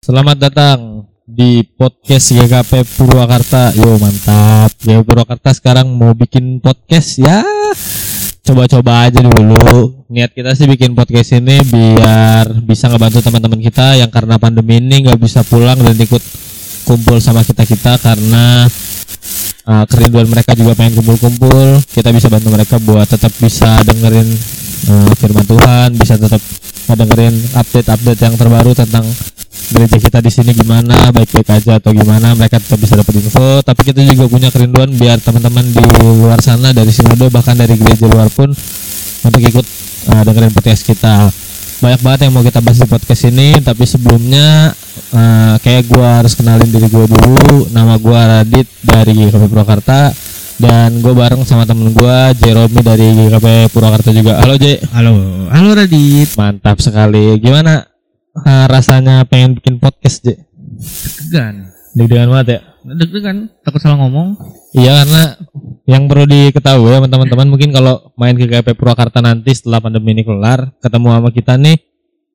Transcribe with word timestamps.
Selamat 0.00 0.40
datang 0.40 1.04
di 1.28 1.60
podcast 1.60 2.32
GKP 2.32 2.88
Purwakarta. 2.96 3.76
Yo 3.76 4.00
mantap. 4.00 4.72
GKP 4.80 5.04
Purwakarta 5.04 5.52
sekarang 5.52 5.92
mau 5.92 6.16
bikin 6.16 6.56
podcast 6.56 7.20
ya. 7.20 7.44
Coba-coba 8.40 9.04
aja 9.04 9.20
dulu. 9.20 10.00
Niat 10.08 10.32
kita 10.32 10.56
sih 10.56 10.64
bikin 10.64 10.96
podcast 10.96 11.36
ini 11.36 11.60
biar 11.68 12.48
bisa 12.64 12.88
ngebantu 12.88 13.20
teman-teman 13.20 13.60
kita 13.60 14.00
yang 14.00 14.08
karena 14.08 14.40
pandemi 14.40 14.80
ini 14.80 15.04
nggak 15.04 15.20
bisa 15.20 15.44
pulang 15.44 15.76
dan 15.76 15.92
ikut 15.92 16.24
kumpul 16.88 17.20
sama 17.20 17.44
kita 17.44 17.68
kita 17.68 18.00
karena 18.00 18.64
uh, 19.68 19.84
kerinduan 19.84 20.32
mereka 20.32 20.56
juga 20.56 20.80
pengen 20.80 20.96
kumpul-kumpul. 20.96 21.76
Kita 21.92 22.08
bisa 22.08 22.32
bantu 22.32 22.48
mereka 22.48 22.80
buat 22.80 23.04
tetap 23.04 23.36
bisa 23.36 23.84
dengerin 23.84 24.32
uh, 24.96 25.12
firman 25.12 25.44
Tuhan, 25.44 25.92
bisa 25.92 26.16
tetap 26.16 26.40
dengerin 26.88 27.36
update-update 27.52 28.20
yang 28.24 28.34
terbaru 28.40 28.72
tentang 28.72 29.04
gereja 29.70 29.96
kita 30.02 30.18
di 30.18 30.30
sini 30.30 30.50
gimana? 30.52 31.14
Baik-baik 31.14 31.48
aja 31.48 31.78
atau 31.78 31.94
gimana? 31.94 32.34
Mereka 32.34 32.58
tetap 32.58 32.78
bisa 32.82 32.98
dapat 32.98 33.22
info. 33.22 33.62
Tapi 33.62 33.80
kita 33.86 34.02
juga 34.02 34.26
punya 34.26 34.48
kerinduan 34.50 34.90
biar 34.94 35.22
teman-teman 35.22 35.64
di 35.70 35.82
luar 36.20 36.42
sana 36.42 36.74
dari 36.74 36.90
sinode 36.90 37.30
bahkan 37.30 37.54
dari 37.54 37.78
gereja 37.78 38.10
luar 38.10 38.26
pun 38.28 38.50
untuk 39.24 39.40
ikut 39.40 39.66
uh, 40.10 40.22
dengerin 40.26 40.52
podcast 40.52 40.82
kita. 40.82 41.30
Banyak 41.80 42.00
banget 42.04 42.20
yang 42.28 42.32
mau 42.36 42.44
kita 42.44 42.60
bahas 42.60 42.76
di 42.76 42.88
podcast 42.90 43.22
ini 43.32 43.56
tapi 43.64 43.88
sebelumnya 43.88 44.76
uh, 45.16 45.54
kayak 45.64 45.88
gua 45.88 46.20
harus 46.20 46.36
kenalin 46.36 46.68
diri 46.68 46.90
gua 46.90 47.08
dulu. 47.08 47.70
Nama 47.72 47.94
gua 47.96 48.20
Radit 48.26 48.68
dari 48.84 49.16
GKP 49.16 49.48
Purwakarta 49.48 50.12
dan 50.60 51.00
gue 51.00 51.16
bareng 51.16 51.40
sama 51.48 51.64
temen 51.64 51.88
gua 51.96 52.36
Jeromi 52.36 52.84
dari 52.84 53.16
GKP 53.16 53.72
Purwakarta 53.72 54.12
juga. 54.12 54.44
Halo 54.44 54.60
J. 54.60 54.76
Halo, 54.92 55.12
halo 55.48 55.68
Radit. 55.72 56.36
mantap 56.36 56.84
sekali. 56.84 57.40
Gimana 57.40 57.89
uh, 58.36 58.66
rasanya 58.70 59.26
pengen 59.26 59.58
bikin 59.58 59.78
podcast 59.82 60.22
J 60.22 60.38
Deg-degan. 60.60 61.54
deg-degan 61.96 62.28
banget 62.30 62.48
ya 62.48 62.60
Deg-degan, 62.80 63.52
takut 63.60 63.76
salah 63.76 64.00
ngomong. 64.00 64.40
Iya 64.72 65.04
karena 65.04 65.36
yang 65.84 66.08
perlu 66.08 66.24
diketahui 66.24 66.88
ya 66.88 67.04
teman-teman 67.04 67.52
mungkin 67.52 67.76
kalau 67.76 68.08
main 68.16 68.32
ke 68.40 68.48
GP 68.48 68.72
Purwakarta 68.72 69.20
nanti 69.20 69.52
setelah 69.52 69.84
pandemi 69.84 70.16
ini 70.16 70.24
kelar 70.24 70.72
ketemu 70.80 71.12
sama 71.12 71.28
kita 71.28 71.60
nih 71.60 71.76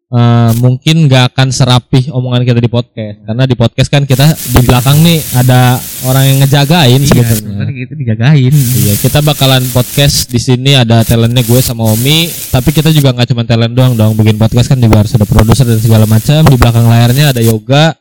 eh, 0.05 0.51
mungkin 0.59 1.07
nggak 1.07 1.33
akan 1.33 1.49
serapih 1.49 2.09
omongan 2.09 2.45
kita 2.45 2.59
di 2.59 2.69
podcast 2.69 3.17
karena 3.23 3.43
di 3.43 3.55
podcast 3.55 3.89
kan 3.89 4.03
kita 4.03 4.25
di 4.53 4.61
belakang 4.61 5.01
nih 5.01 5.17
ada 5.33 5.75
orang 6.05 6.23
yang 6.25 6.37
ngejagain 6.45 7.01
Iya, 7.01 7.25
sebenarnya 7.25 7.73
gitu 7.73 7.93
dijagain. 7.97 8.53
Iya 8.53 8.93
kita 9.01 9.19
bakalan 9.21 9.65
podcast 9.73 10.29
di 10.29 10.37
sini 10.37 10.77
ada 10.77 11.01
talentnya 11.01 11.41
gue 11.41 11.59
sama 11.59 11.89
Omi 11.89 12.29
tapi 12.53 12.69
kita 12.69 12.93
juga 12.93 13.11
nggak 13.11 13.33
cuma 13.33 13.43
talent 13.43 13.73
doang 13.73 13.93
dong 13.93 14.13
bikin 14.13 14.37
podcast 14.37 14.69
kan 14.69 14.77
juga 14.77 15.01
harus 15.01 15.13
ada 15.13 15.25
produser 15.25 15.65
dan 15.65 15.81
segala 15.81 16.05
macam 16.05 16.45
di 16.45 16.57
belakang 16.57 16.85
layarnya 16.85 17.33
ada 17.33 17.41
yoga 17.41 17.97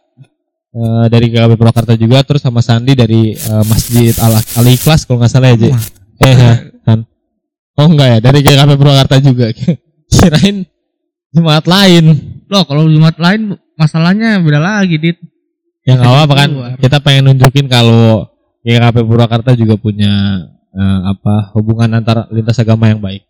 eh, 0.72 1.04
dari 1.08 1.32
GKP 1.32 1.56
Purwakarta 1.56 1.96
juga 1.96 2.20
terus 2.20 2.44
sama 2.44 2.60
Sandi 2.60 2.92
dari 2.92 3.32
eh, 3.32 3.64
Masjid 3.64 4.12
Al 4.20 4.36
Al 4.36 4.66
Ikhlas 4.68 5.08
kalau 5.08 5.24
nggak 5.24 5.32
salah 5.32 5.50
ya 5.52 5.56
Ji. 5.56 5.70
Eh 6.20 6.34
ya 6.36 6.52
kan. 6.84 6.98
Oh 7.74 7.90
enggak 7.90 8.06
ya 8.06 8.18
dari 8.22 8.38
GKP 8.44 8.70
Purwakarta 8.76 9.18
juga. 9.18 9.50
Kirain 10.14 10.62
jemaat 11.34 11.66
lain. 11.66 12.04
Loh, 12.46 12.62
kalau 12.62 12.86
Jumat 12.86 13.18
lain 13.18 13.52
masalahnya 13.74 14.38
beda 14.38 14.62
lagi, 14.62 14.96
Dit. 14.96 15.18
Ya 15.82 15.98
nggak 15.98 16.08
apa-apa 16.08 16.34
kan. 16.38 16.50
Kita 16.78 16.96
pengen 16.98 17.28
nunjukin 17.28 17.66
kalau 17.66 18.24
GKP 18.62 19.04
Purwakarta 19.04 19.52
juga 19.52 19.76
punya 19.76 20.40
eh, 20.72 21.00
apa 21.04 21.52
hubungan 21.52 21.90
antara 21.92 22.24
lintas 22.30 22.56
agama 22.56 22.88
yang 22.88 23.02
baik. 23.02 23.26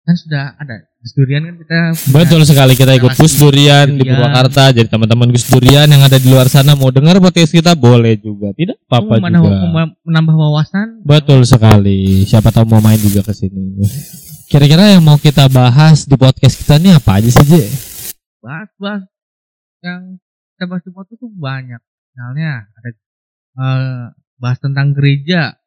Kan 0.00 0.16
sudah 0.16 0.56
ada 0.56 0.88
Gus 0.98 1.12
Durian 1.12 1.44
kan 1.44 1.54
kita 1.60 1.78
Betul 2.10 2.40
sekali 2.42 2.72
kita 2.72 2.96
ikut 2.96 3.12
Gus 3.12 3.36
Durian 3.36 3.84
di. 3.92 4.08
Purwakarta. 4.08 4.72
Jadi 4.72 4.88
teman-teman 4.88 5.28
Gus 5.28 5.44
Durian 5.44 5.84
yang 5.84 6.00
ada 6.00 6.16
di 6.16 6.26
luar 6.26 6.48
sana 6.48 6.72
mau 6.72 6.88
dengar 6.88 7.20
podcast 7.20 7.52
kita 7.52 7.76
boleh 7.76 8.16
juga. 8.16 8.56
Tidak 8.56 8.88
apa-apa 8.88 9.20
Oh, 9.20 9.52
juga. 9.52 9.84
menambah 10.00 10.32
wawasan. 10.32 11.04
Betul 11.04 11.44
sekali. 11.44 12.24
Siapa 12.24 12.48
tahu 12.48 12.64
mau 12.66 12.80
main 12.80 12.96
juga 12.96 13.20
ke 13.20 13.36
sini. 13.36 13.84
Kira-kira 14.48 14.96
yang 14.96 15.04
mau 15.04 15.20
kita 15.20 15.44
bahas 15.52 16.08
di 16.08 16.16
podcast 16.16 16.56
kita 16.56 16.80
ini 16.80 16.96
apa 16.96 17.20
aja 17.20 17.28
sih, 17.28 17.44
Je? 17.44 17.64
Bahas-bahas 18.40 19.04
yang 19.84 20.16
kita 20.56 20.64
bahas 20.64 20.82
di 20.82 20.92
podcast 20.92 21.20
tuh 21.20 21.28
banyak. 21.30 21.80
Misalnya 22.08 22.64
ada 22.72 22.88
eh, 22.88 24.04
bahas 24.40 24.58
tentang 24.58 24.96
gereja, 24.96 25.60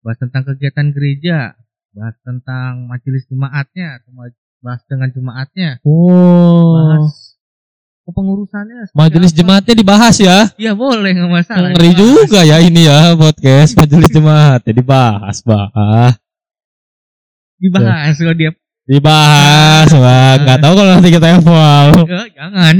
bahas 0.00 0.18
tentang 0.22 0.46
kegiatan 0.46 0.94
gereja, 0.94 1.58
bahas 1.90 2.14
tentang 2.22 2.86
majelis 2.86 3.26
jemaatnya, 3.26 3.98
bahas 4.62 4.82
dengan 4.86 5.10
jemaatnya, 5.10 5.70
Oh, 5.82 6.78
bahas 6.78 7.34
kepengurusannya. 8.06 8.94
majelis 8.94 9.34
apa. 9.34 9.38
jemaatnya 9.42 9.74
dibahas 9.74 10.16
ya. 10.22 10.38
Iya 10.54 10.72
boleh 10.78 11.10
nggak 11.18 11.32
masalah. 11.34 11.68
Ngeri 11.74 11.90
dibahas. 11.90 11.98
juga 11.98 12.40
ya 12.46 12.56
ini 12.62 12.86
ya 12.86 13.18
podcast 13.18 13.74
majelis 13.74 14.06
jemaat. 14.06 14.60
Jadi 14.62 14.82
bahas, 14.86 15.42
bah. 15.42 16.14
Dibahas 17.64 18.14
kalau 18.14 18.34
dia 18.34 18.50
Dibahas, 18.84 19.88
bah. 19.90 20.36
Nggak 20.38 20.58
tahu 20.60 20.72
kalau 20.74 20.90
nanti 20.92 21.08
kita 21.08 21.26
eval. 21.32 21.86
Eh, 22.04 22.28
jangan 22.30 22.76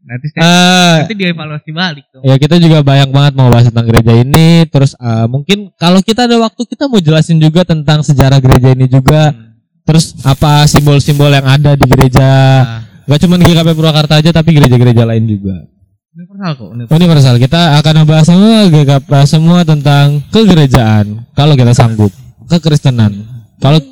nanti 0.00 0.26
saya, 0.30 0.40
Ah, 0.40 0.94
nanti 1.02 1.14
dievaluasi 1.14 1.70
balik 1.70 2.06
dong. 2.08 2.22
ya 2.22 2.34
kita 2.36 2.56
juga 2.56 2.80
banyak 2.80 3.10
banget 3.10 3.32
mau 3.34 3.50
bahas 3.50 3.66
tentang 3.66 3.84
gereja 3.84 4.14
ini. 4.16 4.64
Terus 4.64 4.94
ah, 4.96 5.26
mungkin 5.26 5.74
kalau 5.74 5.98
kita 5.98 6.24
ada 6.24 6.38
waktu 6.38 6.62
kita 6.62 6.86
mau 6.86 6.96
jelasin 6.96 7.36
juga 7.36 7.66
tentang 7.66 8.00
sejarah 8.00 8.38
gereja 8.38 8.70
ini 8.70 8.86
juga. 8.86 9.34
Hmm. 9.34 9.58
Terus 9.82 10.14
apa 10.22 10.62
simbol-simbol 10.64 11.28
yang 11.28 11.44
ada 11.44 11.74
di 11.74 11.84
gereja? 11.84 12.30
Nah, 12.62 12.80
Gak 13.08 13.24
cuma 13.24 13.34
GKP 13.36 13.68
Purwakarta 13.72 14.14
aja 14.16 14.30
tapi 14.30 14.52
gereja-gereja 14.52 15.02
lain 15.02 15.26
juga. 15.26 15.64
universal 16.10 16.52
kok. 16.52 16.68
universal. 16.68 16.94
Universal 16.94 17.34
kita 17.36 17.60
akan 17.78 17.94
membahas 17.98 18.26
semua 18.26 18.56
GKP 18.64 19.10
semua 19.24 19.58
tentang 19.62 20.06
kegerejaan 20.28 21.06
kalau 21.32 21.52
kita 21.52 21.72
sanggup. 21.72 22.12
Kekristenan. 22.46 23.26
Kalau 23.58 23.82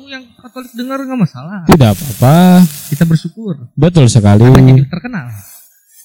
Kalau 0.57 0.73
dengar 0.73 0.97
nggak 1.05 1.21
masalah. 1.21 1.69
tidak 1.69 1.93
apa-apa. 1.93 2.65
Kita 2.89 3.05
bersyukur. 3.05 3.69
Betul 3.77 4.09
sekali. 4.09 4.41
Jadi 4.41 4.89
terkenal. 4.89 5.29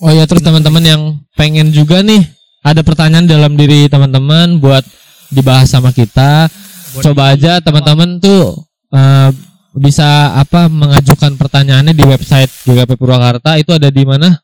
Oh 0.05 0.13
ya 0.13 0.29
terus 0.29 0.45
teman-teman 0.45 0.85
yang 0.85 1.03
pengen 1.41 1.73
juga 1.73 2.05
nih 2.05 2.21
ada 2.61 2.85
pertanyaan 2.85 3.25
dalam 3.25 3.57
diri 3.57 3.89
teman-teman 3.89 4.61
buat 4.61 4.85
dibahas 5.33 5.73
sama 5.73 5.89
kita. 5.89 6.53
Buat 6.93 7.01
Coba 7.01 7.33
aja 7.33 7.65
teman-teman 7.65 8.21
tuh 8.21 8.61
eh, 8.93 9.33
bisa 9.73 10.37
apa 10.37 10.69
mengajukan 10.69 11.33
pertanyaannya 11.41 11.97
di 11.97 12.05
website 12.05 12.53
GKP 12.69 13.01
Purwakarta 13.01 13.57
itu 13.57 13.73
ada 13.73 13.89
di 13.89 14.05
mana? 14.05 14.37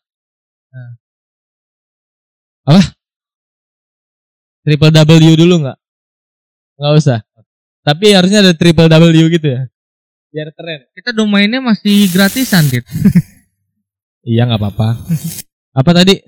Nah. 0.73 0.91
Apa? 2.65 2.83
Triple 4.65 4.89
W 4.89 5.37
dulu 5.37 5.69
nggak? 5.69 5.79
Nggak 6.81 6.93
usah. 6.97 7.21
Tapi 7.85 8.17
harusnya 8.17 8.41
ada 8.41 8.57
triple 8.57 8.89
W 8.89 9.29
gitu 9.37 9.49
ya. 9.53 9.69
Biar 10.29 10.53
keren. 10.53 10.85
Kita 10.93 11.17
domainnya 11.17 11.65
masih 11.65 12.05
gratisan, 12.13 12.69
Dit. 12.69 12.85
Iya 14.29 14.45
nggak 14.45 14.61
apa-apa. 14.61 15.09
Apa 15.73 15.91
tadi? 15.97 16.21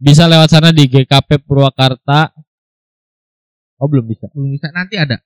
Bisa 0.00 0.26
lewat 0.28 0.50
sana 0.50 0.72
di 0.74 0.88
GKP 0.90 1.38
Purwakarta. 1.44 2.33
Oh 3.84 3.88
belum 3.90 4.08
bisa. 4.08 4.32
Belum 4.32 4.56
bisa 4.56 4.72
nanti 4.72 4.96
ada. 4.96 5.20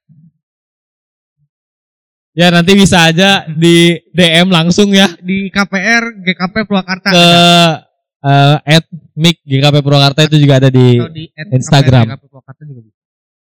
Ya 2.34 2.50
nanti 2.50 2.74
bisa 2.74 3.06
aja 3.06 3.46
di 3.50 3.98
DM 4.10 4.46
langsung 4.46 4.94
ya 4.94 5.10
Di 5.18 5.50
KPR 5.50 6.22
GKP 6.22 6.54
Purwakarta 6.66 7.10
ke 7.10 7.18
ada. 7.18 7.82
eh, 8.22 8.78
at 8.78 8.84
mic 9.14 9.42
GKP 9.42 9.76
Purwakarta 9.78 10.26
itu 10.26 10.38
juga 10.38 10.62
ada 10.62 10.70
di 10.70 10.98
Atau 10.98 11.10
di 11.10 11.24
at 11.34 11.46
Instagram. 11.50 12.04
KPR 12.06 12.14
GKP 12.14 12.24
Purwakarta 12.26 12.62
juga 12.62 12.80
bisa. 12.82 12.98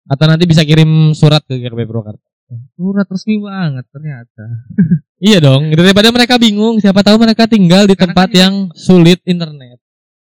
atau 0.07 0.25
nanti 0.27 0.43
bisa 0.47 0.61
kirim 0.63 0.91
surat 1.11 1.43
ke 1.43 1.55
GKP 1.55 1.83
Purwakarta. 1.83 2.23
Surat 2.75 3.07
resmi 3.07 3.35
banget 3.39 3.85
ternyata. 3.91 4.43
Iya 5.17 5.41
dong, 5.41 5.73
daripada 5.73 6.13
mereka 6.13 6.37
bingung, 6.37 6.77
siapa 6.77 7.01
tahu 7.01 7.17
mereka 7.17 7.49
tinggal 7.49 7.89
di 7.89 7.97
Karena 7.97 8.13
tempat 8.13 8.29
kan 8.29 8.37
yang 8.37 8.53
sulit 8.77 9.17
internet. 9.25 9.81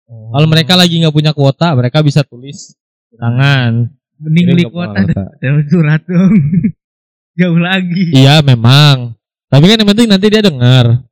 Kalau 0.06 0.46
mereka 0.46 0.78
lagi 0.78 1.02
nggak 1.02 1.10
punya 1.10 1.34
kuota, 1.34 1.74
mereka 1.74 2.06
bisa 2.06 2.22
tulis 2.22 2.78
tangan. 3.18 3.90
Mending 4.18 4.44
beli 4.50 4.64
kuota 4.66 5.00
dan 5.42 5.64
surat 5.66 6.02
dong. 6.04 6.32
Jauh 7.38 7.60
lagi. 7.60 8.16
Iya 8.16 8.40
memang. 8.40 9.12
Tapi 9.46 9.64
kan 9.66 9.76
yang 9.76 9.90
penting 9.92 10.08
nanti 10.08 10.26
dia 10.26 10.40
dengar. 10.40 11.04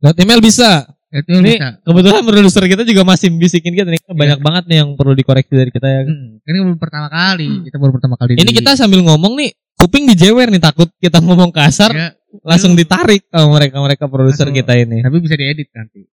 Lewat 0.00 0.16
email 0.18 0.40
bisa. 0.40 0.88
Itu 1.10 1.42
Ini 1.42 1.58
bisa. 1.58 1.68
kebetulan 1.82 2.22
produser 2.22 2.64
kita 2.66 2.82
juga 2.86 3.02
masih 3.02 3.34
bisikin 3.34 3.74
kita 3.74 3.90
nih. 3.90 3.98
Banyak 4.06 4.38
banget 4.38 4.64
nih 4.70 4.76
yang 4.82 4.94
perlu 4.94 5.12
dikoreksi 5.12 5.52
dari 5.52 5.70
kita 5.70 5.86
ya. 5.86 6.00
Hmm, 6.06 6.38
ini 6.40 6.56
baru 6.62 6.78
pertama 6.78 7.08
kali. 7.10 7.48
Kita 7.66 7.76
baru 7.76 7.92
pertama 7.94 8.14
kali. 8.14 8.38
Ini 8.38 8.46
di- 8.46 8.56
kita 8.56 8.78
sambil 8.78 9.02
ngomong 9.02 9.34
nih, 9.36 9.50
kuping 9.74 10.06
dijewer 10.06 10.46
nih 10.48 10.62
takut 10.62 10.86
kita 10.98 11.18
ngomong 11.26 11.50
kasar. 11.50 11.90
Ya, 11.90 12.08
langsung 12.46 12.78
ditarik 12.78 13.26
sama 13.26 13.58
mereka 13.58 13.76
mereka 13.82 14.04
produser 14.06 14.50
kita 14.50 14.78
ini. 14.78 15.02
Tapi 15.02 15.16
bisa 15.18 15.34
diedit 15.34 15.66
nanti. 15.74 16.06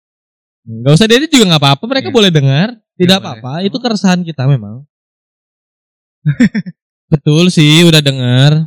Gak 0.65 0.95
usah 0.95 1.07
diedit 1.07 1.29
juga 1.29 1.45
nggak 1.47 1.63
apa-apa, 1.63 1.85
mereka 1.85 2.09
Iya. 2.09 2.17
boleh 2.17 2.31
dengar, 2.31 2.69
tidak 2.95 3.19
boleh. 3.19 3.25
apa-apa. 3.37 3.53
Itu 3.63 3.77
keresahan 3.79 4.21
kita 4.21 4.49
memang. 4.49 4.89
Betul 7.13 7.53
sih, 7.53 7.85
udah 7.85 8.01
dengar. 8.01 8.65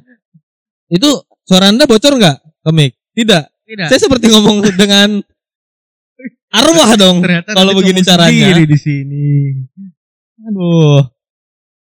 Itu 0.87 1.09
suara 1.43 1.67
anda 1.67 1.83
bocor 1.83 2.15
nggak 2.15 2.37
ke 2.37 2.71
mic? 2.71 2.93
Tidak. 3.11 3.43
Tidak. 3.65 3.87
Saya 3.89 3.99
seperti 3.99 4.29
ngomong 4.29 4.61
dengan 4.77 5.19
arwah 6.49 6.95
dong. 6.95 7.19
Ternyata 7.19 7.51
kalau 7.51 7.73
begini 7.73 7.99
caranya. 8.01 8.55
di 8.55 8.77
sini. 8.77 9.27
Aduh. 10.39 11.01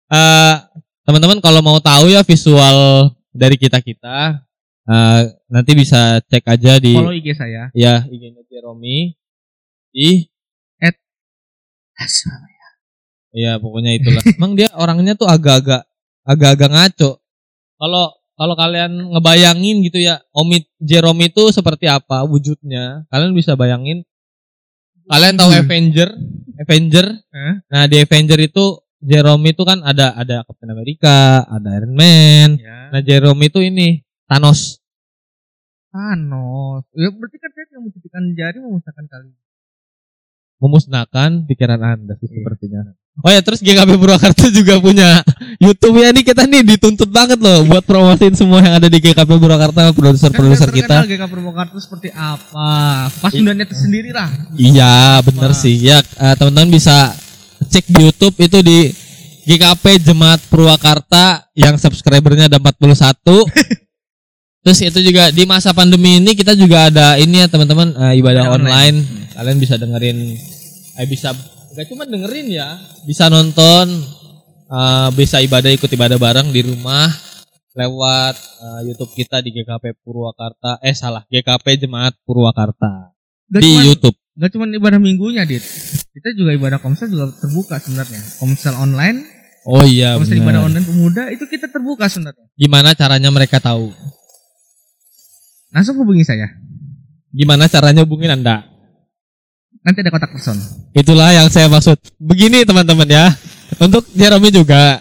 Eh, 0.10 0.56
teman-teman 1.04 1.38
kalau 1.38 1.62
mau 1.62 1.78
tahu 1.78 2.10
ya 2.10 2.26
visual 2.26 3.12
dari 3.30 3.60
kita 3.60 3.78
kita, 3.78 4.42
eh, 4.88 5.22
nanti 5.46 5.72
bisa 5.78 6.18
cek 6.24 6.50
aja 6.50 6.82
di 6.82 6.98
Follow 6.98 7.14
IG 7.14 7.38
saya. 7.38 7.70
ya 7.78 8.02
IG-nya 8.10 8.42
Jeromi 8.50 9.14
di 9.94 10.30
ya 13.34 13.58
pokoknya 13.62 13.92
itulah. 13.98 14.24
Emang 14.38 14.54
dia 14.58 14.70
orangnya 14.74 15.14
tuh 15.14 15.30
agak-agak 15.30 15.86
agak-agak 16.26 16.70
ngaco. 16.70 17.12
Kalau 17.80 18.06
kalau 18.40 18.56
kalian 18.56 19.12
ngebayangin 19.12 19.84
gitu 19.84 20.00
ya, 20.00 20.24
Omid 20.32 20.64
Jerome 20.80 21.28
itu 21.28 21.52
seperti 21.52 21.92
apa 21.92 22.24
wujudnya, 22.24 23.04
kalian 23.12 23.36
bisa 23.36 23.60
bayangin. 23.60 24.08
Kalian 25.10 25.36
tahu 25.36 25.50
Hmm. 25.52 25.62
Avenger, 25.66 26.10
Avenger. 26.62 27.06
Nah 27.68 27.84
di 27.90 27.98
Avenger 27.98 28.40
itu 28.46 28.78
Jerome 29.02 29.52
itu 29.52 29.64
kan 29.66 29.82
ada 29.82 30.14
ada 30.14 30.46
Captain 30.46 30.72
America, 30.72 31.44
ada 31.50 31.70
Iron 31.82 31.96
Man. 31.98 32.62
Ya. 32.62 32.94
Nah 32.94 33.02
Jerome 33.02 33.42
itu 33.50 33.60
ini 33.60 34.06
Thanos. 34.30 34.78
Thanos. 35.90 36.86
Ya 36.94 37.10
berarti 37.10 37.38
kan 37.42 37.50
saya 37.52 37.66
yang 37.74 37.84
mencucikan 37.90 38.24
jari 38.38 38.58
memusnahkan 38.62 39.06
kali. 39.10 39.34
Memusnahkan 40.60 41.44
pikiran 41.46 41.80
anda 41.80 42.14
sih 42.16 42.28
Iya. 42.28 42.36
sepertinya. 42.38 42.82
Oh 43.20 43.28
ya 43.28 43.44
terus 43.44 43.60
GKP 43.60 43.96
Purwakarta 43.96 44.48
juga 44.54 44.80
punya 44.80 45.20
YouTube 45.58 46.00
ya 46.00 46.08
nih 46.10 46.24
kita 46.24 46.44
nih 46.46 46.64
dituntut 46.66 47.08
banget 47.08 47.36
loh 47.36 47.64
buat 47.64 47.84
promosiin 47.84 48.32
semua 48.32 48.60
yang 48.60 48.76
ada 48.76 48.88
di 48.88 48.96
GKP 48.98 49.28
Purwakarta 49.28 49.92
produser-produser 49.92 50.68
Kan 50.68 50.76
kita. 50.76 50.88
terkenal 51.00 51.08
GK 51.10 51.24
Purwokerto 51.26 51.78
seperti 51.78 52.10
apa? 52.12 52.72
Pas 53.10 53.32
undangnya 53.34 53.68
tersendiri 53.68 54.12
lah. 54.12 54.32
Iya 54.54 54.96
bener 55.22 55.52
sih 55.52 55.76
ya 55.76 56.00
eh, 56.00 56.36
teman-teman 56.36 56.72
bisa 56.72 57.12
cek 57.62 57.88
di 57.88 58.08
YouTube 58.08 58.40
itu 58.40 58.60
di 58.62 58.80
GKP 59.44 60.00
Jemaat 60.02 60.40
Purwakarta 60.46 61.44
yang 61.52 61.76
subscribernya 61.76 62.48
ada 62.48 62.56
41. 62.56 63.20
Terus 64.64 64.80
itu 64.82 65.00
juga 65.02 65.28
di 65.28 65.44
masa 65.44 65.72
pandemi 65.72 66.20
ini 66.20 66.36
kita 66.36 66.52
juga 66.52 66.88
ada 66.88 67.16
ini 67.16 67.42
ya 67.42 67.48
teman-teman 67.48 67.96
ibadah 67.96 68.14
Ibadah 68.14 68.44
online. 68.48 68.72
online. 68.96 68.98
Kalian 69.34 69.58
bisa 69.58 69.76
dengerin 69.76 70.18
eh 71.00 71.08
bisa 71.08 71.32
gak 71.70 71.86
cuma 71.88 72.04
dengerin 72.04 72.48
ya, 72.50 72.76
bisa 73.04 73.30
nonton 73.30 73.88
eh, 74.68 75.10
bisa 75.14 75.40
ibadah 75.40 75.70
ikut 75.70 75.88
ibadah 75.88 76.18
bareng 76.18 76.50
di 76.50 76.62
rumah 76.64 77.08
lewat 77.74 78.36
eh, 78.36 78.80
YouTube 78.90 79.14
kita 79.14 79.40
di 79.40 79.54
GKP 79.54 79.96
Purwakarta. 80.02 80.82
Eh 80.82 80.92
salah, 80.92 81.24
GKP 81.30 81.86
Jemaat 81.86 82.18
Purwakarta 82.26 83.14
Gak 83.50 83.62
di 83.64 83.70
cuman, 83.72 83.84
YouTube. 83.86 84.18
gak 84.38 84.50
cuman 84.54 84.70
ibadah 84.78 85.00
minggunya, 85.02 85.42
Dit. 85.42 85.66
Kita 86.14 86.30
juga 86.38 86.54
ibadah 86.54 86.78
komsel 86.78 87.10
juga 87.10 87.34
terbuka 87.34 87.82
sebenarnya. 87.82 88.22
Komsel 88.38 88.76
online, 88.78 89.26
Oh 89.66 89.84
iya 89.84 90.16
komsel 90.18 90.38
benar. 90.40 90.46
ibadah 90.46 90.62
online 90.70 90.86
pemuda 90.86 91.24
itu 91.34 91.46
kita 91.50 91.66
terbuka 91.68 92.06
sebenarnya. 92.10 92.46
Gimana 92.54 92.94
caranya 92.94 93.30
mereka 93.30 93.58
tahu? 93.58 93.90
Langsung 95.70 95.98
hubungi 96.02 96.26
saya. 96.26 96.50
Gimana 97.30 97.70
caranya 97.70 98.02
hubungin 98.06 98.34
Anda? 98.34 98.66
Nanti 99.80 100.04
ada 100.04 100.12
kontak 100.12 100.32
person. 100.36 100.56
Itulah 100.92 101.32
yang 101.32 101.48
saya 101.48 101.72
maksud. 101.72 101.96
Begini 102.20 102.68
teman-teman 102.68 103.08
ya. 103.08 103.32
Untuk 103.80 104.04
Jeremy 104.12 104.52
juga. 104.52 105.00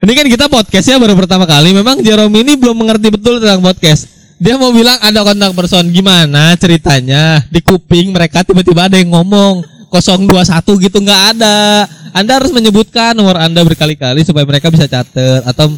Ini 0.00 0.12
kan 0.16 0.26
kita 0.26 0.46
podcast 0.48 0.86
ya 0.88 0.96
baru 0.96 1.14
pertama 1.14 1.44
kali. 1.46 1.70
Memang 1.70 2.00
Jeremy 2.00 2.42
ini 2.42 2.58
belum 2.58 2.74
mengerti 2.74 3.12
betul 3.12 3.38
tentang 3.38 3.62
podcast. 3.62 4.08
Dia 4.40 4.56
mau 4.56 4.72
bilang 4.72 4.96
ada 4.98 5.20
kontak 5.20 5.52
person. 5.52 5.84
Gimana 5.92 6.56
ceritanya? 6.56 7.44
Di 7.52 7.60
kuping 7.60 8.10
mereka 8.10 8.40
tiba-tiba 8.42 8.88
ada 8.88 8.96
yang 8.96 9.12
ngomong 9.12 9.62
021 9.92 10.86
gitu 10.86 10.98
nggak 11.04 11.22
ada. 11.36 11.84
Anda 12.10 12.42
harus 12.42 12.50
menyebutkan 12.50 13.14
nomor 13.14 13.38
Anda 13.38 13.62
berkali-kali 13.62 14.26
supaya 14.26 14.42
mereka 14.42 14.66
bisa 14.70 14.90
catat 14.90 15.46
atau 15.46 15.70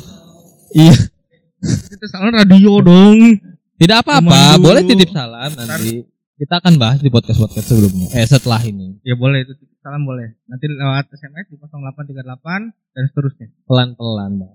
iya 0.72 0.96
Itu 1.60 2.04
salah 2.08 2.32
radio 2.42 2.80
dong. 2.80 3.36
tidak 3.76 4.06
apa-apa 4.06 4.56
boleh 4.62 4.86
titip 4.86 5.10
salam 5.10 5.52
nanti 5.58 6.06
kita 6.40 6.54
akan 6.62 6.74
bahas 6.80 6.98
di 7.00 7.10
podcast 7.12 7.38
podcast 7.40 7.66
sebelumnya 7.68 8.08
eh 8.16 8.26
setelah 8.26 8.60
ini 8.64 8.98
Ya 9.02 9.18
boleh 9.18 9.42
itu 9.42 9.52
salam 9.82 10.06
boleh. 10.06 10.38
Nanti 10.46 10.70
lewat 10.70 11.10
SMS 11.10 11.50
di 11.50 11.58
0838 11.58 12.70
dan 12.94 13.02
seterusnya. 13.10 13.48
pelan-pelan 13.66 14.32
Bang. 14.38 14.54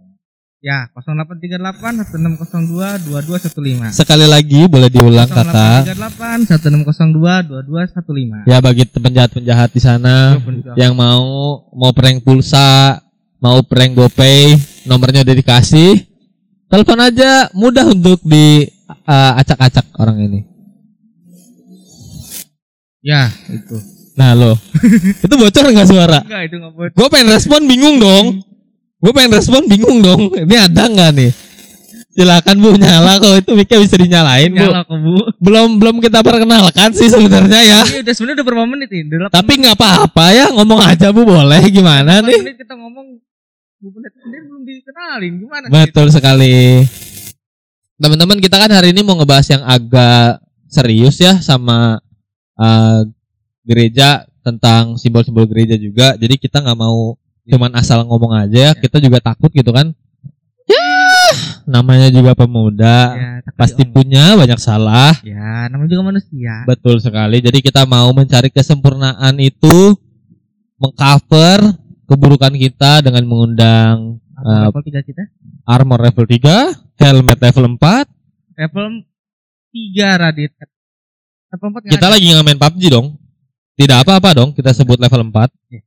Ya, 0.57 0.89
0838 0.97 2.17
1602 2.17 3.05
2215. 3.05 3.93
Sekali 3.93 4.25
lagi 4.25 4.65
boleh 4.65 4.89
diulang 4.89 5.29
kakak. 5.29 5.85
0838 5.85 6.49
1602 6.49 7.45
2215. 7.45 8.49
Ya 8.49 8.57
bagi 8.57 8.83
penjahat-penjahat 8.89 9.69
di 9.69 9.81
sana 9.83 10.39
yang 10.79 10.97
mau 10.97 11.61
mau 11.75 11.91
prank 11.93 12.25
pulsa, 12.25 12.97
mau 13.37 13.61
prank 13.61 13.93
GoPay, 13.93 14.57
nomornya 14.89 15.21
udah 15.21 15.35
dikasih. 15.37 16.07
Telepon 16.67 16.99
aja, 16.99 17.47
mudah 17.55 17.85
untuk 17.87 18.19
di 18.27 18.67
uh, 19.07 19.31
acak-acak 19.39 19.87
orang 20.03 20.19
ini. 20.19 20.56
Ya, 23.01 23.29
itu. 23.49 23.77
Nah 24.17 24.33
lo, 24.33 24.57
itu 25.25 25.35
bocor 25.37 25.69
nggak 25.69 25.89
suara? 25.89 26.19
Enggak, 26.25 26.41
itu 26.49 26.55
enggak 26.57 26.73
boleh. 26.73 26.91
Gue 26.97 27.07
pengen 27.13 27.27
respon 27.37 27.61
bingung 27.69 28.01
dong. 28.01 28.41
Gue 28.97 29.11
pengen 29.13 29.31
respon 29.37 29.61
bingung 29.69 30.01
dong. 30.01 30.33
Ini 30.33 30.55
ada 30.65 30.89
nggak 30.89 31.11
nih? 31.13 31.31
Silakan 32.17 32.57
bu 32.57 32.73
nyala 32.73 33.21
kalau 33.21 33.37
itu 33.37 33.53
mic 33.53 33.69
bisa 33.69 33.93
dinyalain 33.93 34.49
bu. 34.49 34.57
Nyala 34.57 34.81
kok, 34.89 34.97
Bu. 34.97 35.21
Belum 35.37 35.77
belum 35.77 35.95
kita 36.01 36.25
perkenalkan 36.25 36.89
sih 36.97 37.13
sebenarnya 37.13 37.61
ya. 37.61 37.81
Ini 37.85 38.01
udah 38.01 38.13
sebenarnya 38.17 38.35
udah 38.41 38.47
berapa 38.49 38.65
menit 38.65 38.89
ini? 38.89 39.05
Udah 39.05 39.29
Tapi 39.29 39.51
nggak 39.61 39.75
apa-apa 39.77 40.25
ya 40.33 40.45
ngomong 40.49 40.79
aja 40.81 41.13
bu 41.13 41.21
boleh 41.21 41.61
gimana 41.69 42.25
8 42.25 42.25
nih? 42.25 42.39
menit 42.41 42.57
kita 42.57 42.73
ngomong 42.73 43.21
Bu 43.77 43.93
Pendeta 43.93 44.17
sendiri 44.17 44.43
belum 44.49 44.63
dikenalin. 44.65 45.33
Gimana 45.45 45.63
sih? 45.69 45.73
Betul 45.77 46.07
sekali. 46.09 46.57
Teman-teman 48.01 48.41
kita 48.41 48.57
kan 48.57 48.71
hari 48.73 48.97
ini 48.97 49.05
mau 49.05 49.13
ngebahas 49.13 49.45
yang 49.53 49.61
agak 49.61 50.41
serius 50.73 51.21
ya 51.21 51.37
sama 51.37 52.01
uh, 52.57 53.01
gereja 53.63 54.25
tentang 54.41 54.95
simbol-simbol 54.95 55.45
gereja 55.45 55.75
juga. 55.75 56.13
Jadi 56.15 56.37
kita 56.37 56.59
nggak 56.59 56.77
mau 56.77 57.15
cuman 57.45 57.71
asal 57.75 58.03
ngomong 58.03 58.35
aja. 58.35 58.71
Ya. 58.71 58.75
Kita 58.75 58.97
juga 58.97 59.21
takut 59.21 59.49
gitu 59.49 59.71
kan. 59.71 59.93
Ya 60.65 60.85
namanya 61.63 62.07
juga 62.07 62.31
pemuda. 62.31 62.97
Ya, 63.13 63.31
Pasti 63.55 63.83
diomong. 63.83 63.95
punya 63.95 64.23
banyak 64.35 64.55
salah. 64.57 65.15
Ya, 65.19 65.67
namanya 65.67 65.91
juga 65.91 66.15
manusia. 66.15 66.63
Betul 66.63 66.99
sekali. 66.99 67.39
Jadi 67.39 67.59
kita 67.59 67.83
mau 67.83 68.07
mencari 68.11 68.47
kesempurnaan 68.47 69.35
itu 69.37 69.95
mengcover 70.77 71.59
keburukan 72.05 72.53
kita 72.53 73.01
dengan 73.01 73.23
mengundang 73.25 74.19
Eh, 74.37 74.69
level 74.69 74.85
3 74.85 75.01
kita? 75.01 75.23
armor 75.65 75.97
level 75.97 76.29
3, 76.29 76.69
helmet 77.01 77.41
level 77.41 77.73
4. 77.73 78.05
Level 78.53 79.01
3 79.73 80.13
Radit. 80.13 80.53
Level 81.53 81.67
4 81.71 81.79
nggak 81.79 81.93
Kita 81.95 82.07
ada. 82.07 82.13
lagi 82.17 82.25
nggak 82.27 82.45
main 82.45 82.59
PUBG 82.59 82.83
dong. 82.91 83.07
Tidak 83.77 83.97
apa-apa 84.01 84.29
dong 84.33 84.49
kita 84.51 84.73
sebut 84.73 84.97
level 84.97 85.21
4. 85.29 85.47
Iya. 85.69 85.81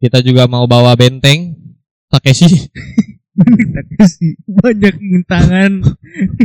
Kita 0.00 0.18
juga 0.24 0.48
mau 0.48 0.64
bawa 0.64 0.96
benteng 0.96 1.54
Takeshi. 2.10 2.48
Kasih 4.00 4.34
banyak 4.48 4.94
rintangan. 4.98 5.72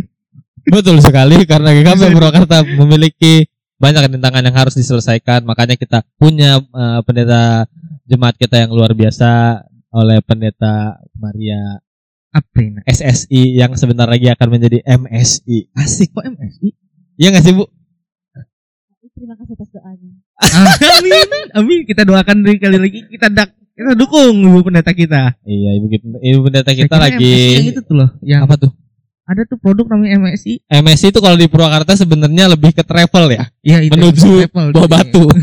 Betul 0.73 0.97
sekali 1.01 1.45
karena 1.45 1.73
GKP 1.73 2.13
Purwakarta 2.13 2.65
memiliki 2.65 3.45
banyak 3.77 4.11
rintangan 4.11 4.45
yang 4.45 4.55
harus 4.55 4.77
diselesaikan. 4.77 5.43
Makanya 5.43 5.75
kita 5.75 6.05
punya 6.19 6.61
eh, 6.61 6.99
pendeta 7.03 7.65
jemaat 8.05 8.37
kita 8.37 8.61
yang 8.61 8.71
luar 8.71 8.93
biasa 8.93 9.61
oleh 9.95 10.19
pendeta 10.21 10.99
Maria 11.15 11.79
Apa 12.35 12.59
ini? 12.59 12.83
SSI 12.83 13.55
yang 13.55 13.79
sebentar 13.79 14.05
lagi 14.05 14.27
akan 14.27 14.47
menjadi 14.51 14.83
MSI. 14.83 15.71
Asik. 15.71 16.11
Kok 16.11 16.35
MSI? 16.35 16.84
Iya 17.15 17.27
nggak 17.31 17.43
sih 17.43 17.53
Bu? 17.55 17.65
Terima 19.15 19.35
kasih 19.39 19.55
atas 19.55 19.69
doanya. 19.71 20.11
Amin. 20.99 21.29
Amin. 21.55 21.79
Kita 21.87 22.03
doakan 22.03 22.43
dari 22.43 22.59
kali 22.59 22.75
lagi 22.75 22.99
kita 23.07 23.31
dak 23.31 23.55
kita 23.75 23.95
dukung 23.95 24.35
ibu 24.43 24.59
pendeta 24.59 24.91
kita. 24.91 25.39
Iya 25.47 25.69
ibu 25.79 25.87
kita, 25.87 26.05
ibu 26.19 26.39
pendeta 26.43 26.71
kita 26.75 26.95
Saya 26.99 27.03
lagi 27.15 27.31
MSI 27.31 27.55
yang 27.55 27.67
itu 27.71 27.81
tuh 27.83 27.95
loh. 27.95 28.09
Yang 28.19 28.41
apa 28.43 28.55
tuh? 28.59 28.71
ada 29.25 29.41
tuh 29.49 29.57
produk 29.57 29.89
namanya 29.89 30.21
MSI. 30.21 30.61
MSI 30.69 31.09
itu 31.09 31.17
kalau 31.17 31.33
di 31.33 31.49
Purwakarta 31.49 31.97
sebenarnya 31.97 32.45
lebih 32.45 32.77
ke 32.77 32.85
travel 32.85 33.33
ya, 33.33 33.49
Iya 33.65 33.77
itu. 33.81 33.91
menuju 33.97 34.29
Apple. 34.45 34.69
Buah 34.69 34.89
Batu. 34.89 35.25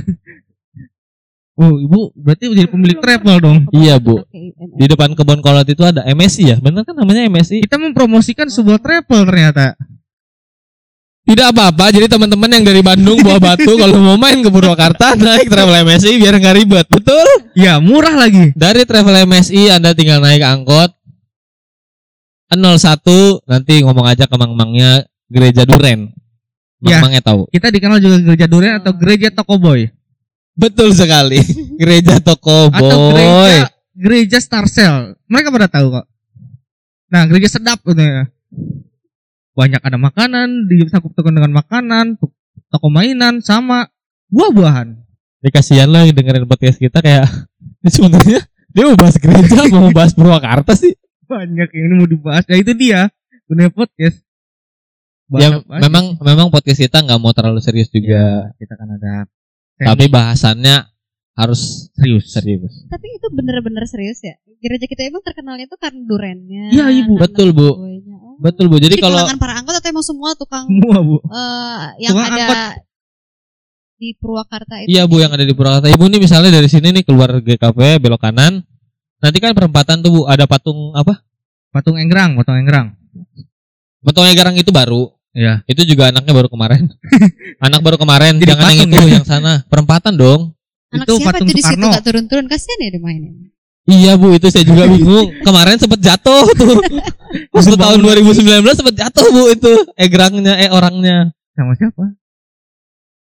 Oh, 1.52 1.76
ibu 1.76 2.08
berarti 2.16 2.48
jadi 2.48 2.64
pemilik 2.64 2.96
travel 2.96 3.36
dong. 3.36 3.58
Iya, 3.76 4.00
Bu. 4.00 4.24
Di 4.72 4.88
depan 4.88 5.12
kebun 5.12 5.44
kolot 5.44 5.68
itu 5.68 5.84
ada 5.84 6.00
MSI 6.08 6.48
ya, 6.48 6.56
bener 6.56 6.80
kan 6.80 6.96
namanya 6.96 7.28
MSI? 7.28 7.68
Kita 7.68 7.76
mempromosikan 7.76 8.48
sebuah 8.48 8.80
travel 8.80 9.28
ternyata. 9.28 9.76
Tidak 11.22 11.54
apa-apa, 11.54 11.94
jadi 11.94 12.10
teman-teman 12.10 12.50
yang 12.50 12.64
dari 12.66 12.82
Bandung 12.82 13.22
bawa 13.22 13.38
batu 13.38 13.72
kalau 13.80 13.94
mau 14.02 14.18
main 14.18 14.42
ke 14.42 14.50
Purwakarta 14.50 15.14
naik 15.14 15.46
travel 15.46 15.86
MSI 15.86 16.18
biar 16.18 16.34
nggak 16.34 16.56
ribet, 16.58 16.86
betul? 16.90 17.22
Ya, 17.54 17.78
murah 17.78 18.18
lagi. 18.18 18.50
Dari 18.58 18.82
travel 18.82 19.22
MSI 19.30 19.70
Anda 19.70 19.94
tinggal 19.94 20.18
naik 20.18 20.42
angkot 20.42 20.90
01 22.52 23.48
nanti 23.48 23.80
ngomong 23.80 24.04
aja 24.04 24.28
ke 24.28 24.36
mang-mangnya 24.36 25.08
gereja 25.30 25.64
Duren. 25.64 26.12
Ya. 26.82 27.00
Mang-mangnya 27.00 27.22
tahu. 27.24 27.48
Kita 27.48 27.70
dikenal 27.70 28.02
juga 28.02 28.18
gereja 28.20 28.46
Durian 28.50 28.74
atau 28.82 28.92
gereja 28.92 29.30
Toko 29.32 29.56
Boy 29.56 29.88
Betul 30.52 30.92
sekali. 30.92 31.40
gereja 31.80 32.20
Toko 32.20 32.68
atau 32.68 33.14
Boy. 33.14 33.22
gereja 33.22 33.72
gereja 33.96 34.38
Star 34.40 34.66
Cell. 34.68 35.16
Mereka 35.28 35.48
pada 35.48 35.68
tahu 35.68 35.96
kok. 36.00 36.06
Nah, 37.12 37.28
gereja 37.28 37.48
sedap 37.48 37.80
gitu 37.84 38.00
ya. 38.00 38.24
Banyak 39.52 39.80
ada 39.80 39.96
makanan, 39.96 40.64
disangkut-sangkut 40.64 41.28
dengan 41.28 41.52
makanan, 41.54 42.16
toko 42.68 42.88
mainan 42.88 43.38
sama 43.38 43.92
buah-buahan. 44.28 44.96
Dikasihan 45.40 45.86
lo 45.86 46.00
yang 46.00 46.14
dengerin 46.14 46.46
podcast 46.46 46.78
kita 46.78 46.98
kayak 46.98 47.28
ini 47.82 47.90
sebenarnya 47.90 48.40
dia 48.72 48.82
mau 48.88 48.96
bahas 48.96 49.16
gereja 49.18 49.60
mau 49.74 49.92
bahas 49.92 50.12
Purwakarta 50.14 50.72
sih? 50.72 50.96
Banyak 51.26 51.68
yang 51.68 51.84
ini 51.86 51.94
mau 51.96 52.08
dibahas. 52.08 52.44
Ya 52.46 52.56
itu 52.56 52.72
dia, 52.72 53.00
dunia 53.44 53.68
podcast. 53.68 54.24
ya 55.28 55.28
Banyak 55.28 55.64
banget. 55.64 55.80
memang 55.84 56.04
memang 56.18 56.46
podcast 56.48 56.80
kita 56.80 57.00
nggak 57.00 57.18
mau 57.18 57.32
terlalu 57.32 57.60
serius 57.60 57.88
juga, 57.88 58.48
Ya, 58.48 58.56
kita 58.56 58.74
kan 58.76 58.88
ada 58.90 59.14
tapi 59.82 60.06
bahasannya 60.06 60.86
harus 61.34 61.90
serius. 61.92 62.30
serius. 62.30 62.72
Tapi 62.86 63.06
itu 63.10 63.26
bener-bener 63.28 63.82
serius 63.84 64.20
ya. 64.20 64.36
Gereja 64.60 64.84
kita 64.84 65.02
emang 65.02 65.20
terkenalnya 65.20 65.66
tuh 65.66 65.76
karena 65.76 66.00
durennya. 66.04 66.64
Iya, 66.70 66.86
Ibu. 66.94 67.16
karena 67.16 67.22
Betul, 67.24 67.48
Bu. 67.50 67.68
Betul 68.42 68.66
Bu. 68.66 68.76
Jadi 68.76 68.98
Jadi 68.98 69.02
kalau 69.06 69.22
kalangan 69.22 69.38
para 69.38 69.54
angkot 69.54 69.74
atau 69.78 69.88
emang 69.88 70.02
semua 70.02 70.30
tukang 70.34 70.66
Semua, 70.66 70.98
Bu. 70.98 71.16
eh, 71.22 71.82
yang 72.02 72.12
Tukang 72.12 72.26
ada 72.28 72.42
angkot. 72.42 72.58
di 73.96 74.08
Purwakarta 74.18 74.74
itu? 74.82 74.88
Iya 74.90 75.02
bu 75.06 75.16
yang 75.16 75.30
ada 75.30 75.44
di 75.46 75.54
Purwakarta. 75.54 75.86
Ibu 75.86 76.04
nih 76.10 76.18
misalnya 76.18 76.50
dari 76.50 76.66
sini 76.66 76.90
nih 76.90 77.06
keluar 77.06 77.38
GKP 77.38 78.02
belok 78.02 78.18
kanan. 78.18 78.66
Nanti 79.22 79.38
kan 79.38 79.54
perempatan 79.54 80.02
tuh 80.02 80.10
bu 80.10 80.20
ada 80.26 80.50
patung 80.50 80.90
apa? 80.92 81.22
Patung 81.70 81.94
Enggrang, 81.94 82.34
patung 82.34 82.58
Enggrang. 82.58 82.98
Patung 84.02 84.26
Garang 84.34 84.58
itu 84.58 84.74
baru. 84.74 85.14
Iya. 85.32 85.62
Itu 85.64 85.86
juga 85.86 86.10
anaknya 86.10 86.34
baru 86.34 86.50
kemarin. 86.50 86.90
Anak 87.66 87.80
baru 87.80 87.96
kemarin. 87.96 88.36
Jadi 88.42 88.50
Jangan 88.50 88.66
yang 88.66 88.90
patung 88.90 88.90
itu 88.90 89.06
ya? 89.06 89.14
yang 89.14 89.24
sana. 89.24 89.52
Perempatan 89.70 90.12
dong. 90.18 90.40
Anak 90.90 91.06
itu 91.06 91.12
siapa 91.22 91.28
patung 91.32 91.46
tuh 91.48 91.54
di 91.54 91.62
situ 91.62 91.86
gak 91.86 92.04
turun-turun 92.04 92.46
kasihan 92.50 92.78
ya 92.82 92.90
dimainin. 92.92 93.51
Iya 93.82 94.14
bu 94.14 94.30
itu 94.32 94.46
saya 94.46 94.62
juga 94.62 94.86
bingung. 94.92 95.30
Kemarin 95.42 95.74
sempet 95.74 95.98
jatuh 95.98 96.46
tuh. 96.54 96.78
Waktu 97.54 97.74
tahun 97.74 97.98
bangun 97.98 98.30
2019 98.30 98.62
sempet 98.72 98.94
jatuh 98.94 99.26
bu 99.28 99.42
itu. 99.50 99.72
Egrangnya 99.96 100.54
eh 100.58 100.70
orangnya. 100.70 101.34
Sama 101.52 101.74
siapa? 101.74 102.04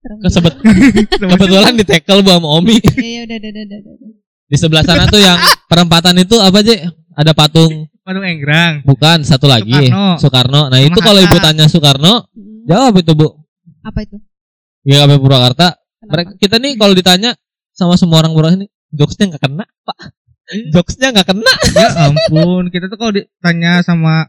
Kesebet, 0.04 0.60
kebetulan 1.32 1.80
di 1.80 1.88
tackle 1.88 2.20
bu 2.20 2.30
sama 2.30 2.48
Omi. 2.60 2.76
banget. 2.76 3.00
Iya, 3.00 3.22
udah, 3.24 3.38
udah, 3.40 3.52
udah, 3.56 3.80
udah. 3.80 4.12
Di 4.44 4.58
sebelah 4.60 4.84
sana 4.84 5.08
tuh 5.08 5.16
yang 5.18 5.40
perempatan 5.66 6.20
itu 6.20 6.36
apa 6.38 6.60
aja? 6.60 6.92
Ada 7.16 7.32
patung. 7.32 7.88
Patung 8.04 8.26
Enggrang. 8.28 8.84
Bukan 8.84 9.24
satu 9.24 9.48
lagi. 9.48 9.72
Soekarno. 9.72 10.20
Soekarno. 10.20 10.62
Nah 10.68 10.76
Sama 10.76 10.88
itu 10.92 11.00
kalau 11.00 11.20
ibu 11.24 11.38
tanya 11.40 11.66
Soekarno, 11.66 12.28
Mm. 12.36 12.68
jawab 12.68 12.94
itu 13.00 13.12
bu. 13.16 13.28
Apa 13.80 14.04
itu? 14.04 14.20
GKP 14.84 15.12
Purwakarta. 15.16 15.68
Kenapa? 15.80 16.12
Mereka 16.12 16.32
kita 16.36 16.56
nih 16.60 16.72
kalau 16.76 16.92
ditanya 16.92 17.32
sama 17.72 17.96
semua 17.96 18.20
orang 18.20 18.36
Purwakarta 18.36 18.60
ini, 18.60 18.68
jokesnya 18.92 19.32
nggak 19.32 19.42
kena, 19.42 19.64
Pak. 19.88 19.98
Jokesnya 20.70 21.12
nggak 21.12 21.28
kena. 21.30 21.54
ya 21.72 21.88
ampun, 22.06 22.68
kita 22.68 22.88
tuh 22.88 22.98
kalau 22.98 23.12
ditanya 23.12 23.80
sama 23.80 24.28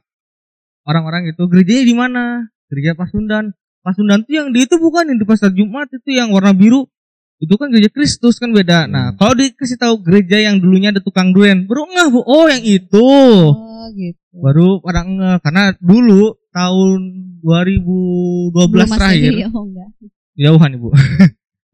orang-orang 0.82 1.28
itu 1.28 1.42
gerejanya 1.44 1.84
di 1.84 1.94
mana? 1.94 2.24
Gereja 2.68 2.94
Pasundan. 2.94 3.50
Pasundan 3.80 4.24
tuh 4.24 4.32
yang 4.32 4.48
di 4.48 4.64
itu 4.64 4.78
bukan 4.78 5.10
yang 5.10 5.18
di 5.18 5.26
Pasar 5.26 5.50
Jumat 5.50 5.90
itu 5.90 6.08
yang 6.10 6.32
warna 6.32 6.54
biru. 6.54 6.88
Itu 7.36 7.58
kan 7.58 7.68
gereja 7.68 7.90
Kristus 7.90 8.38
kan 8.38 8.54
beda. 8.54 8.86
Nah, 8.86 9.12
Hmm. 9.12 9.16
kalau 9.18 9.34
dikasih 9.34 9.76
tahu 9.76 10.00
gereja 10.00 10.38
yang 10.40 10.62
dulunya 10.62 10.88
ada 10.88 11.02
tukang 11.02 11.34
durian, 11.34 11.66
baru 11.66 11.84
ngeh 11.84 12.08
bu, 12.08 12.20
oh 12.22 12.46
yang 12.48 12.62
itu. 12.62 13.04
Oh, 13.52 13.84
gitu. 13.92 14.34
Baru 14.38 14.80
pada 14.80 15.04
ngeh 15.04 15.36
karena 15.42 15.64
dulu 15.76 16.38
tahun 16.48 16.98
2012 17.44 18.70
Belum 18.72 18.88
terakhir, 18.88 19.32
Masehi, 19.34 19.50
oh 19.50 19.64
enggak. 19.66 19.88
jauhan 20.34 20.70
ibu. 20.72 20.88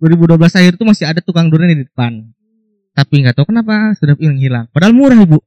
2012 0.00 0.58
akhir 0.58 0.72
itu 0.74 0.84
masih 0.88 1.04
ada 1.06 1.20
tukang 1.20 1.46
durian 1.46 1.76
di 1.76 1.84
depan. 1.86 2.24
Tapi 3.00 3.14
nggak 3.24 3.32
tahu 3.32 3.48
kenapa 3.48 3.96
sudah 3.96 4.12
hilang 4.20 4.36
hilang. 4.36 4.64
Padahal 4.68 4.92
murah 4.92 5.16
ibu. 5.16 5.40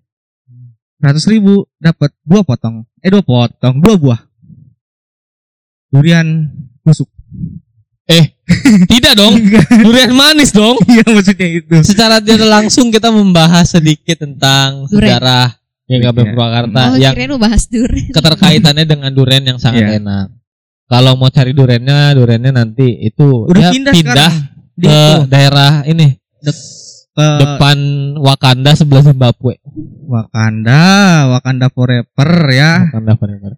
100 0.98 1.22
ribu 1.30 1.70
dapat 1.78 2.10
dua 2.26 2.42
potong. 2.42 2.82
Eh 2.98 3.14
dua 3.14 3.22
potong, 3.22 3.78
dua 3.78 3.94
buah. 3.94 4.20
Durian 5.94 6.50
busuk. 6.82 7.06
Eh, 8.10 8.34
tidak 8.92 9.14
dong. 9.14 9.38
Durian 9.86 10.12
manis 10.18 10.50
dong. 10.50 10.82
Iya 10.90 11.06
maksudnya 11.06 11.48
itu. 11.62 11.76
Secara 11.86 12.18
tidak 12.18 12.50
langsung 12.50 12.90
kita 12.90 13.14
membahas 13.14 13.70
sedikit 13.70 14.26
tentang 14.26 14.90
Durian. 14.90 15.22
sejarah 15.22 15.48
GKP 15.86 16.18
Iya. 16.18 16.26
Purwakarta 16.34 16.82
oh, 16.90 16.96
yang 16.98 17.14
bahas 17.38 17.64
durian. 17.70 18.10
keterkaitannya 18.10 18.86
dengan 18.88 19.12
durian 19.14 19.44
yang 19.46 19.60
sangat 19.62 19.86
Iya. 19.86 20.00
enak. 20.02 20.28
Kalau 20.90 21.14
mau 21.16 21.30
cari 21.30 21.52
duriannya, 21.54 22.18
duriannya 22.18 22.52
nanti 22.52 22.88
itu 23.04 23.46
Udah 23.46 23.62
ya, 23.62 23.72
pindah, 23.72 23.94
pindah 23.94 24.32
sekarang. 24.34 24.34
Ke 24.74 25.00
daerah 25.30 25.72
ini 25.86 26.18
ke 27.14 27.28
depan 27.40 27.78
Wakanda 28.18 28.74
sebelah 28.74 29.06
Zimbabwe. 29.06 29.62
Wakanda, 30.10 30.82
Wakanda 31.30 31.70
forever 31.70 32.30
ya. 32.50 32.90
Wakanda 32.90 33.14
forever. 33.18 33.52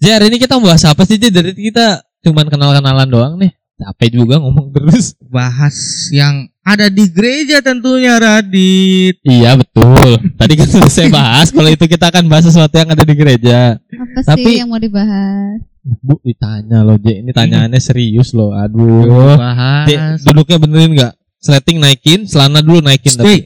Jadi 0.00 0.10
hari 0.16 0.26
ini 0.32 0.38
kita 0.40 0.56
mau 0.56 0.72
bahas 0.72 0.84
apa 0.88 1.04
sih? 1.04 1.20
Jadi 1.20 1.32
dari 1.32 1.52
kita 1.52 2.00
cuman 2.24 2.48
kenal-kenalan 2.48 3.08
doang 3.08 3.34
nih. 3.36 3.52
Capek 3.80 4.20
juga 4.24 4.40
ngomong 4.40 4.72
terus. 4.72 5.16
Bahas 5.28 6.08
yang 6.12 6.48
ada 6.60 6.88
di 6.92 7.04
gereja 7.08 7.60
tentunya 7.64 8.16
Radit. 8.20 9.20
Iya 9.24 9.56
betul. 9.56 10.20
Tadi 10.36 10.52
kan 10.56 10.68
sudah 10.68 10.90
saya 10.92 11.08
bahas. 11.08 11.48
Kalau 11.52 11.68
itu 11.68 11.84
kita 11.84 12.12
akan 12.12 12.28
bahas 12.28 12.44
sesuatu 12.48 12.76
yang 12.76 12.92
ada 12.92 13.04
di 13.04 13.12
gereja. 13.16 13.76
Apa 13.76 14.36
Tapi- 14.36 14.44
sih 14.44 14.56
yang 14.64 14.68
mau 14.72 14.80
dibahas? 14.80 15.64
Bu 16.04 16.20
ditanya 16.20 16.84
loh, 16.84 17.00
J. 17.00 17.24
Ini 17.24 17.32
tanyaannya 17.32 17.80
serius 17.80 18.36
loh. 18.36 18.52
Aduh. 18.52 19.36
Bahas. 19.40 19.88
J, 19.88 20.20
duduknya 20.28 20.60
benerin 20.60 20.92
nggak? 20.92 21.12
Sleting 21.40 21.80
naikin, 21.80 22.28
celana 22.28 22.60
dulu 22.60 22.84
naikin 22.84 23.16
tapi. 23.16 23.24
Stay. 23.24 23.40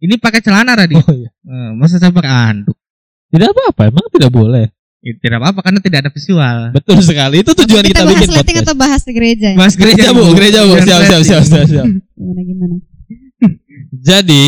Ini 0.00 0.16
pakai 0.16 0.40
celana 0.40 0.72
Radit. 0.76 0.96
Oh 0.96 1.12
iya. 1.12 1.28
Eh, 1.28 1.70
masa 1.76 1.96
saya 1.96 2.12
pakai 2.12 2.32
anduk? 2.56 2.76
Tidak 3.28 3.48
apa-apa, 3.48 3.82
emang 3.88 4.06
tidak 4.08 4.32
boleh. 4.32 4.66
Ya, 5.04 5.12
tidak 5.20 5.38
apa-apa 5.38 5.60
karena 5.60 5.80
tidak 5.84 5.98
ada 6.02 6.10
visual. 6.10 6.58
Betul 6.72 6.98
sekali. 7.04 7.44
Itu 7.44 7.52
tujuan 7.54 7.84
kita, 7.84 8.00
kita, 8.00 8.02
bahas 8.02 8.24
bikin 8.24 8.32
podcast. 8.32 8.64
atau 8.64 8.74
bahas 8.74 9.00
di 9.04 9.12
gereja? 9.12 9.48
Bahas 9.54 9.74
Gereja 9.76 10.08
bu, 10.10 10.24
gereja 10.34 10.60
bu. 10.64 10.72
Siap, 10.80 11.00
siap, 11.04 11.22
siap, 11.22 11.42
siap, 11.44 11.64
siap. 11.68 11.86
Gimana 12.16 12.40
gimana? 12.42 12.74
Jadi, 13.96 14.44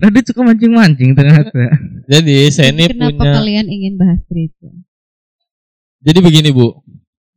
Radit 0.00 0.24
suka 0.26 0.40
mancing-mancing 0.42 1.12
ternyata. 1.14 1.52
jadi 2.10 2.36
saya 2.50 2.72
ini 2.74 2.90
Kenapa 2.90 3.16
punya. 3.22 3.32
kalian 3.38 3.66
ingin 3.68 3.94
bahas 3.96 4.20
gereja? 4.26 4.68
Jadi 6.00 6.18
begini 6.18 6.48
bu. 6.50 6.80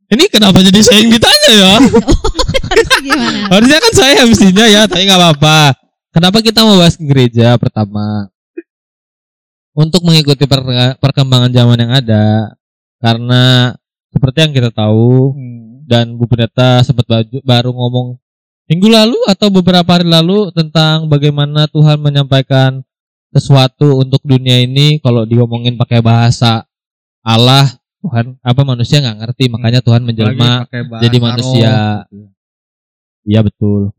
Ini 0.08 0.24
kenapa 0.28 0.58
jadi 0.60 0.80
saya 0.80 0.98
yang 1.04 1.10
ditanya 1.12 1.52
ya? 1.52 1.74
Gimana? 3.04 3.38
Harusnya 3.52 3.78
kan 3.78 3.92
saya 3.92 4.22
mestinya 4.24 4.64
ya, 4.64 4.82
tapi 4.88 5.04
nggak 5.04 5.20
apa-apa. 5.20 5.76
Kenapa 6.10 6.40
kita 6.40 6.64
mau 6.64 6.80
bahas 6.80 6.96
gereja 6.96 7.54
pertama? 7.60 8.32
Untuk 9.74 10.06
mengikuti 10.06 10.46
per- 10.46 10.96
perkembangan 10.96 11.50
zaman 11.50 11.76
yang 11.76 11.92
ada, 11.92 12.54
karena 13.02 13.74
seperti 14.08 14.38
yang 14.46 14.52
kita 14.54 14.70
tahu 14.70 15.34
dan 15.84 16.14
Bu 16.14 16.30
Pendeta 16.30 16.78
sempat 16.80 17.04
baju- 17.04 17.42
baru 17.42 17.74
ngomong 17.74 18.14
minggu 18.64 18.88
lalu 18.88 19.18
atau 19.26 19.50
beberapa 19.50 19.84
hari 19.90 20.06
lalu 20.06 20.54
tentang 20.54 21.10
bagaimana 21.10 21.66
Tuhan 21.66 21.98
menyampaikan 21.98 22.80
sesuatu 23.28 23.98
untuk 23.98 24.22
dunia 24.22 24.62
ini 24.62 25.02
kalau 25.02 25.26
diomongin 25.26 25.74
pakai 25.74 25.98
bahasa 25.98 26.62
Allah 27.20 27.66
Tuhan 28.00 28.38
apa 28.40 28.62
manusia 28.62 29.02
nggak 29.02 29.18
ngerti 29.20 29.50
makanya 29.50 29.82
Tuhan 29.82 30.06
menjelma 30.06 30.64
jadi 31.02 31.16
manusia. 31.18 31.74
Iya 33.24 33.40
betul. 33.40 33.90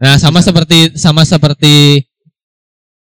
Nah 0.00 0.16
sama 0.18 0.40
seperti 0.40 0.96
sama 0.96 1.22
seperti 1.22 2.08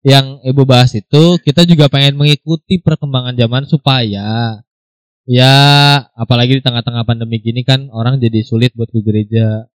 yang 0.03 0.39
ibu 0.43 0.63
bahas 0.63 0.91
itu, 0.95 1.37
kita 1.43 1.63
juga 1.67 1.91
pengen 1.91 2.17
mengikuti 2.17 2.79
perkembangan 2.81 3.35
zaman 3.37 3.63
supaya 3.69 4.59
ya 5.29 5.55
apalagi 6.17 6.57
di 6.57 6.63
tengah-tengah 6.65 7.05
pandemi 7.05 7.37
gini 7.37 7.61
kan 7.61 7.85
orang 7.93 8.17
jadi 8.17 8.41
sulit 8.41 8.73
buat 8.73 8.89
ke 8.89 8.99
gereja. 9.05 9.69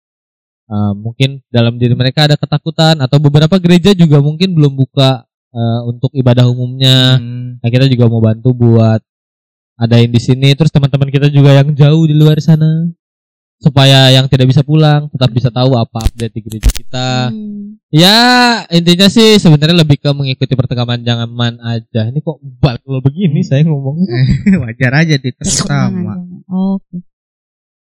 Uh, 0.63 0.95
mungkin 0.95 1.43
dalam 1.51 1.75
diri 1.75 1.93
mereka 1.93 2.25
ada 2.25 2.39
ketakutan 2.39 2.97
atau 3.03 3.19
beberapa 3.19 3.59
gereja 3.59 3.91
juga 3.93 4.23
mungkin 4.23 4.55
belum 4.55 4.73
buka 4.79 5.27
uh, 5.53 5.81
untuk 5.85 6.09
ibadah 6.15 6.49
umumnya. 6.49 7.19
Hmm. 7.19 7.59
Nah 7.61 7.69
kita 7.69 7.85
juga 7.91 8.09
mau 8.09 8.23
bantu 8.23 8.55
buat 8.55 9.03
adain 9.77 10.09
di 10.09 10.21
sini. 10.23 10.55
Terus 10.55 10.71
teman-teman 10.71 11.11
kita 11.11 11.27
juga 11.29 11.51
yang 11.61 11.75
jauh 11.75 12.07
di 12.07 12.15
luar 12.15 12.39
sana 12.39 12.89
supaya 13.63 14.11
yang 14.11 14.27
tidak 14.27 14.51
bisa 14.51 14.59
pulang 14.59 15.07
tetap 15.07 15.31
bisa 15.31 15.47
tahu 15.47 15.79
apa 15.79 16.03
update 16.03 16.35
di 16.35 16.41
gereja 16.43 16.67
kita. 16.67 17.31
Hmm. 17.31 17.79
Ya 17.87 18.19
intinya 18.67 19.07
sih 19.07 19.39
sebenarnya 19.39 19.87
lebih 19.87 20.03
ke 20.03 20.11
mengikuti 20.11 20.51
perkembangan 20.59 20.99
zaman 20.99 21.53
aja. 21.63 22.11
Ini 22.11 22.19
kok 22.19 22.43
bakal 22.59 22.99
begini 22.99 23.39
saya 23.39 23.63
ngomongnya. 23.63 24.11
Wajar 24.67 24.91
aja 25.07 25.15
di 25.15 25.31
aja. 25.31 25.79
Oke. 26.51 26.97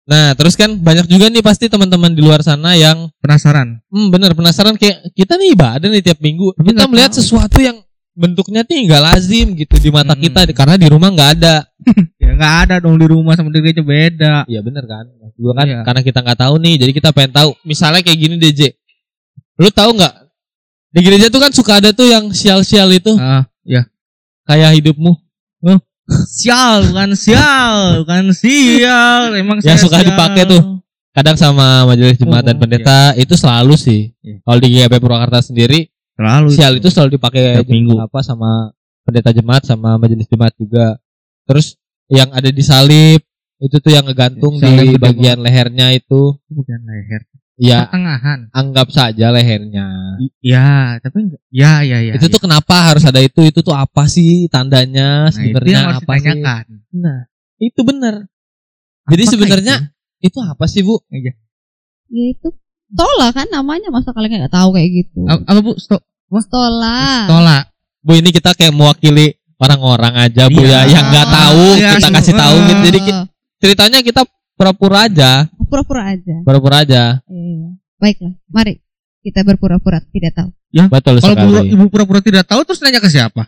Nah 0.02 0.34
terus 0.36 0.58
kan 0.58 0.76
banyak 0.76 1.06
juga 1.08 1.32
nih 1.32 1.40
pasti 1.40 1.70
teman-teman 1.72 2.12
di 2.12 2.20
luar 2.20 2.42
sana 2.44 2.74
yang 2.74 3.08
Penasaran? 3.22 3.78
hmm, 3.86 4.10
bener 4.10 4.34
penasaran 4.34 4.74
kayak 4.74 5.14
kita 5.14 5.38
nih 5.38 5.54
ibadah 5.56 5.88
nih 5.88 6.02
tiap 6.04 6.18
minggu. 6.20 6.52
Tapi 6.58 6.74
kita 6.74 6.90
melihat 6.90 7.14
tahu. 7.14 7.22
sesuatu 7.22 7.62
yang 7.62 7.78
bentuknya 8.12 8.60
nih 8.66 8.92
nggak 8.92 9.02
lazim 9.08 9.56
gitu 9.56 9.80
di 9.80 9.88
mata 9.88 10.12
Hmm. 10.12 10.20
kita 10.20 10.44
karena 10.52 10.76
di 10.76 10.84
rumah 10.90 11.08
nggak 11.08 11.30
ada. 11.40 11.56
Ya 12.22 12.34
nggak 12.38 12.54
ada 12.66 12.74
dong 12.82 12.98
di 12.98 13.06
rumah 13.06 13.34
sama 13.38 13.50
di 13.50 13.62
gereja 13.62 13.82
beda. 13.82 14.34
Iya 14.50 14.60
bener 14.62 14.84
kan. 14.86 15.06
Gua 15.42 15.52
kan 15.52 15.66
Iya. 15.66 15.82
karena 15.82 16.00
kita 16.00 16.18
nggak 16.20 16.38
tahu 16.38 16.54
nih 16.56 16.74
jadi 16.78 16.92
kita 16.92 17.08
pengen 17.10 17.32
tahu. 17.32 17.50
Misalnya 17.62 18.00
kayak 18.00 18.14
gini 18.16 18.34
DJ. 18.36 18.78
Lu 19.56 19.68
tahu 19.68 19.90
nggak 19.92 20.14
di 20.88 21.00
gereja 21.00 21.26
tuh 21.26 21.40
kan 21.40 21.50
suka 21.50 21.72
ada 21.76 21.90
tuh 21.90 22.06
yang 22.06 22.30
sial-sial 22.30 22.86
itu 22.88 23.10
Ah, 23.16 23.42
ya. 23.62 23.82
kayak 24.44 24.78
hidupmu. 24.78 25.18
Sial, 26.28 26.90
bukan 26.90 27.14
sial, 27.14 28.02
bukan 28.02 28.24
sial. 28.32 29.32
Emang 29.32 29.58
Yang 29.58 29.86
suka 29.86 29.98
sial. 29.98 30.08
dipakai 30.08 30.44
tuh. 30.46 30.62
kadang 31.10 31.36
sama 31.36 31.84
majelis 31.84 32.16
jemaat 32.16 32.40
Oh, 32.40 32.46
dan 32.46 32.56
pendeta 32.56 32.98
itu 33.14 33.32
selalu 33.34 33.76
sih. 33.76 34.16
Iya. 34.18 34.40
Kalau 34.40 34.58
di 34.58 34.68
GKP 34.70 34.94
Purwakarta 34.96 35.38
sendiri 35.42 35.92
Selalu. 36.10 36.48
sial 36.50 36.72
itu 36.74 36.88
selalu 36.88 37.10
dipakai 37.12 37.42
Tiap 37.54 37.68
minggu. 37.68 38.00
apa 38.00 38.18
sama 38.20 38.72
pendeta 39.02 39.28
jemaat 39.30 39.60
sama 39.62 39.96
majelis 39.96 40.24
jemaat 40.24 40.56
juga. 40.56 40.96
Terus 41.44 41.76
yang 42.08 42.28
ada 42.28 42.48
di 42.48 42.60
salib 42.60 43.20
itu 43.62 43.76
tuh 43.78 43.90
yang 43.94 44.02
ngegantung 44.02 44.58
Salib 44.58 44.90
di 44.90 44.98
bagian 44.98 45.38
lehernya 45.38 45.94
itu 45.94 46.34
bukan 46.50 46.80
leher. 46.82 47.22
ya 47.54 47.86
Pertengahan. 47.86 48.50
anggap 48.50 48.90
saja 48.90 49.30
lehernya. 49.30 49.86
Ya, 50.42 50.98
tapi 50.98 51.30
enggak. 51.30 51.42
Ya, 51.54 51.86
ya, 51.86 52.02
ya. 52.02 52.12
itu 52.18 52.26
tuh 52.26 52.42
kenapa 52.42 52.90
harus 52.90 53.06
ada 53.06 53.22
itu? 53.22 53.38
Itu 53.46 53.62
tuh 53.62 53.70
apa 53.70 54.10
sih 54.10 54.50
tandanya 54.50 55.28
nah, 55.28 55.30
sebenarnya 55.30 55.78
apa 55.94 56.12
sih? 56.18 56.42
Nah, 56.90 57.18
itu 57.56 57.80
benar. 57.86 58.26
Jadi 59.06 59.22
sebenarnya 59.30 59.94
itu 60.18 60.38
apa 60.42 60.66
sih, 60.66 60.82
Bu? 60.82 60.98
Ya 61.12 61.30
itu 62.10 62.48
Stola 62.92 63.32
kan 63.32 63.48
namanya 63.48 63.88
masa 63.88 64.12
kalian 64.12 64.42
nggak 64.42 64.52
tahu 64.52 64.76
kayak 64.76 64.90
gitu. 64.92 65.24
itu? 65.24 65.48
Apa, 65.48 65.60
Bu? 65.62 65.72
Stop. 65.78 66.02
Stola. 66.42 67.24
Tolak. 67.30 67.64
Bu 68.02 68.18
ini 68.18 68.34
kita 68.34 68.52
kayak 68.52 68.74
mewakili 68.74 69.38
orang-orang 69.56 70.18
aja 70.18 70.50
Bu 70.50 70.60
Iya. 70.60 70.82
ya 70.84 70.98
yang 70.98 71.04
nggak 71.08 71.28
tahu 71.30 71.64
Iya, 71.78 71.90
kita 71.96 72.08
kasih 72.10 72.34
tahu 72.34 72.56
gitu. 72.66 72.80
Jadi 72.90 72.98
ceritanya 73.62 74.02
kita 74.02 74.26
pura-pura 74.58 75.06
aja, 75.06 75.46
pura-pura 75.64 76.10
aja. 76.10 76.34
pura-pura 76.42 76.76
aja. 76.82 77.02
Iya. 77.22 77.78
Baiklah, 77.96 78.34
mari 78.50 78.82
kita 79.22 79.46
berpura-pura 79.46 80.02
tidak 80.10 80.34
tahu. 80.34 80.50
Betul 80.90 81.22
Kalau 81.22 81.36
sekali. 81.38 81.70
ibu 81.70 81.84
pura-pura 81.86 82.18
tidak 82.18 82.42
tahu 82.42 82.66
terus 82.66 82.82
nanya 82.82 82.98
ke 82.98 83.06
siapa? 83.06 83.46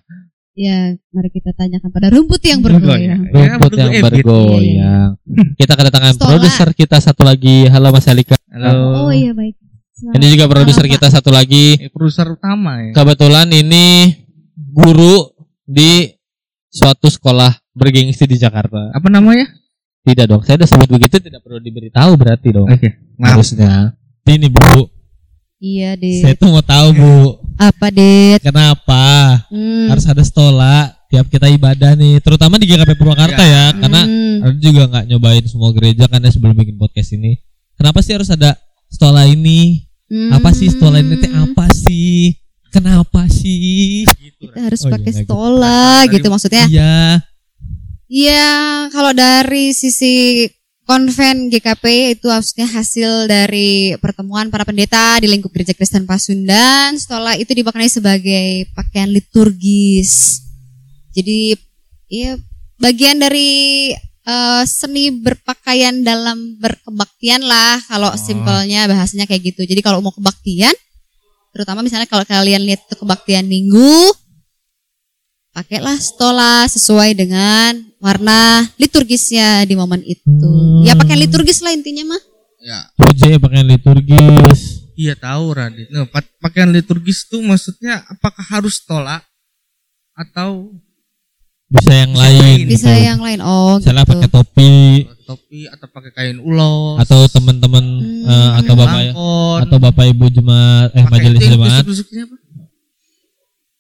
Ya, 0.55 0.95
mari 1.11 1.35
kita 1.35 1.51
tanyakan 1.51 1.91
pada 1.91 2.15
rumput 2.15 2.39
yang 2.47 2.63
Bergoyang. 2.63 3.27
Ya, 3.27 3.59
Rumput 3.59 3.75
yang 3.75 3.91
bergoyang. 3.99 4.07
bergoyang. 4.07 5.11
Kita 5.59 5.73
kedatangan 5.75 6.15
produser 6.15 6.69
kita 6.71 7.03
satu 7.03 7.27
lagi. 7.27 7.67
Halo 7.67 7.91
Mas 7.91 8.07
Alika. 8.07 8.39
Halo. 8.47 9.03
Oh 9.03 9.11
iya 9.11 9.35
baik. 9.35 9.59
Selamat 9.91 10.15
Ini 10.15 10.27
juga 10.31 10.45
produser 10.47 10.87
kita 10.87 11.11
satu 11.11 11.35
lagi. 11.35 11.75
Eh, 11.75 11.91
produser 11.91 12.31
utama 12.31 12.79
ya. 12.79 12.95
Kebetulan 12.95 13.51
ini 13.51 14.15
guru 14.55 15.35
di 15.67 16.07
suatu 16.69 17.11
sekolah 17.11 17.51
bergengsi 17.75 18.23
di 18.23 18.39
Jakarta. 18.39 18.95
Apa 18.95 19.11
namanya? 19.11 19.51
Tidak 20.05 20.27
dong, 20.27 20.45
saya 20.45 20.61
udah 20.61 20.69
sebut 20.69 20.89
begitu 20.91 21.17
tidak 21.17 21.41
perlu 21.41 21.57
diberitahu 21.59 22.13
berarti 22.15 22.49
dong. 22.51 22.69
Oke. 22.69 22.93
Maaf. 23.17 23.41
Harusnya. 23.41 23.97
Ini 24.25 24.49
Bu, 24.49 24.89
Iya, 25.57 25.97
saya 25.97 26.37
Dit. 26.37 26.39
tuh 26.39 26.49
mau 26.51 26.61
tahu 26.61 26.89
Bu, 26.93 27.17
Apa, 27.57 27.89
Dit? 27.89 28.41
kenapa 28.43 29.01
Hmm. 29.49 29.89
harus 29.89 30.05
ada 30.05 30.21
stola 30.21 30.93
tiap 31.09 31.25
kita 31.27 31.49
ibadah 31.49 31.95
nih, 31.95 32.21
terutama 32.21 32.61
di 32.61 32.67
GKP 32.67 32.93
Purwakarta 32.95 33.41
ya, 33.41 33.73
karena 33.73 34.03
Hmm. 34.05 34.45
ada 34.45 34.57
juga 34.59 34.83
nggak 34.87 35.05
nyobain 35.09 35.45
semua 35.47 35.73
gereja 35.73 36.05
kan 36.05 36.21
ya 36.21 36.29
sebelum 36.29 36.53
bikin 36.53 36.77
podcast 36.77 37.15
ini. 37.15 37.41
Kenapa 37.75 37.99
sih 37.99 38.13
harus 38.13 38.29
ada 38.29 38.61
stola 38.87 39.25
ini? 39.25 39.89
Apa 40.31 40.53
sih 40.53 40.69
stola 40.69 41.01
ini? 41.01 41.17
teh 41.17 41.27
Hmm. 41.27 41.49
Apa 41.49 41.73
sih? 41.73 42.37
Kenapa 42.69 43.25
sih? 43.27 44.05
Kita 44.37 44.61
harus 44.61 44.85
Oh, 44.85 44.91
iya, 44.91 44.95
pakai 44.95 45.13
gitu. 45.15 45.23
stola 45.25 45.81
gitu 46.07 46.27
maksudnya. 46.29 46.65
Iya. 46.69 47.25
Iya, 48.15 48.95
kalau 48.95 49.11
dari 49.11 49.75
sisi 49.75 50.47
konven 50.87 51.51
GKP 51.51 52.15
itu 52.15 52.31
harusnya 52.31 52.63
hasil 52.63 53.27
dari 53.27 53.99
pertemuan 53.99 54.55
para 54.55 54.63
pendeta 54.63 55.19
di 55.19 55.27
lingkup 55.27 55.51
Gereja 55.51 55.75
Kristen 55.75 56.07
Pasundan. 56.07 56.95
Stola 56.95 57.35
itu 57.35 57.51
dimaknai 57.51 57.91
sebagai 57.91 58.71
pakaian 58.71 59.11
liturgis. 59.11 60.47
Jadi, 61.11 61.59
ya 62.07 62.39
bagian 62.79 63.19
dari 63.19 63.91
eh, 64.25 64.63
seni 64.65 65.11
berpakaian 65.11 66.07
dalam 66.07 66.55
berkebaktian 66.63 67.43
lah. 67.43 67.83
Kalau 67.91 68.15
Oh. 68.15 68.17
simpelnya 68.17 68.87
bahasanya 68.87 69.27
kayak 69.27 69.53
gitu. 69.59 69.67
Jadi 69.67 69.83
kalau 69.83 69.99
mau 69.99 70.15
kebaktian, 70.15 70.73
terutama 71.51 71.83
misalnya 71.83 72.07
kalau 72.07 72.23
kalian 72.23 72.63
lihat 72.63 72.87
itu 72.87 72.95
kebaktian 72.95 73.45
minggu, 73.51 74.15
pakailah 75.55 75.97
stola 76.03 76.67
sesuai 76.67 77.15
dengan 77.15 77.79
warna 78.05 78.69
liturgisnya 78.77 79.65
di 79.65 79.73
momen 79.73 80.05
itu. 80.05 80.29
Hmm. 80.29 80.85
Ya 80.85 80.93
pakai 80.93 81.17
liturgis 81.17 81.65
lah 81.65 81.73
intinya 81.73 82.13
mah. 82.13 82.23
Ya. 82.61 82.79
Puji 83.01 83.41
pakaian 83.41 83.65
liturgis. 83.65 84.85
Iya 84.95 85.17
tahu 85.17 85.57
Radit. 85.57 85.89
Nah, 85.89 86.05
pa- 86.07 86.29
pakaian 86.39 86.69
liturgis 86.69 87.25
itu 87.25 87.41
maksudnya 87.41 88.05
apakah 88.07 88.45
harus 88.45 88.85
tolak 88.85 89.25
atau 90.13 90.69
Bisa 91.65 91.91
yang 91.91 92.13
Bisa 92.13 92.23
lain. 92.23 92.59
Bisa 92.69 92.91
gitu. 92.93 93.03
yang 93.03 93.19
lain. 93.19 93.41
Oh 93.41 93.81
Misalnya 93.81 94.05
gitu. 94.05 94.13
pakai 94.15 94.29
topi 94.31 94.73
topi 95.25 95.61
atau 95.67 95.89
pakai 95.89 96.11
kain 96.13 96.39
ulos 96.39 97.01
atau 97.01 97.25
teman-teman 97.27 97.81
Hmm. 97.81 98.29
eh, 98.29 98.51
atau 98.61 98.75
bapak 98.77 98.93
belangkon, 98.93 99.59
atau 99.65 99.79
bapak 99.81 100.05
ibu 100.07 100.27
jemaat 100.29 100.89
eh 100.93 101.01
pakai 101.03 101.33
majelis 101.33 101.41
jemaat 101.43 101.85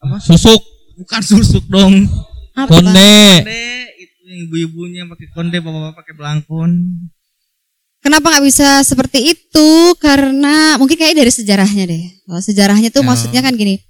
apa? 0.00 0.16
susuk 0.18 0.60
Bukan 0.94 1.20
susuk 1.20 1.64
dong. 1.68 2.08
Apa? 2.54 2.70
konde 2.70 3.44
ibu-ibunya 4.34 5.06
pakai 5.06 5.30
konde, 5.30 5.58
bapak-bapak 5.62 6.02
pakai 6.02 6.14
belangkon. 6.18 6.70
Kenapa 8.04 8.36
nggak 8.36 8.44
bisa 8.44 8.84
seperti 8.84 9.32
itu? 9.32 9.96
Karena 9.96 10.76
mungkin 10.76 11.00
kayak 11.00 11.16
dari 11.16 11.32
sejarahnya 11.32 11.88
deh. 11.88 12.04
Kalau 12.28 12.42
sejarahnya 12.44 12.92
tuh 12.92 13.00
Ya. 13.00 13.08
maksudnya 13.08 13.40
kan 13.40 13.56
gini. 13.56 13.80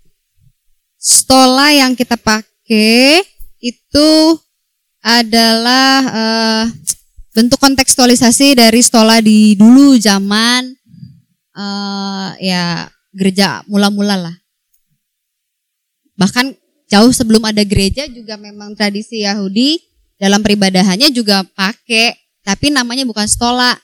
Stola 1.00 1.74
yang 1.74 1.98
kita 1.98 2.14
pakai 2.14 3.26
itu 3.58 4.10
adalah 5.02 5.96
eh, 6.06 6.64
bentuk 7.34 7.58
kontekstualisasi 7.58 8.54
dari 8.54 8.80
stola 8.86 9.18
di 9.18 9.58
dulu 9.58 9.98
zaman 9.98 10.62
eh, 11.58 12.28
ya 12.38 12.86
gereja 13.10 13.66
mula-mula 13.66 14.14
lah. 14.30 14.36
Bahkan 16.14 16.54
jauh 16.86 17.10
sebelum 17.10 17.42
ada 17.42 17.66
gereja 17.66 18.06
juga 18.06 18.38
memang 18.38 18.78
tradisi 18.78 19.26
Yahudi 19.26 19.82
dalam 20.16 20.40
peribadahannya 20.40 21.10
juga 21.10 21.42
pakai, 21.42 22.14
tapi 22.40 22.70
namanya 22.70 23.02
bukan 23.02 23.26
stola, 23.26 23.74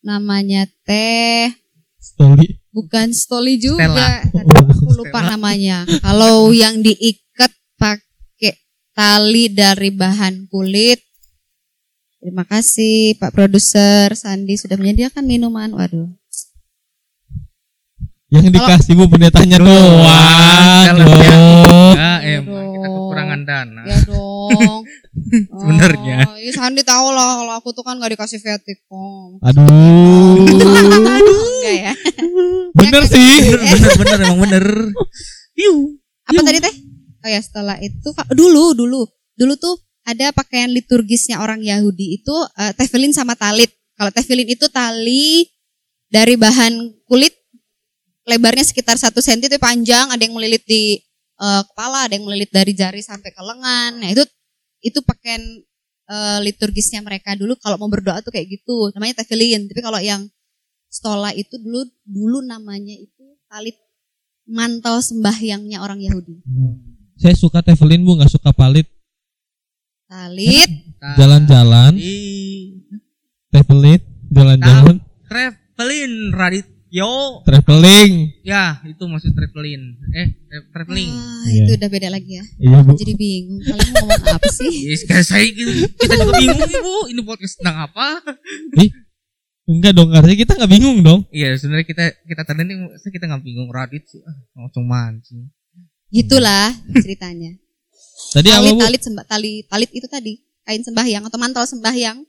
namanya 0.00 0.64
teh 0.86 1.50
Stoli. 1.98 2.46
bukan 2.70 3.10
stoli 3.10 3.58
juga. 3.58 3.82
Stella. 3.90 4.22
Aku 4.70 4.94
lupa 4.94 5.26
namanya. 5.26 5.82
Kalau 6.00 6.54
yang 6.54 6.78
diikat 6.78 7.50
pakai 7.74 8.54
tali 8.94 9.50
dari 9.50 9.90
bahan 9.90 10.46
kulit. 10.46 11.02
Terima 12.16 12.42
kasih 12.42 13.14
Pak 13.18 13.30
Produser 13.30 14.10
Sandi 14.14 14.58
sudah 14.58 14.74
menyediakan 14.78 15.26
minuman. 15.26 15.70
Waduh. 15.74 16.10
yang 18.26 18.50
dikasih 18.50 18.98
bu 18.98 19.06
pendetanya 19.06 19.62
Doang. 19.62 20.02
Ya, 20.02 20.90
Aduh. 20.90 22.18
emang 22.26 22.66
kita 22.74 22.88
kekurangan 22.90 23.40
dana. 23.46 23.82
Ya 23.86 23.98
dong. 24.02 24.35
Sebenarnya. 25.50 26.18
Oh, 26.30 26.38
ya 26.38 26.52
Sandi 26.52 26.82
tahu 26.86 27.10
lah 27.10 27.40
kalau 27.42 27.52
aku 27.58 27.68
tuh 27.72 27.82
kan 27.82 27.96
gak 27.98 28.12
dikasih 28.14 28.38
Viaticom. 28.38 29.40
aduh 29.42 29.66
Enggak 30.36 31.74
ya. 31.74 31.92
bener 32.76 33.02
sih 33.08 33.56
bener 33.56 33.92
bener 33.98 34.18
emang 34.28 34.40
bener. 34.46 34.64
Iu. 35.56 35.96
Apa 36.26 36.40
tadi 36.42 36.58
teh? 36.62 36.74
Oh 37.24 37.30
ya 37.30 37.40
setelah 37.42 37.76
itu 37.82 38.08
dulu 38.34 38.74
dulu 38.76 39.02
dulu 39.34 39.52
tuh 39.58 39.74
ada 40.06 40.30
pakaian 40.30 40.70
liturgisnya 40.70 41.42
orang 41.42 41.58
Yahudi 41.64 42.22
itu 42.22 42.36
eh, 42.60 42.70
tefilin 42.78 43.10
sama 43.10 43.34
talit. 43.34 43.74
Kalau 43.98 44.12
tefilin 44.14 44.46
itu 44.46 44.70
tali 44.70 45.48
dari 46.06 46.38
bahan 46.38 47.02
kulit 47.10 47.34
lebarnya 48.26 48.62
sekitar 48.66 48.98
satu 48.98 49.22
senti 49.22 49.46
itu 49.46 49.58
panjang, 49.58 50.10
ada 50.10 50.22
yang 50.22 50.34
melilit 50.34 50.62
di 50.66 50.98
eh, 51.40 51.62
kepala, 51.66 52.06
ada 52.06 52.14
yang 52.14 52.26
melilit 52.26 52.50
dari 52.54 52.72
jari 52.74 53.02
sampai 53.02 53.30
ke 53.34 53.42
lengan. 53.42 54.02
Nah 54.02 54.08
itu 54.14 54.22
itu 54.86 55.02
pakaian 55.02 55.42
eh, 56.06 56.38
liturgisnya 56.46 57.02
mereka 57.02 57.34
dulu 57.34 57.58
kalau 57.58 57.74
mau 57.82 57.90
berdoa 57.90 58.22
tuh 58.22 58.30
kayak 58.30 58.46
gitu. 58.46 58.94
Namanya 58.94 59.26
tefillin 59.26 59.66
tapi 59.66 59.82
kalau 59.82 59.98
yang 59.98 60.22
stola 60.86 61.34
itu 61.34 61.58
dulu 61.58 61.82
dulu 62.06 62.38
namanya 62.46 62.94
itu 62.94 63.24
talit 63.50 63.74
mantel 64.46 65.02
sembahyangnya 65.02 65.82
orang 65.82 65.98
Yahudi. 65.98 66.38
Saya 67.18 67.34
suka 67.34 67.60
Tevelin 67.66 68.06
bu, 68.06 68.14
nggak 68.14 68.30
suka 68.30 68.54
palit. 68.54 68.86
talit 70.06 70.70
Nah, 71.02 71.18
Jalan-jalan, 71.18 71.92
Tevelin, 73.50 74.00
jalan-jalan, 74.30 74.96
traveling 75.26 76.14
Radityo 76.96 77.44
traveling. 77.44 78.12
ya 78.40 78.80
itu 78.88 79.04
maksud 79.04 79.36
traveling. 79.36 79.82
Eh 80.16 80.28
tra- 80.48 80.66
traveling. 80.72 81.12
Ah, 81.12 81.44
Iya. 81.44 81.64
itu 81.68 81.72
udah 81.76 81.88
beda 81.92 82.08
lagi 82.08 82.32
ya. 82.40 82.44
Iya 82.56 82.78
bu. 82.80 82.96
jadi 82.96 83.12
bingung 83.12 83.60
kalian 83.60 83.90
mau 83.92 84.06
ngomong 84.08 84.32
apa 84.32 84.48
sih? 84.48 84.72
Yes, 84.88 85.04
kayak 85.04 85.24
saya 85.28 85.44
gitu. 85.44 85.92
kita 85.92 86.14
juga 86.16 86.32
bingung 86.40 86.64
ibu 86.64 86.94
ini 87.12 87.20
podcast 87.20 87.60
tentang 87.60 87.84
apa? 87.84 88.24
Enggak 89.66 89.92
dong, 89.92 90.08
artinya 90.14 90.38
kita 90.40 90.52
nggak 90.56 90.72
bingung 90.72 90.98
dong. 91.04 91.20
iya 91.28 91.52
sebenarnya 91.58 91.84
kita 91.84 92.04
kita 92.24 92.42
tadi 92.48 92.64
ini 92.64 92.74
kita 93.12 93.24
nggak 93.28 93.42
bingung. 93.44 93.68
Radit 93.68 94.04
sih 94.08 94.24
ah, 94.24 94.36
langsung 94.56 94.88
mancing. 94.88 95.52
Gitulah 96.08 96.72
ceritanya. 96.96 97.60
Tadi 98.32 98.48
apa 98.48 98.64
talit 98.64 98.72
bu? 98.72 98.80
talit 98.80 99.02
sembah 99.04 99.24
tali 99.28 99.52
talit 99.68 99.90
itu 99.92 100.08
tadi. 100.08 100.40
Kain 100.64 100.80
sembahyang 100.80 101.28
atau 101.28 101.36
mantel 101.36 101.68
sembahyang. 101.68 102.24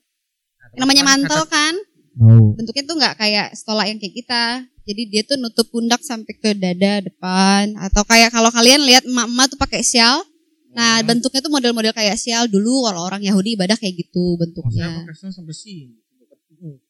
Yang 0.76 0.80
namanya 0.84 1.04
mantel 1.08 1.48
kan 1.48 1.74
Bentuknya 2.58 2.84
tuh 2.84 2.96
nggak 2.98 3.16
kayak 3.18 3.48
stola 3.54 3.86
yang 3.86 4.02
kayak 4.02 4.16
kita. 4.18 4.44
Jadi 4.88 5.02
dia 5.12 5.22
tuh 5.28 5.36
nutup 5.38 5.68
pundak 5.68 6.02
sampai 6.02 6.34
ke 6.34 6.56
dada 6.58 7.04
depan. 7.04 7.76
Atau 7.78 8.02
kayak 8.08 8.34
kalau 8.34 8.50
kalian 8.50 8.82
lihat 8.88 9.04
emak-emak 9.06 9.46
tuh 9.54 9.60
pakai 9.60 9.86
sial. 9.86 10.24
Nah 10.74 11.02
bentuknya 11.06 11.42
tuh 11.42 11.52
model-model 11.52 11.94
kayak 11.94 12.18
sial. 12.18 12.50
Dulu 12.50 12.90
kalau 12.90 13.06
orang 13.06 13.22
Yahudi 13.22 13.54
ibadah 13.60 13.78
kayak 13.78 14.08
gitu 14.08 14.38
Maksudnya 14.40 15.06
bentuknya. 15.06 15.32
sampai 15.34 15.56
sini 15.56 15.96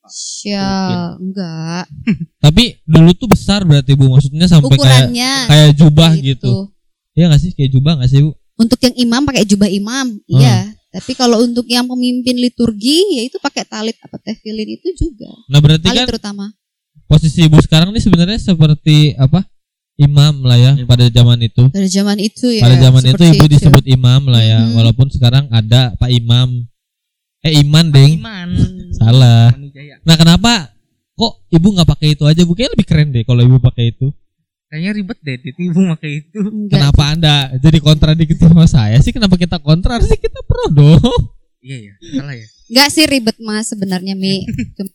sial 0.08 1.20
enggak. 1.20 1.86
Tapi 2.46 2.80
dulu 2.88 3.12
tuh 3.12 3.28
besar 3.28 3.68
berarti 3.68 4.00
bu, 4.00 4.08
maksudnya 4.16 4.48
sampai 4.48 4.80
kayak 4.80 4.80
ukurannya 4.80 5.34
kayak 5.52 5.72
jubah 5.76 6.12
gitu. 6.16 6.24
gitu. 6.24 6.54
Iya 7.20 7.26
nggak 7.28 7.42
sih? 7.44 7.52
Kayak 7.52 7.72
jubah 7.76 7.92
nggak 8.00 8.10
sih 8.10 8.22
bu? 8.24 8.32
untuk 8.58 8.80
yang 8.82 8.96
imam 8.98 9.22
pakai 9.22 9.46
jubah 9.46 9.70
imam 9.70 10.18
Hmm. 10.18 10.34
iya 10.34 10.74
tapi 10.88 11.12
kalau 11.14 11.40
untuk 11.40 11.66
yang 11.66 11.84
pemimpin 11.84 12.36
liturgi 12.36 13.20
ya 13.20 13.24
itu 13.24 13.38
pakai 13.38 13.64
talit 13.64 13.98
apa 14.00 14.16
tefillin 14.18 14.70
itu 14.72 14.88
juga 14.96 15.30
Nah 15.48 15.60
berarti 15.60 15.84
talit 15.84 16.00
kan 16.02 16.10
terutama 16.10 16.46
posisi 17.06 17.44
ibu 17.44 17.60
sekarang 17.60 17.92
nih 17.92 18.04
sebenarnya 18.04 18.38
seperti 18.38 19.16
apa? 19.16 19.44
Imam 19.98 20.46
lah 20.46 20.56
ya 20.56 20.72
Imam. 20.78 20.86
pada 20.86 21.10
zaman 21.10 21.42
itu. 21.42 21.64
pada 21.74 21.90
zaman 21.90 22.18
itu 22.20 22.48
ya 22.54 22.62
pada 22.62 22.78
zaman 22.78 23.02
itu 23.02 23.24
ibu 23.26 23.46
disebut 23.48 23.84
imam 23.88 24.22
lah 24.28 24.44
ya, 24.44 24.60
Mhm. 24.62 24.78
walaupun 24.78 25.08
sekarang 25.10 25.50
ada 25.50 25.98
Pak 25.98 26.12
Imam. 26.12 26.70
Eh 27.42 27.62
Iman 27.62 27.90
deng. 27.90 28.22
Iman 28.22 28.50
Salah. 28.94 29.50
Manujaya. 29.54 29.98
Nah 30.04 30.14
kenapa 30.14 30.70
kok 31.14 31.34
ibu 31.50 31.68
nggak 31.72 31.88
pakai 31.88 32.14
itu 32.14 32.24
aja? 32.24 32.42
Bu 32.44 32.54
kayaknya 32.54 32.74
lebih 32.78 32.86
keren 32.86 33.10
deh 33.10 33.24
kalau 33.24 33.42
ibu 33.42 33.58
pakai 33.58 33.90
itu. 33.90 34.14
Kayaknya 34.68 34.92
ribet 34.96 35.20
deh 35.24 35.38
ibu 35.40 35.80
pakai 35.96 36.12
itu 36.24 36.40
Enggak. 36.44 36.72
Kenapa 36.76 37.04
anda 37.08 37.36
jadi 37.60 37.80
kontradiktif 37.80 38.38
sama 38.40 38.68
saya 38.68 39.00
sih? 39.00 39.16
Kenapa 39.16 39.40
kita 39.40 39.58
kontra? 39.64 40.00
Harusnya 40.00 40.20
kita 40.20 40.44
pro 40.44 40.68
dong. 40.72 41.02
iya 41.64 41.92
ya 41.92 41.94
salah 42.20 42.36
ya 42.36 42.48
Enggak 42.68 42.88
sih 42.92 43.06
ribet 43.08 43.38
mas 43.40 43.72
sebenarnya 43.72 44.14
Mi. 44.14 44.44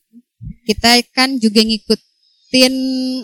Kita 0.68 0.94
kan 1.10 1.40
juga 1.42 1.64
ngikutin 1.64 2.74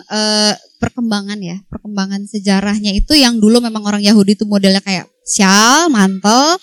eh, 0.03 0.53
perkembangan 0.81 1.39
ya, 1.39 1.61
perkembangan 1.69 2.25
sejarahnya 2.25 2.91
itu 2.95 3.13
yang 3.15 3.37
dulu 3.37 3.61
memang 3.63 3.83
orang 3.85 4.03
Yahudi 4.03 4.35
itu 4.35 4.43
modelnya 4.43 4.83
kayak 4.83 5.07
syal, 5.23 5.87
mantel, 5.91 6.57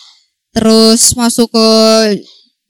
terus 0.51 1.15
masuk 1.15 1.53
ke 1.53 1.69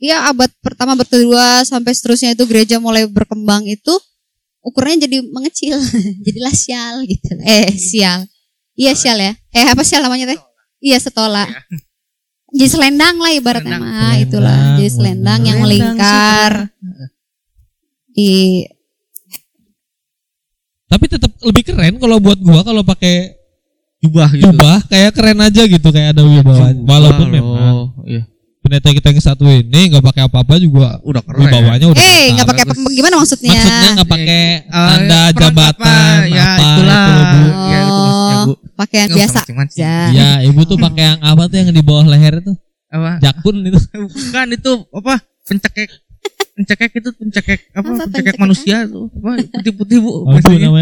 ya 0.02 0.29
abad 0.29 0.50
pertama, 0.61 0.92
abad 0.94 1.09
kedua 1.09 1.64
sampai 1.64 1.96
seterusnya 1.96 2.37
itu 2.37 2.44
gereja 2.44 2.76
mulai 2.76 3.09
berkembang 3.09 3.64
itu 3.64 3.94
ukurannya 4.66 5.07
jadi 5.07 5.22
mengecil, 5.22 5.79
jadilah 6.26 6.55
syal 6.55 7.07
gitu. 7.07 7.38
Eh 7.46 7.70
sial, 7.79 8.26
iya 8.74 8.92
syal 8.98 9.22
ya. 9.22 9.33
Eh 9.55 9.66
apa 9.70 9.87
syal 9.87 10.02
namanya 10.02 10.35
teh? 10.35 10.40
Iya 10.83 10.98
setola. 10.98 11.46
Jadi 12.50 12.68
selendang 12.72 13.16
lah 13.22 13.31
ibaratnya 13.35 13.79
Selendang. 13.79 14.02
mah 14.02 14.14
itulah. 14.18 14.61
Jadi 14.79 14.90
selendang 14.90 15.40
yang 15.46 15.59
melingkar 15.62 16.52
di 18.11 18.64
Tapi 20.87 21.05
tetap 21.11 21.35
lebih 21.42 21.62
keren 21.66 21.98
kalau 21.98 22.16
buat 22.22 22.38
gua 22.40 22.62
kalau 22.62 22.81
pakai 22.87 23.35
jubah 24.00 24.31
gitu 24.33 24.48
jubah 24.48 24.87
kayak 24.87 25.12
keren 25.18 25.42
aja 25.42 25.62
gitu 25.66 25.88
kayak 25.90 26.14
ada 26.14 26.22
wibawa. 26.22 26.72
Walaupun 26.72 27.29
memang 27.29 27.74
iya. 28.07 28.22
Pendeta 28.66 28.88
kita 28.90 29.07
yang 29.09 29.22
satu 29.22 29.46
ini 29.46 29.81
nggak 29.88 30.05
pakai 30.05 30.22
apa-apa 30.24 30.55
juga 30.59 30.98
udah 31.00 31.22
keren 31.22 31.38
wibawanya 31.40 31.87
udah 31.87 32.02
eh 32.02 32.26
nggak 32.33 32.46
pakai 32.46 32.62
apa 32.64 32.74
gimana 32.90 33.14
maksudnya? 33.16 33.55
Maksudnya 33.55 33.90
nggak 33.94 34.11
pakai 34.11 34.42
Eh, 34.59 34.66
tanda 34.66 35.20
peran 35.22 35.38
jabatan 35.38 35.87
apa, 36.18 36.29
ya, 36.29 36.42
apa 36.44 36.66
itulah. 36.66 36.98
itu 36.98 37.14
Bu. 37.33 37.46
Ya, 37.46 37.79
itu 37.79 38.00
maksudnya, 38.02 38.37
Bu. 38.37 38.50
Oh, 38.50 38.57
pakai 38.76 38.96
yang 38.96 39.07
Nggak 39.07 39.18
biasa 39.18 39.38
aja. 39.57 39.94
Ya, 40.11 40.29
ibu 40.42 40.61
tuh 40.62 40.76
pakai 40.76 41.05
yang 41.07 41.20
apa 41.20 41.42
tuh 41.46 41.57
yang 41.57 41.68
di 41.70 41.81
bawah 41.81 42.05
leher 42.05 42.35
itu? 42.37 42.52
apa 42.87 43.11
Jakun 43.18 43.57
itu. 43.62 43.79
bukan 44.24 44.46
itu 44.52 44.72
apa 44.92 45.14
pencekek 45.42 45.88
pencekek 46.52 46.90
itu 46.94 47.11
pencekek 47.12 47.61
apa, 47.70 47.83
Apa 47.83 47.88
pencekek 48.00 48.09
pencekek 48.09 48.37
manusia 48.37 48.76
tuh 48.85 49.07
apa 49.12 49.31
putih-putih 49.52 49.98
bu 49.98 50.11
Oh, 50.22 50.33
Bu. 50.33 50.38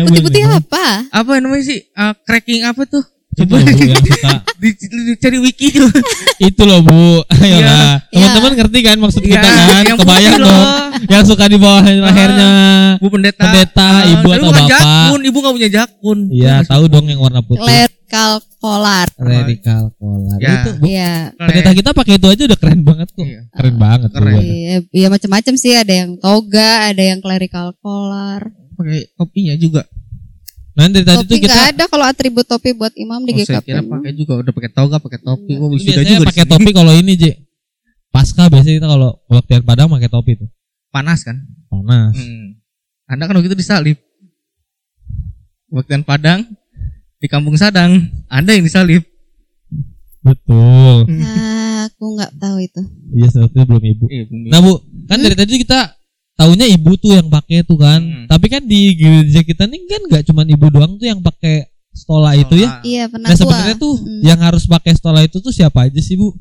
Putih-putih 0.06 0.42
apa? 0.46 0.86
apa 1.10 1.30
namanya 1.38 1.64
sih 1.64 1.80
Eh, 1.82 2.14
cracking 2.22 2.62
apa 2.62 2.84
tuh 2.84 3.02
Itu 3.34 3.50
loh, 3.50 3.64
Bu 3.64 3.82
yang 3.84 3.98
suka. 4.00 4.32
di, 4.56 4.68
dicari 5.10 5.38
wiki 5.38 5.66
tuh 5.70 5.90
Itu 6.38 6.62
loh 6.62 6.80
Bu. 6.80 7.20
Ayolah. 7.34 7.98
Iya. 8.08 8.30
Teman-teman 8.30 8.52
ngerti 8.56 8.78
kan 8.80 8.96
maksud 8.96 9.20
Iya, 9.20 9.30
kita 9.34 9.48
kan? 9.48 9.82
yang 9.84 9.98
Kebayang 9.98 10.34
dong. 10.38 10.66
Yang 11.04 11.22
suka 11.26 11.44
di 11.44 11.56
bawah 11.56 11.82
lehernya. 11.82 12.50
bu 12.96 13.06
pendeta 13.08 13.42
Pendeta, 13.42 13.88
Eh, 14.00 14.12
ibu 14.14 14.28
atau 14.28 14.48
bapak. 14.48 14.68
jakun 14.70 15.20
ibu 15.22 15.36
nggak 15.36 15.54
punya 15.54 15.70
jakun 15.72 16.18
Iya, 16.28 16.54
tahu 16.64 16.84
dong 16.86 17.06
yang 17.06 17.18
warna 17.18 17.40
putih. 17.40 17.60
Clerical 17.60 18.30
collar. 18.56 19.06
Radical 19.14 19.82
collar. 19.94 20.38
Ya. 20.38 20.52
Itu 20.56 20.70
Bu. 20.74 20.84
Iya. 20.86 21.12
Pendeta 21.34 21.70
kita 21.72 21.90
pakai 21.92 22.14
itu 22.14 22.26
aja 22.26 22.42
udah 22.44 22.58
keren 22.58 22.80
banget 22.80 23.08
kok. 23.10 23.22
Iya. 23.22 23.40
Keren 23.50 23.76
banget. 23.76 24.10
Keren. 24.10 24.34
Iya, 24.38 24.76
iya 24.88 25.06
macam-macam 25.08 25.54
sih 25.54 25.72
ada 25.72 25.92
yang 25.92 26.16
toga, 26.16 26.70
ada 26.86 27.02
yang 27.04 27.18
clerical 27.18 27.74
collar. 27.78 28.48
pakai 28.74 29.06
topinya 29.14 29.54
juga 29.54 29.86
Nah, 30.74 30.90
dari 30.90 31.06
tadi 31.06 31.22
tuh 31.22 31.30
topi 31.30 31.42
kita 31.46 31.54
nggak 31.54 31.70
ada 31.78 31.84
kalau 31.86 32.04
atribut 32.10 32.46
topi 32.50 32.74
buat 32.74 32.90
imam 32.98 33.22
di 33.22 33.30
oh, 33.30 33.46
saya 33.46 33.62
GKP. 33.62 33.66
kira 33.70 33.82
pakai 33.86 34.10
juga 34.18 34.32
udah 34.42 34.52
pakai 34.52 34.70
toga 34.74 34.96
pakai 34.98 35.20
topi 35.22 35.52
oh, 35.54 35.70
Itu 35.70 35.74
wisuda 35.78 35.90
biasanya 36.02 36.10
juga 36.18 36.28
pakai 36.34 36.46
topi 36.50 36.70
kalau 36.74 36.92
ini, 36.98 37.12
J. 37.14 37.24
Pasca 38.10 38.50
biasanya 38.50 38.74
kita 38.82 38.88
kalau 38.90 39.10
waktu 39.30 39.62
Padang 39.62 39.86
pakai 39.90 40.10
topi 40.10 40.32
tuh. 40.38 40.50
panas 40.90 41.26
kan 41.26 41.42
Panas. 41.70 42.14
Hmm. 42.14 42.58
Anda 43.10 43.26
kan 43.26 43.34
waktu 43.38 43.50
itu 43.50 43.58
disalib. 43.58 43.98
Waktu 45.70 46.06
Padang 46.06 46.46
di 47.18 47.26
Kampung 47.26 47.58
Sadang, 47.58 48.10
Anda 48.30 48.54
yang 48.54 48.64
disalib. 48.66 49.02
Betul. 50.24 51.04
Ah, 51.20 51.90
aku 51.90 52.16
nggak 52.16 52.32
tahu 52.40 52.56
itu. 52.64 52.80
Iya, 53.12 53.28
sebetulnya 53.28 53.66
belum 53.68 53.84
ibu. 53.84 54.04
Iya, 54.08 54.24
Bumi. 54.24 54.48
Nah, 54.48 54.60
Bu, 54.64 54.72
kan 55.04 55.18
dari 55.20 55.36
tadi 55.36 55.60
kita 55.60 55.92
tahunya 56.34 56.66
ibu 56.70 56.92
tuh 56.94 57.14
yang 57.14 57.28
pakai 57.28 57.62
tuh 57.62 57.76
kan. 57.76 58.00
Hmm. 58.00 58.26
Tapi 58.26 58.46
kan 58.48 58.62
di 58.62 58.94
gereja 58.94 59.40
kita 59.40 59.64
nih 59.64 59.80
kan 59.84 60.02
nggak 60.04 60.22
cuma 60.24 60.42
ibu 60.42 60.66
doang 60.68 60.94
tuh 60.94 61.06
yang 61.06 61.18
pakai 61.18 61.66
stola 61.90 62.34
itu 62.34 62.54
ya. 62.56 62.82
Iya, 62.82 63.06
Nah, 63.06 63.10
penatua. 63.30 63.38
sebenarnya 63.38 63.76
tuh 63.76 63.94
Hmm. 63.96 64.20
yang 64.20 64.40
harus 64.40 64.64
pakai 64.64 64.92
stola 64.92 65.20
itu 65.20 65.38
tuh 65.38 65.50
siapa 65.50 65.86
aja 65.86 65.98
sih, 65.98 66.14
Bu? 66.14 66.34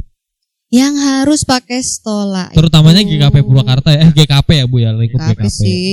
yang 0.67 0.97
harus 0.97 1.45
pakai 1.45 1.79
stola. 1.79 2.49
Terutamanya 2.49 2.97
itu- 2.99 3.13
GKP 3.13 3.45
Purwakarta 3.45 3.93
ya. 3.93 3.99
Eh, 3.99 4.11
GKP 4.11 4.49
ya, 4.55 4.65
Bu 4.65 4.81
ya, 4.81 4.89
lingkup 4.89 5.21
GKP 5.21 5.29
GKP. 5.39 5.53
sih. 5.53 5.89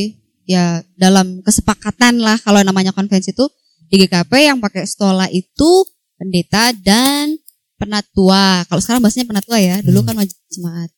Ya, 0.47 0.65
dalam 0.97 1.45
kesepakatan 1.45 2.17
lah 2.17 2.41
kalau 2.41 2.65
namanya 2.65 2.89
konvensi 2.91 3.31
itu 3.31 3.45
di 3.87 4.01
GKP 4.01 4.49
yang 4.49 4.57
pakai 4.57 4.89
stola 4.89 5.29
itu 5.29 5.85
pendeta 6.17 6.73
dan 6.75 7.37
penatua. 7.77 8.65
Kalau 8.65 8.81
sekarang 8.81 9.01
bahasanya 9.01 9.29
penatua 9.29 9.59
ya. 9.59 9.77
Dulu 9.81 10.01
Hmm. 10.01 10.07
kan 10.07 10.15
majelis 10.17 10.49
jemaat. 10.49 10.89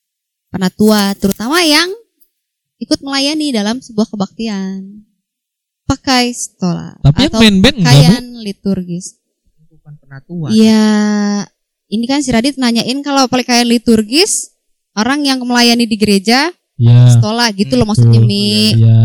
Penatua 0.47 1.01
terutama 1.13 1.59
yang 1.59 1.91
ikut 2.83 2.99
melayani 2.99 3.49
dalam 3.49 3.79
sebuah 3.79 4.11
kebaktian. 4.11 5.07
Pakai 5.83 6.31
stola 6.31 6.95
Tapi 6.99 7.27
yang 7.27 7.31
atau 7.31 7.39
band-band 7.43 7.75
enggak, 7.79 7.91
Bu? 7.91 7.99
pakaian 7.99 8.25
liturgis. 8.39 9.05
bukan 9.67 9.93
penatua. 9.99 10.47
Iya, 10.47 10.87
ini 11.89 12.05
kan 12.07 12.23
si 12.23 12.31
Radit 12.31 12.55
nanyain 12.55 12.99
kalau 13.03 13.27
pakaian 13.27 13.67
liturgis 13.67 14.55
orang 14.95 15.23
yang 15.23 15.43
melayani 15.43 15.83
di 15.83 15.99
gereja 15.99 16.51
Iya. 16.73 17.19
stola 17.19 17.51
gitu 17.51 17.75
loh 17.75 17.85
maksudnya 17.85 18.17
Betul. 18.17 18.31
Mi. 18.31 18.79
Iya. 18.79 18.99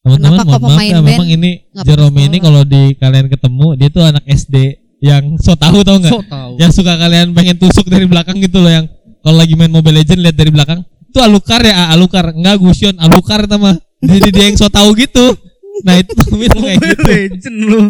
Teman-teman 0.00 0.32
Kenapa 0.32 0.42
mohon 0.44 0.52
kok 0.52 0.60
maaf 0.60 0.70
pemain 0.76 0.88
ya, 0.88 0.96
band 0.96 1.08
memang 1.12 1.28
ini 1.28 1.50
Jerome 1.84 2.20
ini 2.24 2.36
kalau 2.40 2.62
di 2.64 2.82
kalian 2.96 3.26
ketemu 3.28 3.66
dia 3.76 3.88
tuh 3.88 4.04
anak 4.06 4.24
SD 4.24 4.56
yang 5.00 5.24
so 5.36 5.52
tahu 5.56 5.80
tau 5.80 5.96
nggak? 5.96 6.12
So 6.12 6.20
tahu. 6.24 6.52
Yang 6.56 6.72
suka 6.76 6.92
kalian 6.96 7.32
pengen 7.32 7.56
tusuk 7.56 7.84
dari 7.84 8.04
belakang 8.04 8.36
gitu 8.36 8.60
loh 8.60 8.68
yang 8.68 8.86
kalau 9.20 9.36
lagi 9.36 9.52
main 9.56 9.68
Mobile 9.68 10.00
Legend 10.00 10.20
lihat 10.24 10.36
dari 10.36 10.48
belakang 10.48 10.80
itu 11.10 11.18
Alukar 11.18 11.60
ya, 11.66 11.90
Alukar 11.90 12.30
enggak 12.30 12.56
Gusion, 12.62 12.94
Alukar 12.96 13.44
sama. 13.50 13.74
Jadi 14.00 14.28
dia 14.30 14.44
yang 14.48 14.56
so 14.56 14.70
tahu 14.70 14.94
gitu. 14.94 15.34
Nah 15.82 15.98
itu 15.98 16.12
tuh 16.14 16.24
kayak 16.38 16.78
gitu. 16.78 17.02
Legend 17.04 17.56
lu. 17.66 17.80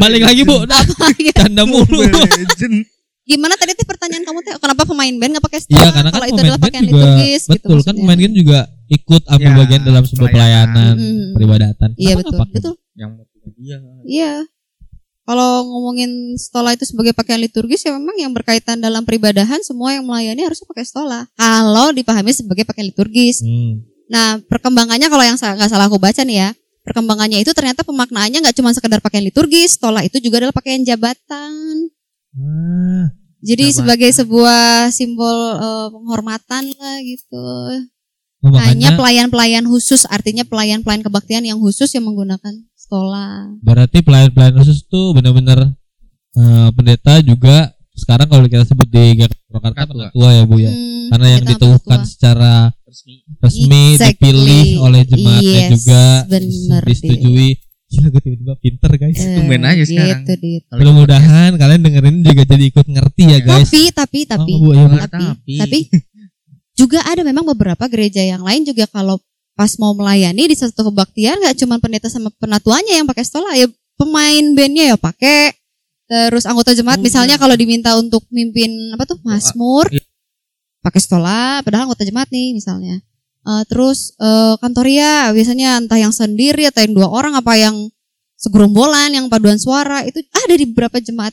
Balik 0.00 0.22
lagi 0.24 0.42
bu, 0.48 0.64
dah 0.64 0.80
canda 1.36 1.62
mulu. 1.68 2.00
Gimana 3.28 3.60
tadi 3.60 3.76
teh 3.76 3.84
pertanyaan 3.84 4.24
kamu 4.24 4.40
teh 4.40 4.56
kenapa 4.56 4.88
pemain 4.88 5.12
band 5.12 5.30
nggak 5.36 5.44
pakai? 5.44 5.60
Iya 5.68 5.88
karena 5.92 6.08
kan 6.08 6.16
kalau 6.16 6.26
itu 6.26 6.32
pemain 6.32 6.44
adalah 6.48 6.56
band 6.56 6.64
pakaian 6.72 6.84
juga 6.88 6.96
liturgis 7.04 7.42
gitu 7.44 7.52
betul 7.52 7.78
kan 7.84 7.94
pemain 8.00 8.16
band 8.16 8.32
juga 8.32 8.58
ikut 8.88 9.22
ambil 9.28 9.50
Ya, 9.52 9.56
bagian 9.60 9.82
dalam 9.84 10.04
sebuah 10.08 10.28
pelayanan 10.32 10.72
pelayanan. 10.72 10.94
Mm. 10.96 11.28
peribadatan. 11.36 11.88
Iya 12.00 12.14
betul, 12.16 12.32
nggak 12.40 12.48
betul. 12.56 12.74
yang 12.96 13.10
multimedia 13.12 13.76
Iya. 14.08 14.32
Kalau 15.28 15.60
ngomongin 15.60 16.40
stola 16.40 16.72
itu 16.72 16.88
sebagai 16.88 17.12
pakaian 17.12 17.36
liturgis 17.36 17.84
ya 17.84 17.92
memang 17.92 18.16
yang 18.16 18.32
berkaitan 18.32 18.80
dalam 18.80 19.04
peribadahan 19.04 19.60
semua 19.60 19.92
yang 19.92 20.08
melayani 20.08 20.40
harusnya 20.40 20.64
pakai 20.64 20.88
stola. 20.88 21.28
Kalau 21.36 21.92
dipahami 21.92 22.32
sebagai 22.32 22.64
pakaian 22.64 22.88
liturgis. 22.88 23.44
Hmm. 23.44 23.84
Nah, 24.08 24.40
perkembangannya 24.48 25.04
kalau 25.12 25.20
yang 25.20 25.36
nggak 25.36 25.68
salah 25.68 25.84
aku 25.84 26.00
baca 26.00 26.24
nih 26.24 26.48
ya, 26.48 26.50
perkembangannya 26.80 27.44
itu 27.44 27.52
ternyata 27.52 27.84
pemaknaannya 27.84 28.40
nggak 28.40 28.56
cuma 28.56 28.72
sekedar 28.72 29.04
pakaian 29.04 29.20
liturgis, 29.20 29.76
stola 29.76 30.00
itu 30.00 30.16
juga 30.16 30.40
adalah 30.40 30.56
pakaian 30.56 30.80
jabatan. 30.80 31.92
Ah, 32.32 33.12
Jadi 33.44 33.68
Jabatan. 33.68 33.76
sebagai 33.84 34.10
sebuah 34.16 34.88
simbol 34.88 35.36
eh, 35.60 35.88
penghormatan 35.92 36.72
lah 36.72 36.96
gitu. 37.04 37.44
oh, 38.48 38.56
Hanya 38.64 38.96
pelayan-pelayan 38.96 39.68
khusus, 39.68 40.08
artinya 40.08 40.48
pelayan-pelayan 40.48 41.04
kebaktian 41.04 41.44
yang 41.44 41.60
khusus 41.60 41.92
yang 41.92 42.08
menggunakan 42.08 42.64
stola. 42.88 43.52
berarti 43.60 44.00
pelayan-pelayan 44.00 44.56
khusus 44.56 44.80
tuh 44.82 45.12
benar-benar 45.12 45.76
eh, 46.34 46.68
pendeta 46.72 47.20
juga 47.20 47.70
sekarang 47.92 48.26
kalau 48.26 48.46
kita 48.46 48.64
sebut 48.64 48.86
di 48.86 49.20
Purwakarta 49.44 49.84
Ketua. 49.84 50.08
ketua 50.08 50.30
ya 50.30 50.42
bu 50.44 50.56
ya. 50.56 50.70
Hmm, 50.70 51.08
Karena 51.10 51.26
yang 51.28 51.42
ketua. 51.44 51.96
secara 52.04 52.52
resmi 52.84 53.14
resmi 53.38 53.82
Exactly. 53.92 54.12
dipilih 54.14 54.66
oleh 54.78 55.02
jemaatnya 55.02 55.60
Yes, 55.60 55.70
juga 55.74 56.02
bener, 56.30 56.82
disetujui. 56.86 57.50
Gila 57.88 58.06
gue 58.06 58.20
tiba-tiba 58.20 58.54
pinter 58.60 58.92
guys. 58.94 59.16
Eh, 59.16 59.34
Tumben 59.34 59.64
aja 59.64 59.80
sekarang. 59.82 60.20
Gitu, 60.20 60.32
Dit. 60.36 60.62
Kalau 60.68 60.78
Mudah-mudahan 60.78 61.50
kalian 61.56 61.80
dengerin 61.80 62.16
juga 62.20 62.42
jadi 62.44 62.64
ikut 62.68 62.86
ngerti 62.86 63.22
ya 63.24 63.38
guys. 63.40 63.66
Tapi, 63.66 63.82
tapi, 63.90 64.18
tapi, 64.28 64.52
Oh, 64.54 64.60
Bu, 64.60 64.68
ya, 64.70 64.84
Bu. 64.86 64.96
tapi, 65.00 65.24
tapi 65.58 65.78
juga 66.76 67.00
ada 67.02 67.24
memang 67.24 67.48
beberapa 67.48 67.84
gereja 67.88 68.20
yang 68.20 68.44
lain 68.44 68.62
juga 68.62 68.84
kalau 68.86 69.16
pas 69.58 69.74
mau 69.76 69.90
melayani 69.90 70.46
di 70.46 70.54
satu 70.54 70.86
kebaktian 70.86 71.34
nggak 71.42 71.58
cuma 71.58 71.82
pendeta 71.82 72.06
sama 72.06 72.30
penatuannya 72.38 73.02
yang 73.02 73.06
pakai 73.10 73.26
stola 73.26 73.50
ya 73.58 73.66
pemain 73.98 74.44
bandnya 74.54 74.94
ya 74.94 74.96
pakai 74.96 75.50
terus 76.06 76.46
anggota 76.46 76.70
jemaat 76.72 76.96
Oh, 76.96 77.04
misalnya 77.04 77.34
iya. 77.34 77.42
kalau 77.42 77.58
diminta 77.58 77.98
untuk 77.98 78.22
mimpin 78.30 78.70
apa 78.94 79.02
tuh 79.02 79.18
Mazmur 79.20 79.90
Iya. 79.90 80.06
pakai 80.78 81.00
stola 81.02 81.58
padahal 81.60 81.90
anggota 81.90 82.06
jemaat 82.06 82.30
nih 82.30 82.54
misalnya 82.54 83.02
Eh, 83.48 83.64
terus 83.64 84.12
eh, 84.20 84.54
kantoria 84.60 85.32
biasanya 85.32 85.80
entah 85.80 85.96
yang 85.96 86.12
sendiri 86.12 86.68
atau 86.68 86.84
yang 86.84 86.92
dua 86.92 87.08
orang 87.08 87.32
apa 87.32 87.56
yang 87.56 87.72
segerombolan 88.36 89.10
yang 89.10 89.26
paduan 89.26 89.56
suara 89.56 90.04
itu 90.04 90.20
ada 90.44 90.52
di 90.52 90.68
beberapa 90.68 91.00
jemaat 91.00 91.32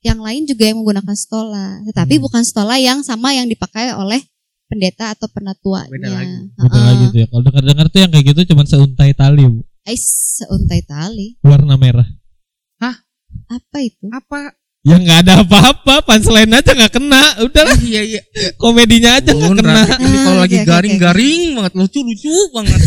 yang 0.00 0.22
lain 0.22 0.46
juga 0.46 0.62
yang 0.62 0.78
menggunakan 0.78 1.16
stola 1.18 1.82
tetapi 1.84 2.16
Hmm. 2.16 2.22
bukan 2.22 2.42
stola 2.46 2.78
yang 2.78 3.02
sama 3.02 3.34
yang 3.34 3.44
dipakai 3.44 3.90
oleh 3.92 4.22
pendeta 4.66 5.14
atau 5.14 5.26
penatuannya 5.30 5.94
Beda 5.94 6.10
lagi. 6.10 6.36
Beda 6.58 6.76
Heeh. 6.76 6.84
lagi 6.86 7.04
tuh 7.10 7.18
ya. 7.22 7.26
Kalau 7.30 7.42
dengar-dengar 7.46 7.86
tuh 7.90 7.98
yang 8.02 8.10
kayak 8.10 8.26
gitu 8.34 8.40
cuma 8.54 8.62
seuntai 8.66 9.12
tali 9.14 9.42
bu. 9.46 9.60
Ais, 9.86 10.04
seuntai 10.42 10.82
tali. 10.82 11.38
Warna 11.46 11.78
merah. 11.78 12.06
Apa 13.46 13.78
itu? 13.78 14.10
apa 14.10 14.56
Ya 14.86 15.02
nggak 15.02 15.18
ada 15.26 15.42
apa-apa, 15.42 15.98
punchline 16.06 16.50
aja 16.62 16.70
nggak 16.70 16.94
kena. 16.94 17.42
Udah 17.42 17.62
lah, 17.66 17.78
iya 17.82 18.06
iya 18.06 18.22
komedinya 18.54 19.18
aja 19.18 19.34
nggak 19.34 19.52
kena. 19.58 19.82
Ini 19.98 20.18
kalau 20.22 20.38
Ah, 20.38 20.42
lagi 20.46 20.58
garing-garing 20.62 21.40
banget 21.58 21.72
lucu 21.74 21.98
lucu 22.06 22.30
banget 22.54 22.80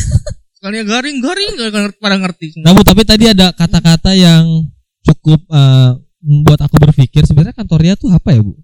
sekalinya 0.60 0.86
garing-garing 0.92 1.50
gak 1.56 1.72
ngerti 1.72 1.98
pada 2.04 2.16
ngerti 2.20 2.46
Nah 2.60 2.76
bu, 2.76 2.84
tapi 2.84 3.08
tadi 3.08 3.32
ada 3.32 3.56
kata-kata 3.56 4.12
yang 4.12 4.68
cukup 5.08 5.40
eh, 5.48 5.92
membuat 6.24 6.68
aku 6.68 6.76
berpikir 6.80 7.24
sebenarnya 7.24 7.56
kantoria 7.56 7.96
tuh 7.96 8.12
apa 8.12 8.32
ya 8.36 8.42
bu? 8.44 8.56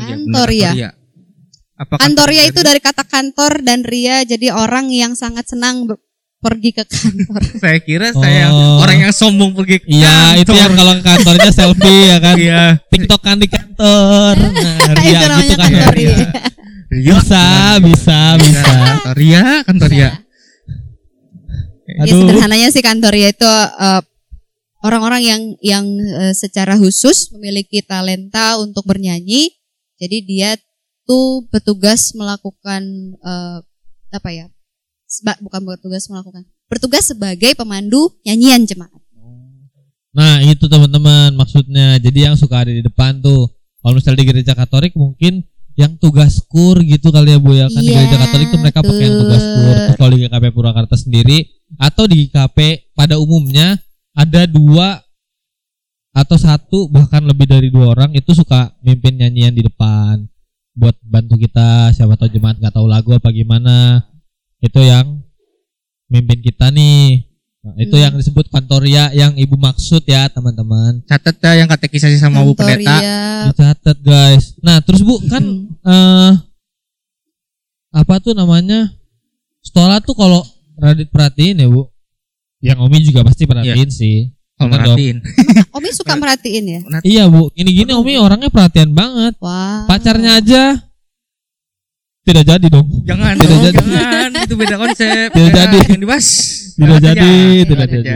Iya, 0.00 0.16
bener, 0.16 0.16
Kantoria. 0.16 0.70
kantoria. 0.72 0.90
Apa 1.80 1.96
Kantoria 1.96 2.44
itu 2.44 2.60
dari 2.60 2.76
kata 2.76 3.08
kantor 3.08 3.64
dan 3.64 3.80
ria, 3.80 4.20
jadi 4.22 4.52
orang 4.52 4.92
yang 4.92 5.16
sangat 5.16 5.48
senang 5.48 5.88
pergi 6.36 6.76
ke 6.76 6.84
kantor. 6.84 7.40
saya 7.64 7.78
kira 7.80 8.12
saya 8.12 8.52
Oh. 8.52 8.84
orang 8.84 9.08
yang 9.08 9.12
sombong 9.12 9.56
pergi 9.56 9.80
ke 9.80 9.86
Iya, 9.88 10.36
itu 10.36 10.52
kantor. 10.52 10.60
yang 10.60 10.72
kalau 10.76 10.92
ke 10.92 11.04
kantornya 11.04 11.50
selfie 11.50 12.02
ya 12.06 12.18
kan. 12.20 12.36
iya 12.36 12.64
Tiktokan 12.86 13.36
di 13.40 13.48
kantor. 13.48 14.34
Nah, 14.60 14.92
ria 14.92 15.08
itu 15.08 15.24
namanya 15.24 15.40
gitu 15.40 15.56
kan. 15.56 15.68
ya. 15.72 15.80
kantoria. 15.80 16.16
Ria. 16.16 16.28
Bisa, 16.90 17.44
bisa, 17.80 18.18
bisa. 18.36 18.72
Kantoria, 18.76 19.42
kantoria. 19.64 20.08
Ya 21.90 22.02
Aduh. 22.04 22.22
sederhananya 22.22 22.68
sih 22.70 22.82
kantoria 22.82 23.28
itu 23.30 23.48
eh, 23.80 24.02
orang-orang 24.80 25.22
yang 25.22 25.40
yang 25.60 25.84
eh, 25.96 26.34
secara 26.34 26.76
khusus 26.76 27.32
memiliki 27.32 27.80
talenta 27.80 28.56
untuk 28.56 28.84
bernyanyi. 28.84 29.54
Jadi 29.96 30.18
dia 30.24 30.50
tuh 31.04 31.46
petugas 31.48 32.12
melakukan 32.14 32.82
eh, 33.18 33.58
apa 34.10 34.30
ya? 34.30 34.46
Seba- 35.06 35.38
bukan 35.42 35.66
bertugas 35.66 36.06
melakukan. 36.06 36.46
Bertugas 36.70 37.10
sebagai 37.10 37.58
pemandu 37.58 38.14
nyanyian 38.22 38.62
jemaat. 38.62 38.94
Nah 40.10 40.42
itu 40.42 40.66
teman-teman 40.66 41.34
maksudnya. 41.34 41.98
Jadi 41.98 42.26
yang 42.30 42.34
suka 42.38 42.62
ada 42.66 42.72
di 42.74 42.82
depan 42.82 43.18
tuh. 43.22 43.50
Kalau 43.80 43.96
misalnya 43.96 44.20
di 44.22 44.26
gereja 44.28 44.52
Katolik 44.52 44.92
mungkin 44.92 45.40
yang 45.78 45.96
tugas 45.96 46.44
kur 46.44 46.76
gitu 46.84 47.08
kali 47.08 47.32
ya 47.32 47.38
Bu 47.40 47.56
ya 47.56 47.66
kan 47.72 47.80
di 47.80 47.88
Iya, 47.88 48.04
gereja 48.04 48.16
Katolik 48.20 48.46
tuh 48.52 48.60
mereka 48.60 48.78
pakai 48.84 49.04
yang 49.08 49.16
tugas 49.18 49.42
kur. 49.42 49.74
Terus 49.74 49.96
kalau 49.96 50.10
di 50.12 50.20
GKP 50.26 50.44
Purwakarta 50.52 50.96
sendiri 50.98 51.38
atau 51.80 52.04
di 52.04 52.14
GKP 52.28 52.58
pada 52.92 53.16
umumnya 53.16 53.78
ada 54.12 54.44
dua 54.44 55.00
atau 56.10 56.36
satu 56.36 56.90
bahkan 56.90 57.22
lebih 57.22 57.46
dari 57.46 57.70
dua 57.70 57.94
orang 57.94 58.10
itu 58.12 58.34
suka 58.34 58.74
mimpin 58.82 59.14
nyanyian 59.14 59.54
di 59.54 59.62
depan 59.62 60.26
buat 60.72 60.96
bantu 61.02 61.34
kita 61.36 61.90
siapa 61.90 62.14
tahu 62.14 62.30
jemaat 62.30 62.56
nggak 62.56 62.72
tahu 62.72 62.86
lagu 62.86 63.10
apa 63.10 63.28
gimana 63.30 64.06
itu 64.58 64.80
yang 64.80 65.20
mimpin 66.06 66.40
kita 66.40 66.70
nih 66.70 67.26
Nah, 67.60 67.76
itu 67.76 67.92
Hmm. 67.92 68.04
yang 68.08 68.14
disebut 68.16 68.48
kantoria 68.48 69.12
yang 69.12 69.36
ibu 69.36 69.52
maksud 69.52 70.00
ya 70.08 70.32
teman-teman 70.32 71.04
Catat 71.04 71.36
ya 71.36 71.60
yang 71.60 71.68
katekisasi 71.68 72.16
sama 72.16 72.40
Bu 72.40 72.56
Pendeta. 72.56 72.88
Kantoria. 72.88 73.20
dicatat 73.52 73.98
guys 74.00 74.56
nah 74.64 74.80
terus 74.80 75.04
bu 75.04 75.20
kan 75.28 75.44
Hmm. 75.44 75.68
eh 75.84 76.32
apa 77.92 78.16
tuh 78.16 78.32
namanya 78.32 78.88
stola 79.60 80.00
tuh 80.00 80.16
kalau 80.16 80.40
Radit 80.80 81.12
perhatiin 81.12 81.60
ya 81.60 81.68
bu 81.68 81.84
yang 82.64 82.80
Omi 82.80 83.04
juga 83.04 83.28
pasti 83.28 83.44
perhatiin 83.44 83.92
sih 83.92 84.32
Kalau 84.60 84.68
dong. 84.68 84.76
merhatiin. 84.92 85.16
Omi 85.76 85.88
suka 85.90 86.12
merhatiin 86.14 86.64
ya? 86.66 86.80
iya 87.00 87.24
bu 87.24 87.48
ini 87.54 87.72
gini 87.74 87.90
Omi 87.90 88.14
orangnya 88.14 88.48
perhatian 88.48 88.92
banget 88.92 89.32
Wah. 89.38 89.86
pacarnya 89.86 90.36
aja 90.36 90.76
tidak 92.20 92.44
jadi 92.46 92.66
dong 92.68 92.84
Jangan 93.02 93.32
Tidak 93.34 93.48
dong, 93.48 93.62
jadi. 93.64 93.78
jangan. 93.80 94.30
Itu 94.38 94.54
beda 94.54 94.76
konsep. 94.76 95.28
Tidak 95.32 95.50
jadi. 95.50 95.78
Jangan 95.82 95.98
dibahas. 95.98 96.28
Tidak 96.70 96.98
jadi, 97.00 97.18
aja. 97.18 97.66
tidak 97.66 97.86
jadi. 97.88 98.10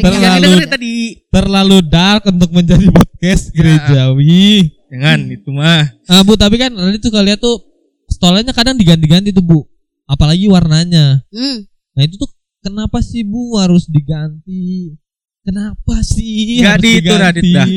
terlalu- 0.00 0.66
tadi. 0.66 0.94
terlalu 1.28 1.76
dark 1.84 2.22
untuk 2.26 2.50
menjadi 2.50 2.86
podcast 2.88 3.42
Ya. 3.46 3.54
gerejawi 3.54 4.48
Jangan 4.88 5.18
itu 5.28 5.50
mah. 5.50 5.84
Ah 6.04 6.22
bu 6.22 6.34
tapi 6.34 6.56
kan 6.56 6.72
Radit 6.72 6.98
tuh 6.98 7.10
kalian 7.10 7.36
tuh 7.36 7.60
stolanya 8.06 8.50
kadang 8.50 8.74
diganti-ganti 8.74 9.30
tuh 9.30 9.42
bu 9.42 9.60
apalagi 10.04 10.46
warnanya 10.46 11.22
Hmm. 11.28 11.68
Nah 11.92 12.02
itu 12.02 12.16
tuh 12.16 12.30
kenapa 12.58 12.98
sih 13.00 13.22
Bu 13.22 13.54
harus 13.54 13.86
diganti? 13.86 14.96
Kenapa 15.44 15.96
sih 16.02 16.58
Nggak 16.58 16.72
harus 16.72 16.82
di 16.82 16.90
itu, 16.96 17.14
Radit, 17.14 17.44
dah. 17.52 17.68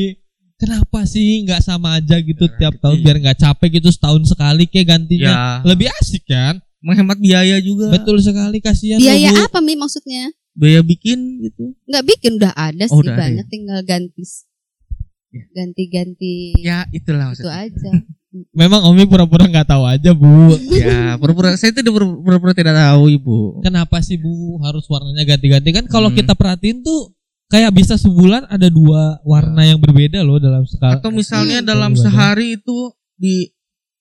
Kenapa 0.58 0.98
sih 1.04 1.44
nggak 1.44 1.60
sama 1.60 1.88
aja 1.94 2.16
gitu 2.18 2.44
Ya, 2.44 2.54
tiap 2.58 2.74
tahun 2.78 2.98
biar 2.98 3.16
nggak 3.20 3.38
capek 3.38 3.78
gitu 3.78 3.88
setahun 3.88 4.26
sekali 4.26 4.66
kayak 4.66 4.88
gantinya 4.90 5.30
Ya. 5.30 5.42
lebih 5.62 5.86
asik 5.94 6.24
kan? 6.24 6.58
Menghemat 6.78 7.14
biaya 7.16 7.58
juga. 7.58 7.90
Betul 7.90 8.18
sekali 8.18 8.58
kasihan 8.58 8.98
Biaya 8.98 9.30
Bu. 9.30 9.44
apa 9.44 9.58
Mi 9.60 9.74
maksudnya? 9.74 10.32
Biaya 10.52 10.80
bikin 10.80 11.18
gitu. 11.40 11.76
Nggak 11.84 12.04
bikin 12.08 12.32
udah 12.36 12.52
ada 12.52 12.84
Oh, 12.86 12.98
sih 12.98 13.04
udah 13.04 13.12
ada 13.12 13.20
banyak 13.20 13.46
tinggal 13.46 13.80
ganti 13.82 14.22
Ya. 15.28 15.44
ganti-ganti 15.54 16.56
Ya 16.58 16.78
itulah 16.88 17.28
itu 17.28 17.44
maksudnya. 17.44 17.68
aja. 17.68 17.90
Memang 18.58 18.80
Omi 18.82 19.04
pura-pura 19.04 19.44
nggak 19.44 19.68
tahu 19.68 19.84
aja 19.84 20.10
Bu. 20.10 20.56
ya, 20.74 21.14
pura-pura 21.16 21.52
saya 21.54 21.70
itu 21.70 21.84
pura-pura 22.18 22.50
tidak 22.52 22.72
tahu 22.72 23.08
Ibu. 23.10 23.60
Kenapa 23.60 24.00
sih 24.00 24.16
Bu 24.16 24.32
harus 24.60 24.84
warnanya 24.84 25.22
ganti-ganti 25.24 25.70
kan? 25.70 25.84
Kalau 25.86 26.08
Hmm. 26.08 26.16
kita 26.16 26.32
perhatiin 26.32 26.80
tuh 26.80 27.12
kayak 27.48 27.72
bisa 27.72 27.94
sebulan 27.94 28.44
ada 28.46 28.68
dua 28.68 29.18
warna 29.22 29.62
yang 29.62 29.76
berbeda 29.76 30.20
loh 30.20 30.36
dalam 30.36 30.62
sekali. 30.62 30.94
Atau 30.94 31.10
misalnya 31.10 31.58
Hmm. 31.58 31.66
dalam 31.66 31.92
sehari 31.94 32.54
itu 32.54 32.78
di 33.14 33.48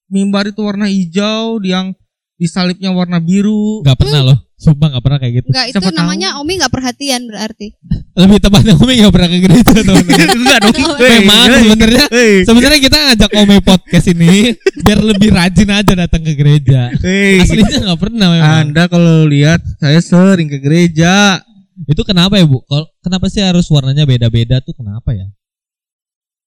mimbar 0.08 0.48
itu 0.48 0.60
warna 0.60 0.86
hijau, 0.86 1.58
di 1.58 1.72
yang 1.72 1.92
di 2.36 2.46
salibnya 2.46 2.92
warna 2.92 3.18
biru. 3.18 3.82
Nggak 3.82 3.98
pernah 3.98 4.22
loh, 4.24 4.38
sumpah 4.54 4.88
nggak 4.90 5.02
pernah 5.02 5.18
kayak 5.18 5.34
gitu. 5.34 5.48
Enggak 5.50 5.66
itu 5.66 5.74
Siapa 5.74 5.90
tahu. 5.90 5.98
namanya 5.98 6.30
Omi 6.38 6.54
nggak 6.56 6.70
perhatian 6.70 7.22
berarti. 7.26 7.68
Lebih 8.14 8.38
tepatnya 8.40 8.74
Omi 8.76 8.94
nggak 8.96 9.10
pernah 9.12 9.30
ke 9.30 9.40
gereja 9.40 9.72
teman-teman. 9.88 10.28
Enggak 10.38 10.60
dong. 10.62 10.76
Memang 10.98 11.46
sebenarnya 11.58 12.06
sebenarnya 12.46 12.80
kita 12.80 12.98
ngajak 13.02 13.32
Ome 13.34 13.58
podcast 13.60 14.08
ini 14.08 14.54
biar 14.78 15.00
lebih 15.02 15.30
rajin 15.32 15.70
aja 15.72 15.94
datang 15.98 16.22
ke 16.22 16.34
gereja. 16.34 16.94
Aslinya 17.42 17.78
nggak 17.90 18.00
pernah 18.00 18.28
memang. 18.30 18.54
Anda 18.70 18.84
kalau 18.86 19.26
lihat 19.26 19.64
saya 19.80 19.98
sering 19.98 20.46
ke 20.48 20.60
gereja. 20.60 21.42
Itu 21.86 22.02
kenapa 22.02 22.42
ya 22.42 22.46
bu? 22.48 22.66
Kalau 22.66 22.90
kenapa 23.00 23.30
sih 23.30 23.44
harus 23.44 23.70
warnanya 23.70 24.04
beda-beda 24.04 24.58
tuh 24.60 24.74
kenapa 24.74 25.14
ya? 25.14 25.30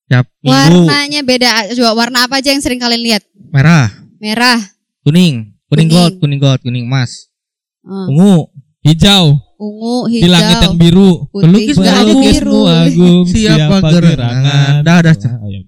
Tiap 0.07 0.27
minggu 0.43 0.83
Warnanya 0.83 1.21
beda. 1.23 1.49
Coba 1.71 1.91
warna 1.95 2.27
apa 2.27 2.43
aja 2.43 2.51
yang 2.51 2.59
sering 2.59 2.83
kalian 2.83 2.99
lihat? 2.99 3.23
merah, 3.51 3.87
Merah. 4.17 4.59
kuning, 5.03 5.55
kuning 5.67 5.87
Kuning. 5.87 5.87
gold, 5.87 6.13
kuning 6.19 6.39
gold, 6.39 6.59
kuning 6.59 6.83
emas, 6.83 7.31
eh, 7.83 8.07
ungu. 8.11 8.47
Hijau 8.81 9.37
ungu, 9.55 10.09
di 10.09 10.25
hijau. 10.25 10.33
langit 10.33 10.57
yang 10.57 10.75
biru. 10.75 11.29
putih. 11.29 11.43
Pelukis 11.45 11.75
Nggak 11.77 11.93
ada 11.93 12.13
biru. 12.17 12.59
agung 12.65 13.19
Siapa 13.29 13.75
gerangan? 13.77 14.73
Dah, 14.81 14.99
dah. 14.99 15.13
Oh, 15.13 15.47
iya. 15.47 15.59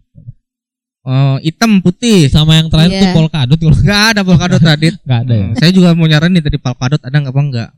Oh, 1.03 1.35
hitam, 1.37 1.71
putih. 1.77 2.25
Sama 2.25 2.57
yang 2.57 2.71
terakhir 2.71 2.89
Iya. 2.89 3.01
tuh 3.03 3.09
polkadot 3.13 3.59
kalau 3.59 3.75
Enggak 3.75 4.01
ada 4.09 4.21
polkadot 4.23 4.61
Radit. 4.63 4.95
nggak 5.05 5.19
ada 5.27 5.33
ya. 5.35 5.45
Hmm, 5.45 5.55
Saya 5.59 5.71
juga 5.71 5.89
mau 5.93 6.07
nyaranin 6.07 6.41
tadi 6.41 6.57
polkadot 6.57 7.01
ada 7.03 7.11
nggak 7.13 7.33
apa 7.35 7.41
enggak? 7.43 7.69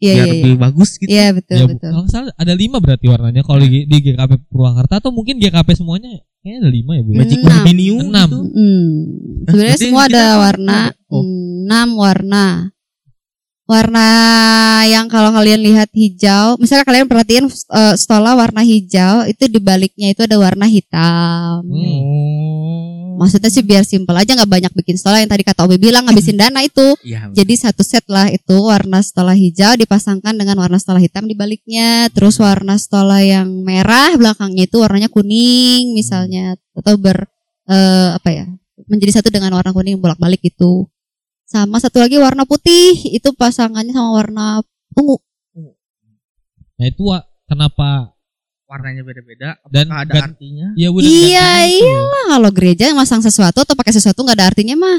Iya, 0.00 0.12
Biar 0.16 0.24
iya, 0.24 0.32
lebih 0.32 0.54
iya. 0.56 0.62
bagus 0.64 0.90
gitu. 0.96 1.10
Iya, 1.12 1.26
betul, 1.36 1.56
Ya, 1.60 1.64
betul. 1.68 1.90
kalau 1.92 2.06
salah 2.08 2.32
ada 2.32 2.54
lima 2.56 2.76
berarti 2.80 3.06
warnanya 3.06 3.42
kalau 3.44 3.60
di, 3.60 3.84
di 3.84 3.96
GKP 4.00 4.32
Purwakarta 4.48 4.96
atau 4.96 5.12
mungkin 5.12 5.36
GKP 5.36 5.68
semuanya 5.76 6.08
kayaknya 6.40 6.58
ada 6.64 6.70
lima 6.72 6.92
ya 6.96 7.02
bu. 7.04 7.10
Magic 7.20 7.38
Magic 7.44 7.76
Enam. 8.00 8.28
Gitu. 8.32 8.38
Hmm. 8.40 8.88
Sebenarnya 9.44 9.76
berarti 9.76 9.84
semua 9.84 10.02
ada 10.08 10.24
warna 10.40 10.78
Oh. 11.10 11.20
enam 11.26 11.88
warna. 12.00 12.46
Warna 13.66 14.06
yang 14.82 15.06
kalau 15.06 15.30
kalian 15.30 15.62
lihat 15.62 15.94
hijau, 15.94 16.58
misalnya 16.58 16.82
kalian 16.82 17.06
perhatiin 17.06 17.46
eh, 17.46 17.94
stola 17.94 18.34
warna 18.34 18.66
hijau, 18.66 19.28
itu 19.30 19.46
di 19.46 19.62
baliknya 19.62 20.10
itu 20.10 20.26
ada 20.26 20.40
warna 20.40 20.66
hitam. 20.66 21.62
Hmm. 21.62 22.00
Maksudnya 23.20 23.52
sih 23.52 23.60
biar 23.60 23.84
simpel 23.84 24.16
aja 24.16 24.32
nggak 24.32 24.48
banyak 24.48 24.72
bikin 24.72 24.96
stola 24.96 25.20
yang 25.20 25.28
tadi 25.28 25.44
kata 25.44 25.68
Obi 25.68 25.76
bilang 25.76 26.08
ngabisin 26.08 26.40
dana 26.40 26.64
itu. 26.64 26.96
Iya. 27.04 27.28
Jadi 27.36 27.52
satu 27.52 27.84
set 27.84 28.08
lah 28.08 28.32
itu 28.32 28.56
warna 28.56 29.04
stola 29.04 29.36
hijau 29.36 29.76
dipasangkan 29.76 30.32
dengan 30.32 30.56
warna 30.56 30.80
stola 30.80 30.96
hitam 30.96 31.28
di 31.28 31.36
baliknya, 31.36 32.08
terus 32.16 32.40
warna 32.40 32.80
stola 32.80 33.20
yang 33.20 33.60
merah 33.60 34.16
belakangnya 34.16 34.64
itu 34.64 34.80
warnanya 34.80 35.12
kuning 35.12 35.92
misalnya 35.92 36.56
atau 36.72 36.96
ber 36.96 37.28
eh, 37.68 38.16
apa 38.16 38.28
ya 38.32 38.48
menjadi 38.88 39.20
satu 39.20 39.28
dengan 39.28 39.52
warna 39.52 39.76
kuning 39.76 40.00
bolak-balik 40.00 40.40
gitu. 40.40 40.88
Sama 41.44 41.76
satu 41.76 42.00
lagi 42.00 42.16
warna 42.16 42.48
putih 42.48 42.96
itu 43.04 43.36
pasangannya 43.36 43.92
sama 43.92 44.16
warna 44.16 44.64
ungu. 44.96 45.20
Nah 46.80 46.86
itu 46.88 47.04
kenapa 47.44 48.16
warnanya 48.70 49.02
beda-beda. 49.02 49.58
Dan- 49.66 49.90
ada 49.90 50.06
dan- 50.06 50.30
artinya? 50.30 50.70
Iya 50.78 50.88
bu. 50.88 51.02
Iya, 51.02 51.50
Nah, 51.82 52.38
kalau 52.38 52.50
gereja 52.54 52.94
masang 52.94 53.18
sesuatu 53.18 53.58
atau 53.58 53.74
pakai 53.74 53.90
sesuatu 53.90 54.22
nggak 54.22 54.38
ada 54.38 54.46
artinya 54.54 54.78
mah. 54.78 54.98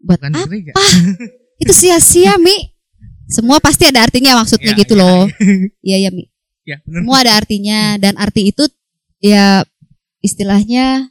Buat 0.00 0.24
Bukan 0.24 0.32
apa? 0.32 0.48
gereja. 0.48 0.72
Itu 1.62 1.72
sia-sia 1.76 2.40
Mi. 2.40 2.72
Semua 3.28 3.60
pasti 3.60 3.84
ada 3.84 4.00
artinya 4.00 4.40
maksudnya 4.40 4.72
Iya, 4.74 4.80
gitu 4.80 4.94
iya, 4.96 5.00
loh. 5.04 5.22
Iya 5.84 5.96
ya 6.00 6.10
Mi. 6.10 6.24
Ya, 6.64 6.76
benar. 6.80 6.96
semua 7.04 7.16
ada 7.20 7.32
artinya 7.36 7.78
dan 7.96 8.14
arti 8.16 8.52
itu 8.52 8.64
ya 9.18 9.64
istilahnya 10.20 11.08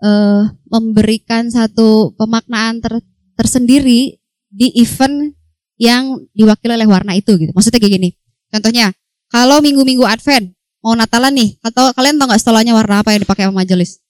eh 0.00 0.42
memberikan 0.66 1.48
satu 1.48 2.12
pemaknaan 2.16 2.80
ter- 2.80 3.04
tersendiri 3.36 4.16
di 4.48 4.66
event 4.76 5.36
yang 5.76 6.20
diwakili 6.32 6.76
oleh 6.76 6.88
warna 6.88 7.16
itu 7.16 7.32
gitu. 7.36 7.52
Maksudnya 7.52 7.80
kayak 7.80 7.94
gini. 7.96 8.10
Contohnya, 8.50 8.92
kalau 9.30 9.62
minggu-minggu 9.62 10.02
Advent 10.02 10.50
mau 10.82 10.98
Natalan 10.98 11.30
nih, 11.30 11.54
atau 11.62 11.94
kalian 11.94 12.18
tau 12.18 12.26
nggak 12.26 12.40
setelahnya 12.42 12.74
warna 12.74 13.00
apa 13.00 13.14
yang 13.14 13.22
dipakai 13.22 13.46
sama 13.46 13.62
majelis? 13.62 14.02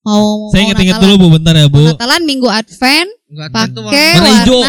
Mau 0.00 0.48
Saya 0.48 0.72
inget-inget 0.72 0.96
dulu 0.96 1.14
bu, 1.20 1.26
bentar 1.36 1.52
ya 1.52 1.68
bu. 1.68 1.84
Mau 1.84 1.92
Natalan 1.92 2.24
minggu 2.24 2.48
Advent 2.48 3.10
pakai 3.52 3.76
Warna 3.76 3.90
warna, 3.92 4.30
hijau. 4.42 4.60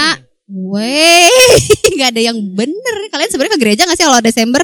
Weh, 0.52 1.32
nggak 1.96 2.10
ada 2.12 2.22
yang 2.22 2.38
bener. 2.52 2.96
Kalian 3.08 3.30
sebenarnya 3.32 3.56
ke 3.56 3.62
gereja 3.64 3.82
nggak 3.88 3.96
sih 3.96 4.06
kalau 4.06 4.20
Desember? 4.20 4.62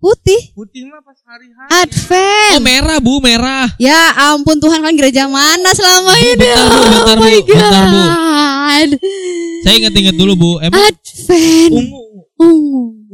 Putih, 0.00 0.56
putih 0.56 0.88
mah 0.88 1.04
pas 1.04 1.16
hari-hari. 1.28 1.68
Advent. 1.84 2.52
Oh 2.56 2.60
merah 2.64 2.98
bu, 3.04 3.20
merah. 3.20 3.68
Ya 3.76 4.16
ampun 4.32 4.56
Tuhan 4.56 4.80
kan 4.80 4.96
gereja 4.96 5.28
mana 5.28 5.76
selama 5.76 6.16
Bu, 6.16 6.24
ini? 6.24 6.40
bentar, 6.40 6.64
Bu, 6.64 6.80
bentar, 6.88 7.16
oh 7.16 7.24
my 7.24 7.36
Bu, 7.36 7.44
bentar, 7.48 7.82
Bu. 7.84 8.00
God. 8.00 8.90
Saya 9.60 9.74
inget-inget 9.76 10.16
dulu 10.16 10.32
bu. 10.40 10.50
Emang 10.64 10.80
Advent. 10.80 11.72
Ungu. 11.76 12.09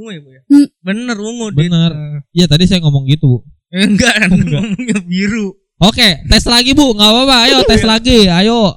Ungu. 0.06 0.14
Ya, 0.14 0.20
Bu 0.22 0.30
ya? 0.30 0.42
Hmm. 0.46 0.68
Bener 0.86 1.16
ungu. 1.18 1.46
Bener. 1.50 1.92
Iya 2.30 2.46
tadi 2.46 2.64
saya 2.70 2.78
ngomong 2.86 3.10
gitu 3.10 3.26
bu. 3.26 3.38
Enggak, 3.74 4.14
enggak. 4.30 4.62
ngomongnya 4.62 4.98
biru. 5.02 5.58
Oke, 5.82 6.24
tes 6.24 6.44
lagi 6.48 6.72
bu, 6.72 6.94
nggak 6.94 7.10
apa-apa. 7.10 7.36
Ayo 7.50 7.58
tes 7.68 7.82
lagi, 7.84 8.30
ayo. 8.30 8.72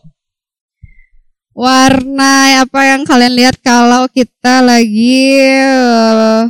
Warna 1.56 2.64
apa 2.64 2.82
yang 2.88 3.04
kalian 3.04 3.36
lihat 3.36 3.56
kalau 3.60 4.08
kita 4.12 4.64
lagi 4.64 5.44
eh, 5.44 6.44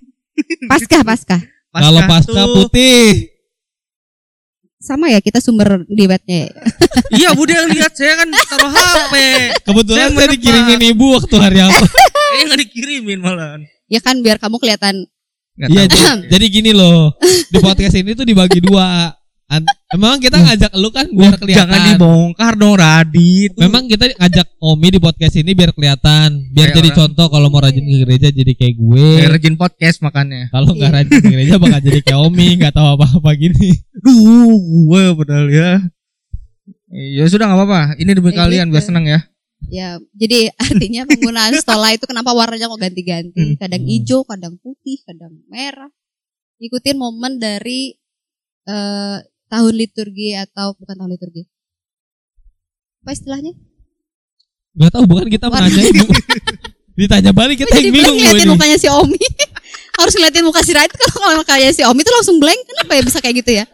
pasca 0.72 1.04
pasca 1.04 1.36
Kalau 1.68 2.00
pasca 2.08 2.42
putih, 2.56 3.28
sama 4.80 5.12
ya 5.12 5.20
kita 5.20 5.40
sumber 5.44 5.84
debatnya. 5.92 6.48
ya. 6.48 6.52
Iya, 7.12 7.28
Bu 7.36 7.44
dia 7.44 7.60
lihat 7.68 7.92
saya 7.92 8.24
kan 8.24 8.28
taruh 8.32 8.72
HP. 8.72 9.14
kebetulan 9.68 10.08
Saya 10.08 10.16
saya 10.16 10.28
dikirimin 10.32 10.80
ibu 10.96 11.06
waktu 11.12 11.34
hari 11.36 11.58
apa? 11.60 11.84
Eh 12.36 12.40
enggak 12.48 12.60
dikirimin 12.64 13.20
malahan. 13.20 13.60
Ya 13.88 14.00
kan 14.00 14.20
biar 14.20 14.36
kamu 14.36 14.60
kelihatan. 14.60 15.08
Iya, 15.58 15.90
jadi, 15.90 15.98
jadi 16.30 16.46
gini 16.46 16.70
loh. 16.70 17.16
Di 17.50 17.58
podcast 17.58 17.96
ini 17.96 18.14
tuh 18.14 18.22
dibagi 18.22 18.62
dua. 18.62 19.10
An- 19.48 19.64
Memang 19.96 20.20
kita 20.20 20.36
ngajak 20.38 20.76
lu 20.76 20.92
kan 20.92 21.08
biar 21.08 21.40
kelihatan. 21.40 21.72
Jangan 21.72 21.80
dibongkar 21.96 22.52
dong 22.54 22.76
Radit. 22.76 23.56
Memang 23.56 23.88
kita 23.88 24.12
ngajak 24.12 24.44
Omi 24.60 24.92
di 24.92 25.00
podcast 25.00 25.34
ini 25.34 25.56
biar 25.56 25.72
kelihatan, 25.72 26.52
biar 26.52 26.68
Kayak 26.68 26.76
jadi 26.76 26.88
orang- 26.92 26.98
contoh 27.00 27.26
kalau 27.32 27.48
mau 27.48 27.64
rajin 27.64 27.80
ke 27.80 27.96
gereja 28.04 28.28
jadi 28.28 28.52
kayak 28.52 28.74
gue. 28.76 29.08
Kayak 29.18 29.32
rajin 29.40 29.54
podcast 29.56 29.96
makanya. 30.04 30.52
Kalau 30.52 30.76
nggak 30.76 30.92
rajin 30.92 31.12
ke 31.16 31.28
gereja 31.32 31.54
bakal 31.56 31.80
jadi 31.80 32.00
kayak 32.04 32.20
Omi, 32.20 32.46
nggak 32.60 32.74
tahu 32.76 32.86
apa-apa 32.92 33.30
gini. 33.34 33.68
Duh, 33.96 34.52
gue 34.52 35.02
padahal 35.16 35.48
ya. 35.48 35.70
Ya 36.92 37.24
sudah 37.24 37.48
nggak 37.48 37.58
apa-apa. 37.58 37.80
Ini 37.96 38.10
demi 38.12 38.30
Eh, 38.30 38.36
kalian 38.36 38.68
gitu. 38.68 38.72
biar 38.76 38.84
senang 38.84 39.04
ya. 39.08 39.24
Ya, 39.66 39.98
jadi 40.14 40.54
artinya 40.62 41.02
penggunaan 41.04 41.58
stola 41.58 41.90
itu 41.90 42.06
kenapa 42.06 42.30
warnanya 42.30 42.70
kok 42.70 42.78
ganti-ganti? 42.78 43.34
Hmm. 43.34 43.58
Kadang 43.58 43.82
Hmm. 43.82 43.90
hijau, 43.90 44.20
kadang 44.22 44.54
putih, 44.62 45.02
kadang 45.02 45.34
merah. 45.50 45.90
Ikutin 46.58 46.94
momen 46.94 47.38
dari 47.38 47.98
eh, 48.64 49.18
tahun 49.48 49.74
liturgi 49.74 50.36
atau 50.36 50.76
bukan 50.76 50.94
tahun 50.94 51.10
liturgi. 51.10 51.42
Apa 53.00 53.10
istilahnya? 53.10 53.56
Gak 54.76 54.90
tahu 54.92 55.04
bukan 55.08 55.26
kita 55.26 55.48
Warna- 55.48 55.66
menanya 55.66 55.88
ibu. 55.88 56.06
Ditanya 56.92 57.32
balik 57.32 57.62
kita 57.62 57.72
yang 57.72 57.88
blank 57.88 57.94
bingung 57.94 58.16
ngeliatin 58.20 58.48
mukanya 58.50 58.76
si 58.76 58.88
Omi. 58.90 59.22
Harus 59.98 60.12
ngeliatin 60.14 60.44
muka 60.44 60.60
si 60.60 60.74
Radit 60.74 60.94
kalau 60.94 61.34
mukanya 61.34 61.70
si 61.72 61.82
Omi 61.82 62.02
itu 62.02 62.12
langsung 62.12 62.36
blank. 62.38 62.58
Kenapa 62.62 62.92
ya 62.92 63.02
bisa 63.02 63.18
kayak 63.18 63.36
gitu 63.40 63.50
ya? 63.54 63.64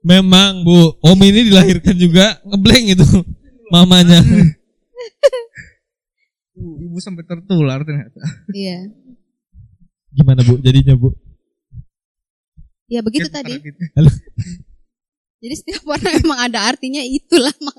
Memang 0.00 0.62
bu, 0.62 0.94
Omi 1.02 1.28
ini 1.28 1.50
dilahirkan 1.50 1.94
juga 1.94 2.38
ngeblank 2.44 2.84
itu 2.94 3.06
mamanya. 3.68 4.22
Uh, 6.54 6.78
ibu 6.80 6.98
sampai 6.98 7.26
tertular 7.26 7.82
ternyata. 7.82 8.20
Iya. 8.48 8.86
Gimana 10.10 10.40
bu? 10.40 10.54
Jadinya 10.58 10.94
bu? 10.94 11.10
Ya 12.86 13.02
begitu 13.02 13.26
Ya, 13.26 13.34
tadi. 13.34 13.58
gitu. 13.58 13.80
Jadi 15.40 15.54
setiap 15.56 15.82
warna 15.82 16.08
memang 16.20 16.38
ada 16.40 16.62
artinya 16.64 17.02
itulah. 17.02 17.50
Mak. 17.50 17.76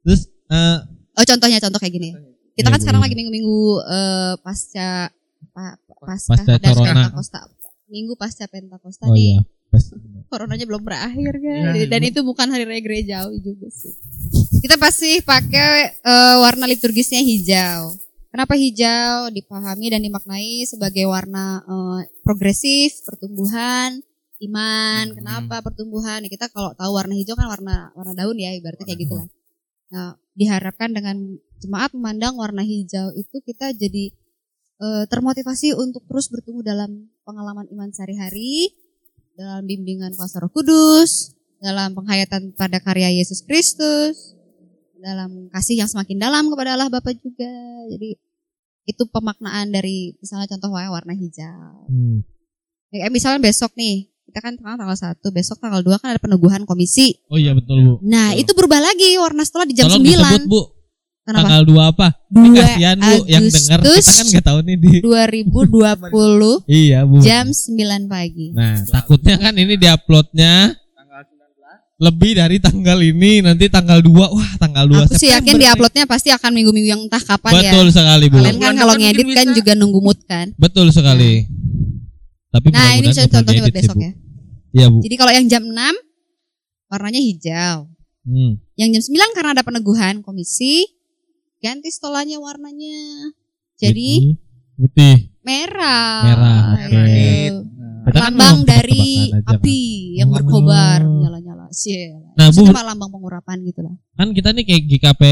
Terus 0.00 0.22
eh, 0.48 0.78
Oh 1.10 1.24
contohnya 1.26 1.58
contoh 1.58 1.76
kayak 1.76 1.92
gini. 1.92 2.10
Kita 2.54 2.62
Iya, 2.62 2.72
kan 2.72 2.78
Bu, 2.78 2.84
sekarang 2.84 3.00
iya. 3.00 3.06
lagi 3.10 3.16
minggu-minggu 3.18 3.58
eh, 3.84 4.34
pasca 4.40 4.90
pa, 5.50 5.64
pasca, 5.98 6.38
Pasca 6.38 6.52
dan 6.56 6.72
corona. 6.72 6.92
Pentakosta. 7.10 7.38
Minggu 7.90 8.12
pasca 8.14 8.44
Pentakosta 8.46 9.04
oh 9.04 9.14
nih. 9.14 9.34
iya. 9.34 9.40
Coronanya 10.26 10.62
belum 10.62 10.82
berakhir 10.82 11.34
kan. 11.36 11.74
Iya, 11.74 11.86
Dan 11.86 12.00
Ibu. 12.00 12.10
itu 12.10 12.20
bukan 12.22 12.46
hari 12.48 12.64
raya 12.64 12.80
gerejawi 12.80 13.38
juga 13.38 13.66
sih. 13.68 13.94
Kita 14.58 14.74
pasti 14.74 15.22
pakai 15.22 16.02
eh, 16.02 16.36
warna 16.42 16.66
liturgisnya 16.66 17.22
hijau. 17.22 17.94
Kenapa 18.34 18.58
hijau? 18.58 19.30
Dipahami 19.30 19.94
dan 19.94 20.02
dimaknai 20.02 20.66
sebagai 20.66 21.06
warna 21.06 21.62
eh, 21.62 22.10
progresif, 22.26 23.06
pertumbuhan, 23.06 24.02
iman. 24.42 25.04
Hmm. 25.06 25.16
Kenapa 25.22 25.62
pertumbuhan? 25.62 26.26
Ya, 26.26 26.30
kita 26.34 26.50
kalau 26.50 26.74
tahu 26.74 26.90
warna 26.98 27.14
hijau 27.14 27.38
kan 27.38 27.46
warna 27.46 27.94
warna 27.94 28.12
daun 28.18 28.34
ya, 28.42 28.50
ibaratnya 28.50 28.90
kayak 28.90 29.00
gitulah. 29.06 29.28
Nah, 29.94 30.18
diharapkan 30.34 30.90
dengan 30.90 31.38
jemaat 31.62 31.94
memandang 31.94 32.34
warna 32.34 32.66
hijau 32.66 33.14
itu 33.14 33.38
kita 33.46 33.70
jadi 33.70 34.10
eh, 34.82 35.04
termotivasi 35.06 35.78
untuk 35.78 36.02
terus 36.10 36.26
bertumbuh 36.26 36.66
dalam 36.66 37.06
pengalaman 37.22 37.70
iman 37.70 37.94
sehari-hari, 37.94 38.74
dalam 39.38 39.62
bimbingan 39.62 40.10
kuasa 40.18 40.42
Roh 40.42 40.50
Kudus, 40.50 41.38
dalam 41.60 41.92
penghayatan 41.92 42.56
pada 42.56 42.80
karya 42.80 43.12
Yesus 43.12 43.44
Kristus, 43.44 44.39
dalam 45.00 45.50
kasih 45.50 45.80
yang 45.80 45.88
semakin 45.90 46.16
dalam 46.20 46.46
kepada 46.52 46.76
Allah 46.76 46.88
Bapa 46.92 47.10
juga. 47.16 47.50
Jadi 47.90 48.16
itu 48.88 49.02
pemaknaan 49.08 49.72
dari 49.72 50.14
misalnya 50.20 50.46
contoh 50.56 50.70
warna 50.72 51.12
hijau. 51.12 51.88
Hmm. 51.88 52.24
Ya, 52.90 53.06
misalnya 53.06 53.38
besok 53.38 53.70
nih, 53.78 54.10
kita 54.26 54.42
kan 54.42 54.58
tanggal 54.58 54.78
tanggal 54.82 54.98
1, 54.98 55.22
besok 55.30 55.62
tanggal 55.62 55.78
2 55.78 56.02
kan 56.02 56.08
ada 56.10 56.20
peneguhan 56.22 56.66
komisi. 56.66 57.22
Oh 57.30 57.38
iya 57.38 57.54
betul 57.54 57.78
bu. 57.82 57.94
Nah, 58.02 58.34
Betul. 58.34 58.42
itu 58.42 58.50
berubah 58.58 58.80
lagi 58.82 59.14
warna 59.14 59.42
setelah 59.46 59.66
di 59.66 59.74
jam 59.78 59.86
Tolong 59.86 60.02
9. 60.02 60.10
disebut 60.10 60.42
bu. 60.50 60.62
Kenapa? 61.20 61.46
Tanggal 61.46 61.62
2 61.68 61.92
apa? 61.94 62.06
Ini 62.34 62.48
2 62.50 62.58
kasihan 62.58 62.96
Bu 62.98 63.14
yang 63.30 63.44
dengar 63.46 63.78
kita 63.78 63.90
Agustus 63.94 64.16
kan 64.18 64.26
nggak 64.26 64.46
tahu 64.50 64.58
nih 64.66 64.76
di 64.80 64.92
2020 65.04 66.66
Iya, 66.82 66.98
Bu. 67.06 67.16
jam 67.22 67.46
9 67.52 68.10
pagi. 68.10 68.46
Nah, 68.56 68.82
takutnya 68.90 69.36
kan 69.38 69.54
ini 69.54 69.74
diuploadnya 69.78 70.52
Tanggal 70.56 70.79
19. 70.79 70.79
Lebih 72.00 72.32
dari 72.32 72.56
tanggal 72.56 72.96
ini 72.98 73.44
nanti 73.44 73.68
tanggal 73.68 74.00
2 74.00 74.08
wah 74.08 74.50
tanggal 74.56 74.88
2 74.88 75.04
Aku 75.04 75.14
sih 75.14 75.28
yakin 75.28 75.54
diuploadnya 75.54 76.04
pasti 76.04 76.32
akan 76.32 76.50
minggu-minggu 76.50 76.88
yang 76.88 77.02
entah 77.04 77.20
kapan 77.20 77.52
ya. 77.54 77.70
betul 77.70 77.86
sekali 77.90 78.24
bu 78.26 78.36
Kalian 78.36 78.56
kan 78.56 78.72
kalau 78.74 78.94
ngedit 78.96 79.26
kan 79.30 79.46
bisa. 79.46 79.54
juga 79.54 79.72
nunggu 79.74 80.00
mood 80.00 80.18
kan. 80.24 80.46
betul 80.56 80.88
sekali 80.88 81.44
tapi 82.48 82.66
Nah, 82.70 82.96
ini 82.96 83.06
contohnya 83.06 83.30
buat 83.62 83.68
diedit 83.68 83.68
sih, 83.70 83.76
besok 83.78 83.94
Bu. 83.94 84.02
ya. 84.02 84.12
iya 84.72 84.86
bu 84.88 84.98
Jadi 84.98 85.14
kalau 85.14 85.30
yang 85.30 85.46
jam 85.46 85.62
6 85.62 85.76
warnanya 86.88 87.20
hijau. 87.20 87.76
Hmm. 88.20 88.52
Yang 88.74 88.88
jam 88.90 89.02
9 89.30 89.36
karena 89.36 89.50
ada 89.54 89.62
peneguhan 89.62 90.14
komisi 90.20 90.82
ganti 91.58 91.88
stolanya 91.88 92.40
warnanya. 92.40 93.30
Jadi 93.76 94.34
putih 94.74 95.30
merah. 95.40 96.24
Merah, 96.24 96.64
oke. 96.80 97.20
Kita 98.00 98.16
kan 98.16 98.32
Lambang 98.32 98.58
dari 98.64 99.28
api 99.46 99.80
yang 100.16 100.32
berkobar 100.32 101.04
nyala-nyala. 101.04 101.49
Sial. 101.70 102.34
Nah, 102.34 102.50
Bu. 102.50 102.66
Mah 102.66 102.84
lambang 102.84 103.10
pengurapan 103.10 103.62
gitu 103.62 103.80
lah. 103.80 103.94
kan 104.14 104.30
kita 104.30 104.50
nih 104.52 104.64
kayak 104.66 104.82
GKP 104.86 105.22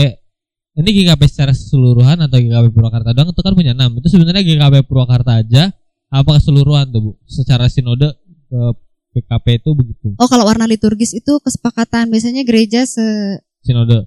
ini 0.78 0.90
GKP 0.94 1.22
secara 1.26 1.50
keseluruhan 1.50 2.16
atau 2.22 2.38
GKP 2.38 2.70
Purwakarta 2.70 3.10
doang 3.10 3.34
itu 3.34 3.42
kan 3.42 3.52
punya 3.52 3.74
6 3.74 3.98
itu 3.98 4.08
sebenarnya 4.08 4.42
GKP 4.46 4.74
Purwakarta 4.86 5.42
aja 5.42 5.74
apa 6.08 6.30
keseluruhan 6.38 6.88
tuh 6.88 7.00
bu 7.02 7.10
secara 7.26 7.66
sinode 7.66 8.14
ke 8.48 8.60
GKP 9.12 9.60
itu 9.60 9.70
begitu 9.74 10.06
Oh, 10.16 10.28
kalau 10.30 10.46
warna 10.46 10.64
liturgis 10.64 11.12
itu 11.12 11.32
kesepakatan 11.42 12.08
biasanya 12.08 12.46
gereja 12.46 12.86
sedunia 12.86 13.42
sinode 13.60 14.06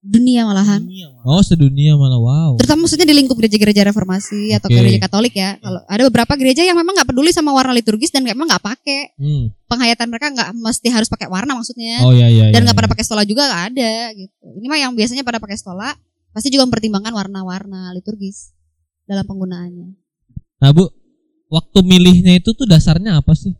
malahan. 0.00 0.80
oh 1.28 1.42
sedunia 1.44 1.92
malah 1.92 2.16
wow 2.16 2.50
Terutama 2.56 2.88
maksudnya 2.88 3.04
di 3.04 3.12
lingkup 3.12 3.36
gereja-gereja 3.36 3.84
reformasi 3.84 4.56
atau 4.56 4.72
gereja 4.72 4.96
Katolik 5.04 5.36
ya. 5.36 5.60
Kalau 5.60 5.84
ada 5.84 6.02
beberapa 6.08 6.32
gereja 6.40 6.64
yang 6.64 6.76
memang 6.80 6.96
nggak 6.96 7.08
peduli 7.12 7.30
sama 7.36 7.52
warna 7.52 7.76
liturgis 7.76 8.08
dan 8.08 8.24
memang 8.24 8.48
nggak 8.48 8.64
pakai 8.64 9.12
hmm. 9.20 9.68
penghayatan 9.68 10.08
mereka 10.08 10.32
nggak 10.32 10.50
mesti 10.56 10.88
harus 10.88 11.08
pakai 11.12 11.28
warna 11.28 11.52
maksudnya. 11.52 12.00
oh 12.00 12.16
iya 12.16 12.32
iya 12.32 12.48
dan 12.48 12.64
iya, 12.64 12.72
nggak 12.72 12.76
pada 12.80 12.88
iya. 12.88 12.94
pakai 12.96 13.04
stola 13.04 13.22
juga 13.28 13.44
nggak 13.44 13.62
ada 13.76 13.92
gitu. 14.16 14.46
Ini 14.56 14.66
mah 14.72 14.78
yang 14.80 14.92
biasanya 14.96 15.20
pada 15.20 15.36
pakai 15.36 15.56
stola 15.60 15.92
pasti 16.32 16.48
juga 16.48 16.64
mempertimbangkan 16.70 17.12
warna-warna 17.12 17.90
liturgis 17.92 18.54
dalam 19.04 19.26
penggunaannya. 19.26 19.88
nah 20.62 20.70
bu 20.70 20.86
waktu 21.50 21.78
milihnya 21.82 22.38
itu 22.38 22.54
tuh 22.54 22.68
dasarnya 22.68 23.18
apa 23.18 23.34
sih 23.34 23.50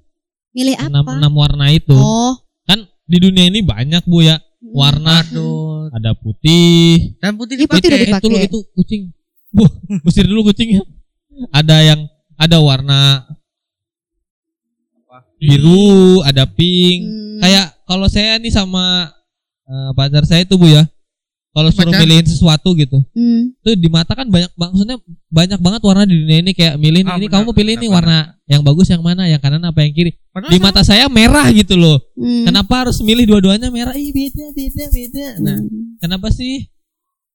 Milih 0.55 0.79
enam 0.79 1.03
apa? 1.03 1.19
enam 1.19 1.33
warna 1.35 1.67
itu 1.75 1.95
Oh, 1.95 2.39
kan 2.67 2.87
di 3.07 3.19
dunia 3.19 3.51
ini 3.51 3.63
banyak 3.67 4.07
bu 4.07 4.23
ya 4.23 4.39
warna 4.71 5.23
Aduh. 5.27 5.35
Ada 5.89 6.13
putih 6.13 7.17
Dan 7.19 7.35
putih 7.35 7.65
putih 7.65 7.89
udah 7.89 7.99
dipakai. 7.99 8.07
dipakai. 8.07 8.29
itu 8.29 8.29
itu 8.47 8.59
kucing 8.75 9.03
bu 9.51 9.65
usir 10.05 10.25
dulu 10.25 10.47
kucingnya 10.47 10.85
ada 11.51 11.77
yang 11.81 12.01
ada 12.37 12.59
warna 12.61 13.25
biru 15.37 16.21
ada 16.23 16.45
pink 16.47 17.01
Hmm. 17.01 17.41
kayak 17.41 17.67
kalau 17.89 18.05
saya 18.05 18.37
nih 18.37 18.53
sama 18.53 19.09
eh, 19.65 19.91
pacar 19.97 20.29
saya 20.29 20.45
itu 20.45 20.55
bu 20.55 20.69
ya 20.69 20.85
kalau 21.51 21.67
suruh 21.69 21.91
Pacar? 21.91 22.01
milihin 22.01 22.23
sesuatu 22.25 22.71
gitu 22.73 23.03
Hmm. 23.11 23.51
tuh 23.59 23.75
di 23.75 23.87
mata 23.87 24.13
kan 24.13 24.25
banyak 24.25 24.51
maksudnya 24.55 24.97
banyak 25.29 25.59
banget 25.59 25.81
warna 25.81 26.05
di 26.05 26.15
dunia 26.17 26.39
ini 26.41 26.53
kayak 26.53 26.75
milih 26.77 27.03
nih, 27.03 27.11
Ah, 27.11 27.17
ini 27.17 27.27
benar, 27.27 27.35
kamu 27.37 27.51
pilih 27.51 27.67
benar, 27.69 27.83
nih 27.83 27.89
benar. 27.89 27.99
warna 27.99 28.19
yang 28.47 28.63
bagus 28.63 28.87
yang 28.89 29.01
mana 29.01 29.23
yang 29.25 29.39
kanan 29.39 29.63
apa 29.63 29.81
yang 29.81 29.91
kiri 29.91 30.15
Padahal 30.29 30.47
di 30.47 30.57
sama- 30.57 30.67
mata 30.69 30.83
saya 30.83 31.05
merah 31.09 31.47
gitu 31.51 31.75
loh 31.75 31.99
Hmm. 32.15 32.45
kenapa 32.45 32.75
harus 32.81 32.99
milih 33.01 33.27
dua-duanya 33.27 33.67
merah 33.69 33.91
ih 33.93 34.11
beda 34.11 34.47
beda 34.53 34.85
beda 34.89 35.27
nah 35.41 35.57
Hmm. 35.57 35.99
kenapa 35.99 36.31
sih 36.31 36.71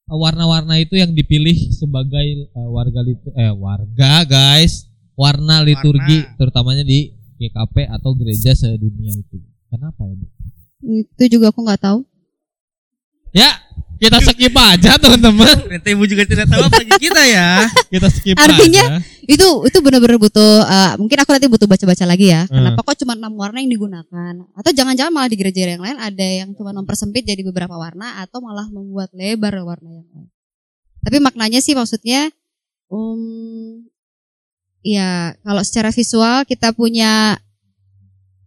uh, 0.06 0.16
warna-warna 0.16 0.78
itu 0.78 0.96
yang 0.96 1.12
dipilih 1.12 1.54
sebagai 1.70 2.24
uh, 2.52 2.70
warga 2.70 3.02
litu 3.02 3.30
eh 3.34 3.52
warga 3.52 4.24
guys 4.24 4.88
warna 5.14 5.60
liturgi 5.60 6.24
Warna. 6.24 6.36
terutamanya 6.38 6.84
di 6.84 7.12
GKP 7.36 7.88
atau 7.90 8.12
gereja 8.14 8.52
sedunia 8.52 9.12
itu 9.14 9.44
kenapa 9.66 10.04
ya 10.04 10.16
bu 10.16 10.28
Itu 10.86 11.24
juga 11.30 11.50
aku 11.50 11.60
nggak 11.62 11.82
tahu. 11.82 12.00
ya 13.34 13.52
kita 14.06 14.18
skip 14.22 14.56
aja 14.56 14.92
teman-teman 15.02 15.56
Ternyata 15.66 15.88
ibu 15.90 16.04
juga 16.06 16.24
tidak 16.30 16.46
tahu 16.48 16.62
apalagi 16.70 16.94
kita 17.02 17.22
ya. 17.26 17.50
kita 17.90 18.08
skip 18.14 18.36
Artinya, 18.38 19.02
aja 19.02 19.02
Itu 19.26 19.66
itu 19.66 19.78
benar-benar 19.82 20.22
butuh 20.22 20.62
eh, 20.62 20.92
mungkin 21.02 21.18
aku 21.18 21.30
nanti 21.34 21.48
butuh 21.50 21.66
baca-baca 21.66 22.06
lagi 22.06 22.30
ya. 22.30 22.46
Hmm. 22.46 22.62
Kenapa 22.62 22.80
kok 22.86 22.96
cuma 23.02 23.18
enam 23.18 23.34
warna 23.34 23.58
yang 23.58 23.74
digunakan? 23.74 24.34
Atau 24.54 24.70
jangan-jangan 24.70 25.10
malah 25.10 25.30
di 25.30 25.38
gereja 25.42 25.66
yang 25.66 25.82
lain 25.82 25.98
ada 25.98 26.26
yang 26.26 26.54
cuma 26.54 26.70
mempersempit 26.78 27.26
jadi 27.26 27.42
beberapa 27.42 27.74
warna 27.74 28.22
atau 28.22 28.38
malah 28.46 28.70
membuat 28.70 29.10
lebar 29.18 29.58
warna 29.66 29.90
yang 29.90 30.08
lain. 30.14 30.30
Tapi 31.02 31.18
maknanya 31.22 31.58
sih 31.62 31.74
maksudnya 31.74 32.30
um, 32.94 33.82
ya 34.86 35.34
kalau 35.42 35.62
secara 35.66 35.90
visual 35.90 36.46
kita 36.46 36.70
punya 36.78 37.42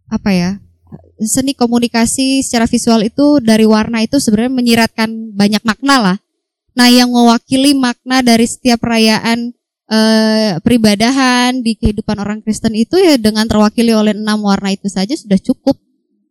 apa 0.07 0.31
ya? 0.31 0.51
Seni 1.23 1.51
komunikasi 1.51 2.39
secara 2.45 2.63
visual 2.67 3.03
itu 3.03 3.43
dari 3.43 3.67
warna 3.67 3.99
itu 4.03 4.19
sebenarnya 4.19 4.53
menyiratkan 4.55 5.09
banyak 5.35 5.63
makna 5.67 5.95
lah. 5.99 6.17
Nah, 6.77 6.87
yang 6.87 7.11
mewakili 7.11 7.75
makna 7.75 8.23
dari 8.23 8.47
setiap 8.47 8.79
perayaan 8.79 9.51
eh, 9.89 10.51
peribadahan 10.61 11.59
di 11.59 11.75
kehidupan 11.75 12.15
orang 12.21 12.39
Kristen 12.45 12.77
itu 12.77 12.95
ya 12.95 13.17
dengan 13.17 13.49
terwakili 13.49 13.91
oleh 13.91 14.13
enam 14.15 14.39
warna 14.45 14.71
itu 14.71 14.87
saja 14.87 15.11
sudah 15.17 15.35
cukup. 15.41 15.75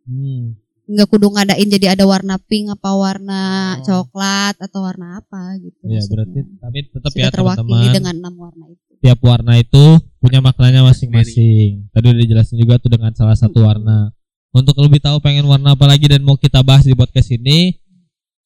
Hmm. 0.07 0.57
Nggak 0.89 1.05
kudu 1.05 1.29
ngadain 1.29 1.69
jadi 1.69 1.93
ada 1.93 2.09
warna 2.09 2.41
pink 2.41 2.73
apa 2.73 2.89
warna 2.97 3.41
Oh. 3.77 3.85
coklat 3.85 4.57
atau 4.57 4.81
warna 4.81 5.21
apa 5.21 5.53
gitu. 5.61 5.85
ya 5.85 6.01
maksudnya. 6.01 6.09
berarti 6.09 6.39
tapi 6.57 6.77
tetap 6.89 7.11
sudah 7.13 7.21
ya 7.21 7.29
terwakili 7.29 7.61
teman-teman 7.61 7.93
dengan 7.93 8.15
enam 8.25 8.35
warna 8.41 8.65
itu. 8.73 8.83
tiap 9.05 9.19
warna 9.21 9.53
itu 9.61 9.83
punya 10.17 10.39
maknanya 10.41 10.81
masing-masing. 10.81 11.87
Tadi 11.93 12.05
udah 12.09 12.21
dijelasin 12.25 12.57
juga 12.57 12.81
tuh 12.81 12.89
dengan 12.89 13.13
salah 13.13 13.37
satu 13.37 13.61
warna. 13.63 14.09
Untuk 14.49 14.73
lebih 14.81 14.97
tahu 14.97 15.21
pengen 15.21 15.45
warna 15.45 15.77
apa 15.77 15.85
lagi 15.85 16.09
dan 16.09 16.25
mau 16.25 16.33
kita 16.33 16.65
bahas 16.65 16.81
di 16.81 16.97
podcast 16.97 17.29
ini, 17.29 17.77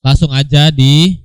langsung 0.04 0.36
aja 0.36 0.68
di 0.68 1.16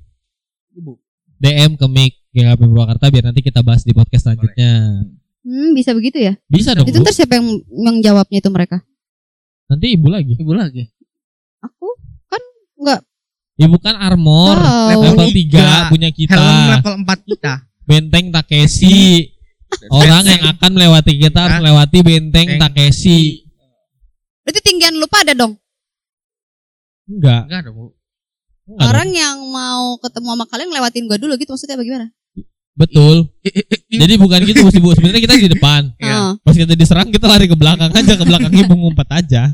DM 1.39 1.75
ke 1.75 1.87
Mik 1.91 2.13
GKP 2.31 2.61
Purwakarta 2.63 3.11
biar 3.11 3.25
nanti 3.27 3.43
kita 3.43 3.59
bahas 3.67 3.83
di 3.83 3.91
podcast 3.91 4.31
selanjutnya. 4.31 5.03
Hmm, 5.43 5.75
bisa 5.75 5.91
begitu 5.91 6.23
ya? 6.23 6.39
Bisa 6.47 6.79
dong, 6.79 6.87
Itu 6.87 7.03
ntar 7.03 7.11
siapa 7.11 7.43
yang 7.43 7.59
menjawabnya 7.67 8.39
itu 8.39 8.51
mereka? 8.55 8.79
Nanti 9.67 9.99
ibu 9.99 10.07
lagi. 10.07 10.39
Ibu 10.39 10.53
lagi. 10.55 10.87
Aku 11.59 11.89
kan 12.31 12.43
nggak 12.79 13.01
Ibu 13.59 13.77
kan 13.83 13.99
armor 13.99 14.55
tahu. 14.55 15.03
level 15.03 15.35
tiga. 15.35 15.91
3 15.91 15.91
punya 15.91 16.11
kita. 16.15 16.39
Helm 16.39 16.63
level 16.79 16.95
4 17.03 17.31
kita. 17.35 17.53
Benteng 17.83 18.27
Takeshi. 18.31 19.35
Orang 19.91 20.23
yang 20.23 20.43
akan 20.55 20.71
melewati 20.71 21.19
kita 21.19 21.39
harus 21.43 21.59
melewati 21.67 21.99
benteng 22.07 22.55
Benteng. 22.55 22.63
Takeshi. 22.63 23.48
Berarti 24.49 24.65
tinggian 24.65 24.97
lupa 24.97 25.21
ada 25.21 25.37
dong. 25.37 25.61
Enggak. 27.05 27.53
Enggak 27.53 27.61
ada, 27.69 27.71
Bu. 27.77 27.93
Orang 28.81 29.13
yang 29.13 29.45
mau 29.53 30.01
ketemu 30.01 30.33
sama 30.33 30.45
kalian 30.49 30.73
lewatin 30.73 31.05
gua 31.05 31.21
dulu 31.21 31.37
gitu 31.37 31.53
maksudnya 31.53 31.77
bagaimana? 31.77 32.09
Betul. 32.73 33.29
Jadi 33.93 34.15
bukan 34.17 34.41
gitu 34.49 34.65
Bu. 34.65 34.73
Bu. 34.73 34.97
Sebenarnya 34.97 35.21
kita 35.21 35.37
di 35.37 35.53
depan. 35.53 35.93
Iya. 36.01 36.17
Oh, 36.17 36.33
Pas 36.41 36.57
kita 36.57 36.73
diserang 36.73 37.13
kita 37.13 37.29
lari 37.29 37.45
ke 37.45 37.61
belakang 37.61 37.93
aja 37.93 38.13
ke 38.17 38.25
belakang 38.25 38.49
ibu 38.57 38.73
ngumpet 38.73 39.09
aja. 39.13 39.53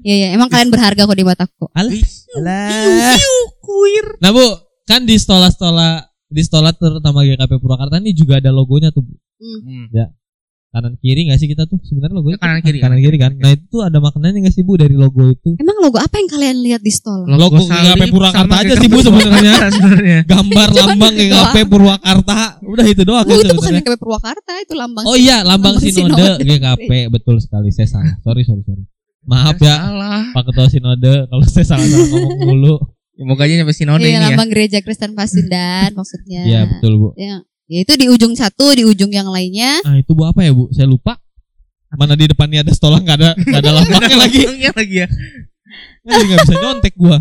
iya 0.00 0.14
iya, 0.16 0.28
emang 0.32 0.48
kalian 0.48 0.72
berharga 0.72 1.04
kok 1.04 1.18
di 1.20 1.26
mataku. 1.28 1.68
Alah. 1.76 1.92
Alah. 2.40 3.20
kuir. 3.60 4.06
Nah 4.24 4.32
bu, 4.32 4.56
kan 4.88 5.04
di 5.04 5.20
stola-stola 5.20 6.08
di 6.32 6.40
stola 6.40 6.72
terutama 6.72 7.28
GKP 7.28 7.60
Purwakarta 7.60 8.00
ini 8.00 8.16
juga 8.16 8.40
ada 8.40 8.48
logonya 8.48 8.88
tuh 8.88 9.04
Bu. 9.04 9.12
Hmm. 9.36 9.92
Kanan 10.70 10.94
kiri 10.96 11.26
nggak 11.26 11.34
sih 11.36 11.46
kita 11.46 11.66
tuh 11.66 11.82
sebenarnya 11.82 12.14
logonya 12.14 12.36
Ya, 12.36 12.40
kanan 12.40 12.56
tuh 12.56 12.64
kiri, 12.64 12.78
kanan 12.78 12.90
kanan 12.92 13.00
kiri 13.02 13.16
kan. 13.18 13.32
Nah 13.36 13.50
itu 13.50 13.64
tuh 13.66 13.82
ada 13.82 13.98
maknanya 13.98 14.38
nggak 14.40 14.54
sih 14.54 14.62
bu 14.62 14.72
dari 14.74 14.94
logo 14.94 15.22
itu? 15.26 15.50
Emang 15.58 15.76
logo 15.78 15.98
apa 15.98 16.14
yang 16.14 16.28
kalian 16.28 16.56
lihat 16.60 16.80
di 16.80 16.90
stall? 16.90 17.26
Logo 17.26 17.58
GKP 17.60 18.02
Purwakarta 18.06 18.54
aja 18.56 18.74
sih, 18.74 18.86
Bu, 18.86 18.98
sebenarnya. 19.00 19.50
Purwakarta 19.50 19.66
sebenarnya. 19.76 20.18
Gambar 20.24 20.68
lambang 20.70 21.12
GKP 21.12 21.56
Purwakarta, 21.66 22.38
udah 22.62 22.86
itu 22.86 23.02
doang 23.02 23.22
Oh, 23.22 23.28
kan 23.28 23.36
itu 23.36 23.52
bukan. 23.52 23.70
GKP 23.76 23.94
Purwakarta, 23.98 24.52
itu 24.58 24.74
lambang. 24.74 25.04
Oh 25.04 25.16
iya, 25.18 25.42
lambang 25.42 25.74
lambang 25.74 25.82
sinode 25.82 26.14
sinode. 26.14 26.46
GKP 26.46 26.90
betul 27.10 27.36
sekali 27.38 27.68
saya 27.70 27.88
salah. 27.88 28.14
Sorry 28.20 28.42
sorry 28.42 28.62
sorry. 28.62 28.82
Maaf 29.20 29.58
ya 29.58 29.76
Salah. 29.76 30.22
Pak 30.32 30.42
Ketua 30.48 30.66
Sinode 30.66 31.14
kalau 31.26 31.44
saya 31.44 31.66
salah-salah 31.66 32.08
ngomong 32.08 32.40
dulu. 32.48 32.74
Ya, 33.12 33.28
moga 33.28 33.44
aja 33.44 33.52
nyampe 33.52 33.74
sinode 33.74 34.00
Iya, 34.00 34.08
ini 34.08 34.16
ya. 34.16 34.26
lambang 34.32 34.48
gereja 34.48 34.78
Kristen 34.80 35.12
Pasundan 35.12 35.92
maksudnya. 35.92 36.40
Iya 36.40 36.60
betul 36.64 36.92
bu. 36.96 37.08
Ya, 37.18 37.44
ya 37.70 37.86
itu 37.86 37.92
di 37.94 38.06
ujung 38.10 38.34
satu, 38.34 38.74
di 38.74 38.82
ujung 38.82 39.08
yang 39.08 39.30
lainnya. 39.30 39.78
Ah 39.86 39.94
itu 39.94 40.10
bu 40.10 40.26
apa 40.26 40.42
ya 40.42 40.50
bu? 40.50 40.66
Saya 40.74 40.84
lupa. 40.84 41.14
Mana 41.90 42.14
di 42.14 42.26
depannya 42.26 42.62
ada 42.62 42.70
stolang 42.70 43.02
nggak 43.02 43.16
ada 43.16 43.30
nggak 43.38 43.60
ada 43.62 43.70
lambangnya 43.78 44.16
lagi. 44.18 44.42
Lagi 44.74 44.96
ya. 45.00 45.08
Nggak 46.02 46.38
bisa 46.42 46.54
nyontek 46.58 46.94
gua. 46.98 47.18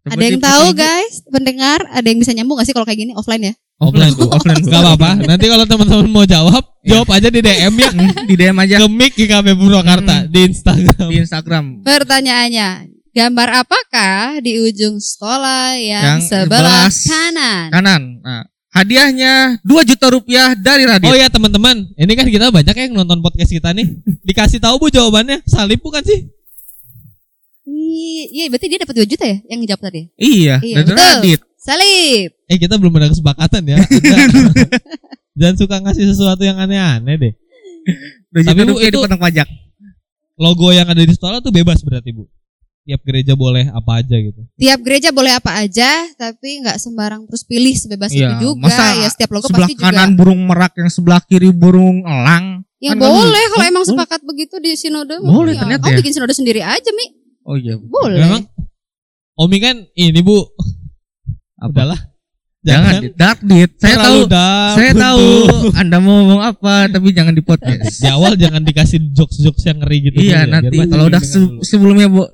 Coba 0.00 0.16
ada 0.16 0.24
yang 0.24 0.40
tahu 0.40 0.64
ibu. 0.64 0.80
guys, 0.80 1.14
pendengar, 1.28 1.78
ada 1.86 2.06
yang 2.08 2.16
bisa 2.16 2.32
nyambung 2.32 2.56
gak 2.56 2.64
sih 2.64 2.72
kalau 2.72 2.88
kayak 2.88 3.04
gini 3.04 3.12
offline 3.12 3.52
ya? 3.52 3.54
Offline 3.76 4.16
bu. 4.16 4.32
Offline, 4.32 4.56
Bu. 4.58 4.68
Nggak 4.72 4.80
apa-apa. 4.82 5.10
Nanti 5.28 5.44
kalau 5.44 5.64
teman-teman 5.64 6.08
mau 6.08 6.24
jawab, 6.24 6.64
Iya. 6.80 6.88
jawab 6.96 7.08
aja 7.12 7.28
di 7.28 7.40
DM 7.40 7.74
ya. 7.76 7.90
Di 8.28 8.34
DM 8.34 8.56
aja 8.56 8.74
Ke 8.80 8.88
mic 8.88 9.12
GKP 9.12 9.46
Purwakarta 9.52 10.24
Hmm. 10.24 10.28
di 10.28 10.40
Instagram. 10.48 11.08
di 11.08 11.16
Instagram. 11.20 11.64
Pertanyaannya, 11.84 12.68
Gambar 13.10 13.48
apakah 13.60 14.38
di 14.38 14.54
ujung 14.56 15.02
stola 15.02 15.74
yang, 15.74 16.22
Yang 16.22 16.30
sebelah 16.30 16.86
sebelah 16.86 17.10
kanan? 17.10 17.66
Kanan. 17.68 18.02
Nah, 18.22 18.44
hadiahnya 18.80 19.60
2 19.60 19.88
juta 19.88 20.06
rupiah 20.08 20.52
dari 20.54 20.84
Radit. 20.84 21.06
Oh 21.06 21.14
ya 21.14 21.28
teman-teman, 21.28 21.84
ini 21.94 22.12
kan 22.14 22.24
kita 22.24 22.48
banyak 22.48 22.72
yang 22.72 22.92
nonton 22.92 23.20
podcast 23.20 23.48
kita 23.48 23.70
nih. 23.70 23.86
Dikasih 24.24 24.58
tahu 24.58 24.76
bu 24.76 24.86
jawabannya, 24.88 25.44
salib 25.44 25.78
bukan 25.78 26.00
sih? 26.00 26.26
Iya, 28.30 28.50
berarti 28.50 28.66
dia 28.66 28.78
dapat 28.80 28.94
2 29.04 29.06
juta 29.06 29.24
ya 29.24 29.38
yang 29.46 29.60
jawab 29.64 29.82
tadi. 29.84 30.02
Iya, 30.16 30.58
Iya, 30.60 30.76
dari 30.80 30.86
betul. 30.88 30.96
Radit. 30.98 31.40
Salib. 31.60 32.28
Eh 32.48 32.56
kita 32.56 32.74
belum 32.80 32.92
ada 32.96 33.12
kesepakatan 33.12 33.62
ya. 33.68 33.78
Jangan 35.38 35.56
suka 35.56 35.76
ngasih 35.78 36.04
sesuatu 36.08 36.42
yang 36.42 36.56
aneh-aneh 36.56 37.16
deh. 37.16 37.32
2 38.32 38.42
juta 38.42 38.50
Tapi, 38.50 38.60
Bu, 38.64 38.72
rupiah 38.80 38.88
itu- 38.88 39.20
pajak. 39.20 39.48
Logo 40.40 40.72
yang 40.72 40.88
ada 40.88 41.04
di 41.04 41.12
sekolah 41.12 41.44
tuh 41.44 41.52
bebas 41.52 41.84
berarti 41.84 42.16
bu. 42.16 42.24
Tiap 42.90 43.02
gereja 43.02 43.32
boleh 43.32 43.70
apa 43.70 44.02
aja 44.02 44.16
gitu. 44.18 44.40
Tiap 44.56 44.80
gereja 44.82 45.08
boleh 45.10 45.32
apa 45.32 45.50
aja, 45.56 45.86
tapi 46.14 46.58
nggak 46.58 46.74
sembarang 46.76 47.22
terus 47.24 47.42
pilih 47.42 47.70
sebebas 47.72 48.10
Iya, 48.10 48.34
itu 48.34 48.50
juga. 48.50 48.66
masa 48.66 48.98
ya 48.98 49.06
setiap 49.06 49.30
logo 49.30 49.46
sebelah 49.46 49.70
pasti 49.70 49.74
kanan 49.78 50.10
juga. 50.10 50.18
burung 50.18 50.40
merak, 50.42 50.72
yang 50.74 50.90
sebelah 50.90 51.22
kiri 51.22 51.50
burung 51.50 52.02
elang. 52.02 52.66
Ya 52.82 52.92
kan 52.92 52.98
boleh 52.98 53.44
kalau 53.48 53.64
emang 53.64 53.84
Boleh. 53.84 53.92
sepakat 53.94 54.20
begitu 54.24 54.54
di 54.58 54.74
sinode. 54.74 55.14
Boleh, 55.20 55.54
ya, 55.54 55.62
ternyata 55.62 55.84
Kamu 55.84 55.94
ya. 55.94 55.98
bikin 56.00 56.12
sinode 56.12 56.34
sendiri 56.34 56.60
aja, 56.60 56.90
Mi. 56.90 57.06
Oh 57.44 57.54
iya. 57.54 57.78
Boleh. 57.78 58.18
Memang 58.20 58.42
Omi 59.36 59.56
kan 59.56 59.76
ini 59.94 60.20
bu. 60.20 60.42
Apa? 61.56 61.70
Udahlah. 61.70 62.00
Jangan, 62.60 63.16
Dark 63.16 63.40
Dit. 63.40 63.72
Saya 63.76 63.96
tahu. 63.96 64.28
dark 64.28 64.76
Saya 64.76 64.90
untuk- 64.92 65.00
tahu 65.00 65.24
Anda 65.72 65.96
mau 65.96 66.12
ngomong 66.20 66.42
apa, 66.42 66.74
tapi 66.88 67.08
jangan 67.10 67.32
di 67.32 67.40
podcast. 67.40 67.96
Di 67.96 68.08
awal 68.08 68.36
jangan 68.36 68.60
dikasih 68.60 69.00
jokes-jokes 69.12 69.64
yang 69.64 69.80
ngeri 69.80 69.98
gitu. 70.02 70.16
iya, 70.20 70.44
dulu 70.44 70.44
ya, 70.44 70.52
nanti 70.52 70.76
biar 70.76 70.86
kalau 70.88 71.04
udah 71.08 71.22
se- 71.22 71.40
dulu. 71.40 71.60
sebelumnya 71.64 72.08
bo- 72.08 72.28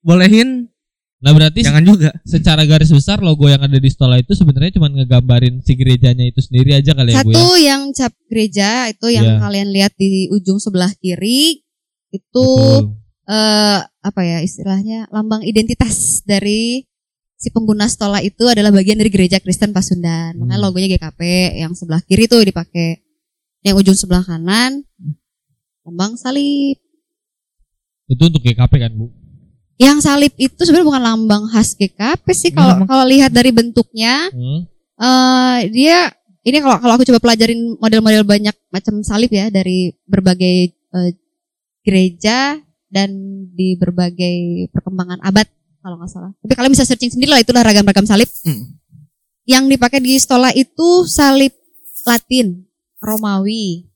dibolehin, 0.00 0.70
Nah 1.18 1.34
berarti 1.34 1.66
jangan 1.66 1.82
juga. 1.82 2.14
secara 2.22 2.62
garis 2.62 2.88
besar 2.88 3.18
logo 3.18 3.42
yang 3.44 3.58
ada 3.58 3.74
di 3.74 3.90
sekolah 3.90 4.22
itu 4.22 4.32
sebenarnya 4.32 4.78
cuma 4.78 4.86
ngegambarin 4.86 5.58
si 5.60 5.74
gerejanya 5.74 6.22
itu 6.22 6.38
sendiri 6.38 6.78
aja 6.78 6.94
kali 6.94 7.10
ya 7.10 7.20
bu 7.20 7.34
Satu 7.34 7.46
ya. 7.52 7.74
yang 7.74 7.82
cap 7.90 8.14
gereja 8.26 8.70
itu 8.86 9.06
yang 9.10 9.26
Iya. 9.26 9.36
kalian 9.38 9.68
lihat 9.68 9.92
di 9.94 10.30
ujung 10.30 10.56
sebelah 10.56 10.94
kiri 10.94 11.66
itu 12.08 12.46
Betul. 12.54 12.94
eh 13.26 13.78
apa 13.82 14.20
ya 14.22 14.38
istilahnya 14.40 15.10
lambang 15.10 15.42
identitas 15.42 16.22
dari 16.22 16.86
si 17.34 17.50
pengguna 17.50 17.90
stola 17.90 18.22
itu 18.22 18.46
adalah 18.46 18.70
bagian 18.70 18.94
dari 18.96 19.10
gereja 19.10 19.38
Kristen 19.38 19.70
Pasundan. 19.70 20.38
Makanya 20.38 20.54
Hmm. 20.54 20.64
logonya 20.64 20.86
GKP 20.88 21.20
yang 21.58 21.74
sebelah 21.74 21.98
kiri 22.00 22.26
tuh 22.26 22.42
dipakai. 22.42 23.02
Yang 23.60 23.74
ujung 23.82 23.96
sebelah 23.98 24.22
kanan 24.22 24.86
lambang 25.82 26.14
salib. 26.14 26.78
Itu 28.06 28.22
untuk 28.22 28.38
GKP 28.40 28.72
kan 28.78 28.94
bu. 28.94 29.10
Yang 29.78 29.98
salib 30.10 30.34
itu 30.34 30.58
sebenarnya 30.58 30.88
bukan 30.90 31.02
lambang 31.06 31.42
khas 31.54 31.78
GKP 31.78 32.26
sih 32.34 32.50
kalau 32.50 32.82
kalau 32.82 33.06
lihat 33.06 33.30
dari 33.30 33.54
bentuknya 33.54 34.26
Hmm. 34.34 34.66
eh 34.98 35.58
dia 35.70 36.10
ini 36.42 36.58
kalau 36.58 36.82
kalau 36.82 36.98
aku 36.98 37.06
coba 37.06 37.22
pelajarin 37.22 37.78
model-model 37.78 38.26
banyak 38.26 38.56
macam 38.74 38.98
salib 39.06 39.30
ya 39.30 39.54
dari 39.54 39.94
berbagai 40.02 40.74
eh, 40.74 41.10
gereja 41.86 42.58
dan 42.90 43.10
di 43.54 43.78
berbagai 43.78 44.68
perkembangan 44.74 45.22
abad 45.22 45.46
kalau 45.78 45.96
nggak 46.00 46.10
salah. 46.10 46.32
Tapi 46.42 46.52
kalian 46.58 46.72
bisa 46.74 46.84
searching 46.84 47.12
sendiri 47.14 47.30
lah 47.30 47.40
itulah 47.40 47.62
ragam-ragam 47.62 48.04
salib. 48.04 48.26
Hmm. 48.42 48.74
Yang 49.48 49.64
dipakai 49.78 50.00
di 50.02 50.18
stola 50.20 50.50
itu 50.52 51.06
salib 51.06 51.54
Latin, 52.04 52.66
Romawi. 53.00 53.88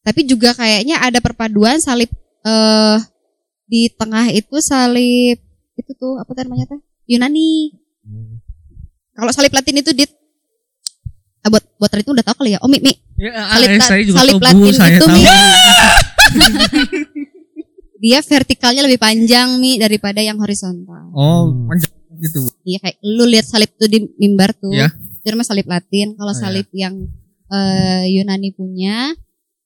Tapi 0.00 0.24
juga 0.24 0.56
kayaknya 0.56 0.98
ada 0.98 1.20
perpaduan 1.20 1.78
salib 1.78 2.08
eh 2.40 2.98
di 3.70 3.86
tengah 3.88 4.26
itu 4.28 4.58
salib 4.58 5.38
itu 5.76 5.90
tuh 5.94 6.18
apa 6.18 6.34
namanya 6.42 6.66
teh? 6.68 6.80
Yunani. 7.06 7.70
Kalau 9.12 9.30
salib 9.30 9.52
Latin 9.52 9.78
itu 9.78 9.92
dit 9.92 10.10
ah, 11.40 11.48
buat 11.48 11.62
buat 11.76 11.90
itu 11.94 12.10
udah 12.10 12.24
tahu 12.24 12.42
kali 12.42 12.52
ya. 12.52 12.60
Oh 12.60 12.66
Mi, 12.66 12.82
Mi. 12.82 12.92
Ya, 13.14 13.36
Salib 13.48 13.68
eh, 13.68 13.76
la- 13.76 13.86
saya 13.86 14.02
juga 14.02 14.16
salib 14.18 14.34
tahu, 14.34 14.50
Bu, 14.50 14.64
Latin 14.64 14.74
saya 14.74 14.90
itu, 14.92 15.06
tahu. 15.06 15.14
Mi. 15.14 15.22
Dia 18.00 18.24
vertikalnya 18.24 18.82
lebih 18.82 18.96
panjang 18.96 19.60
Mi 19.60 19.76
daripada 19.76 20.18
yang 20.18 20.40
horizontal. 20.40 21.12
Oh, 21.12 21.52
Hmm. 21.52 21.68
panjang 21.68 21.92
gitu. 22.18 22.40
Iya 22.62 22.78
kayak 22.80 22.96
lu 23.02 23.24
lihat 23.24 23.44
salib 23.44 23.70
tuh 23.74 23.86
di 23.86 24.08
mimbar 24.16 24.50
tuh. 24.52 24.72
Iya. 24.72 24.88
Itu 25.20 25.28
namanya 25.28 25.48
salib 25.48 25.66
Latin. 25.68 26.16
Kalau 26.16 26.28
Oh, 26.28 26.34
iya. 26.34 26.42
salib 26.42 26.66
yang 26.72 26.94
eh, 27.46 28.04
Yunani 28.10 28.50
punya 28.50 29.12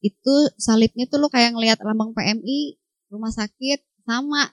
itu 0.00 0.34
salibnya 0.56 1.04
tuh 1.04 1.16
lu 1.16 1.28
kayak 1.28 1.52
ngelihat 1.52 1.78
lambang 1.80 2.12
PMI 2.12 2.76
rumah 3.08 3.30
sakit 3.30 3.80
sama 4.04 4.52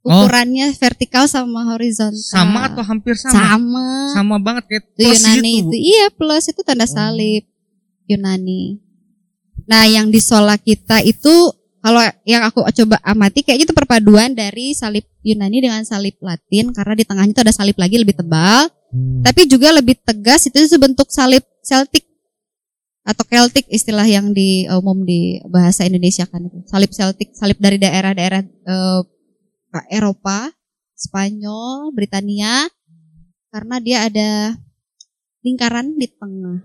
Oh. 0.00 0.24
ukurannya 0.24 0.72
vertikal 0.80 1.28
sama 1.28 1.76
horizontal. 1.76 2.16
Sama 2.16 2.72
atau 2.72 2.80
hampir 2.80 3.12
sama? 3.20 3.36
sama. 3.36 3.88
Sama 4.16 4.36
banget 4.40 4.64
kayak 4.64 4.84
Itu 4.88 4.96
plus 4.96 5.20
Yunani 5.20 5.52
itu. 5.52 5.68
Bu. 5.68 5.72
Iya, 5.76 6.06
plus 6.08 6.44
itu 6.48 6.60
tanda 6.64 6.84
Oh. 6.84 6.88
salib 6.88 7.44
Yunani. 8.08 8.80
Nah, 9.68 9.84
yang 9.84 10.08
di 10.08 10.16
sola 10.18 10.56
kita 10.56 11.04
itu 11.04 11.52
kalau 11.80 12.00
yang 12.24 12.42
aku 12.42 12.64
coba 12.64 12.96
amati 13.04 13.44
kayaknya 13.44 13.68
itu 13.68 13.76
perpaduan 13.76 14.32
dari 14.32 14.72
salib 14.72 15.04
Yunani 15.20 15.60
dengan 15.60 15.84
salib 15.84 16.16
Latin 16.24 16.72
karena 16.72 16.96
di 16.96 17.04
tengahnya 17.04 17.32
itu 17.36 17.42
ada 17.44 17.52
salib 17.52 17.76
lagi 17.76 18.00
lebih 18.00 18.16
tebal, 18.16 18.72
Hmm. 18.90 19.20
tapi 19.20 19.44
juga 19.46 19.68
lebih 19.70 20.00
tegas 20.00 20.48
itu 20.48 20.58
sebentuk 20.64 21.12
salib 21.12 21.44
Celtic 21.60 22.08
atau 23.00 23.24
Celtic 23.24 23.64
istilah 23.72 24.04
yang 24.04 24.36
di 24.36 24.68
umum 24.68 25.02
di 25.08 25.40
bahasa 25.48 25.88
Indonesia 25.88 26.28
kan 26.28 26.44
itu. 26.44 26.60
Salib 26.68 26.92
Celtic, 26.92 27.32
salib 27.32 27.56
dari 27.56 27.80
daerah-daerah 27.80 28.44
eh, 28.44 29.00
Eropa, 29.88 30.52
Spanyol, 30.92 31.94
Britania 31.96 32.68
karena 33.50 33.76
dia 33.80 33.98
ada 34.06 34.30
lingkaran 35.40 35.96
di 35.96 36.06
tengah. 36.12 36.58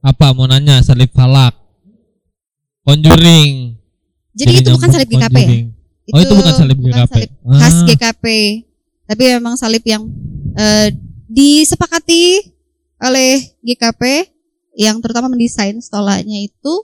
Apa 0.00 0.32
mau 0.32 0.46
nanya 0.46 0.80
salib 0.80 1.10
falak? 1.12 1.52
Conjuring. 2.86 3.74
Jadi, 4.36 4.62
itu 4.62 4.70
bukan 4.72 4.88
salib 4.92 5.08
GKP 5.10 5.36
ya? 5.42 5.50
Oh 6.14 6.20
itu 6.22 6.32
bukan 6.38 6.54
salib 6.54 6.78
bukan 6.78 7.02
GKP. 7.02 7.12
salib 7.12 7.30
khas 7.58 7.74
Ah. 7.74 7.84
GKP. 7.90 8.24
Tapi 9.06 9.22
memang 9.38 9.54
salib 9.58 9.82
yang 9.82 10.06
eh, 10.54 10.94
disepakati 11.26 12.55
oleh 13.00 13.56
GKP 13.64 14.32
yang 14.76 15.00
terutama 15.00 15.32
mendesain 15.32 15.76
stolanya 15.80 16.36
itu 16.36 16.74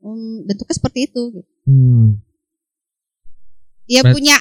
um, 0.00 0.44
bentuknya 0.48 0.74
seperti 0.76 1.08
itu. 1.08 1.22
gitu. 1.40 1.50
Hmm. 1.68 2.20
Ya 3.90 4.00
punya 4.08 4.38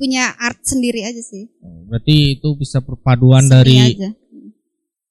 punya 0.00 0.32
art 0.40 0.64
sendiri 0.64 1.04
aja 1.04 1.20
sih. 1.20 1.50
Berarti 1.60 2.40
itu 2.40 2.48
bisa 2.56 2.80
perpaduan 2.80 3.44
Seni 3.44 3.52
dari 3.52 3.76
aja. 3.82 4.10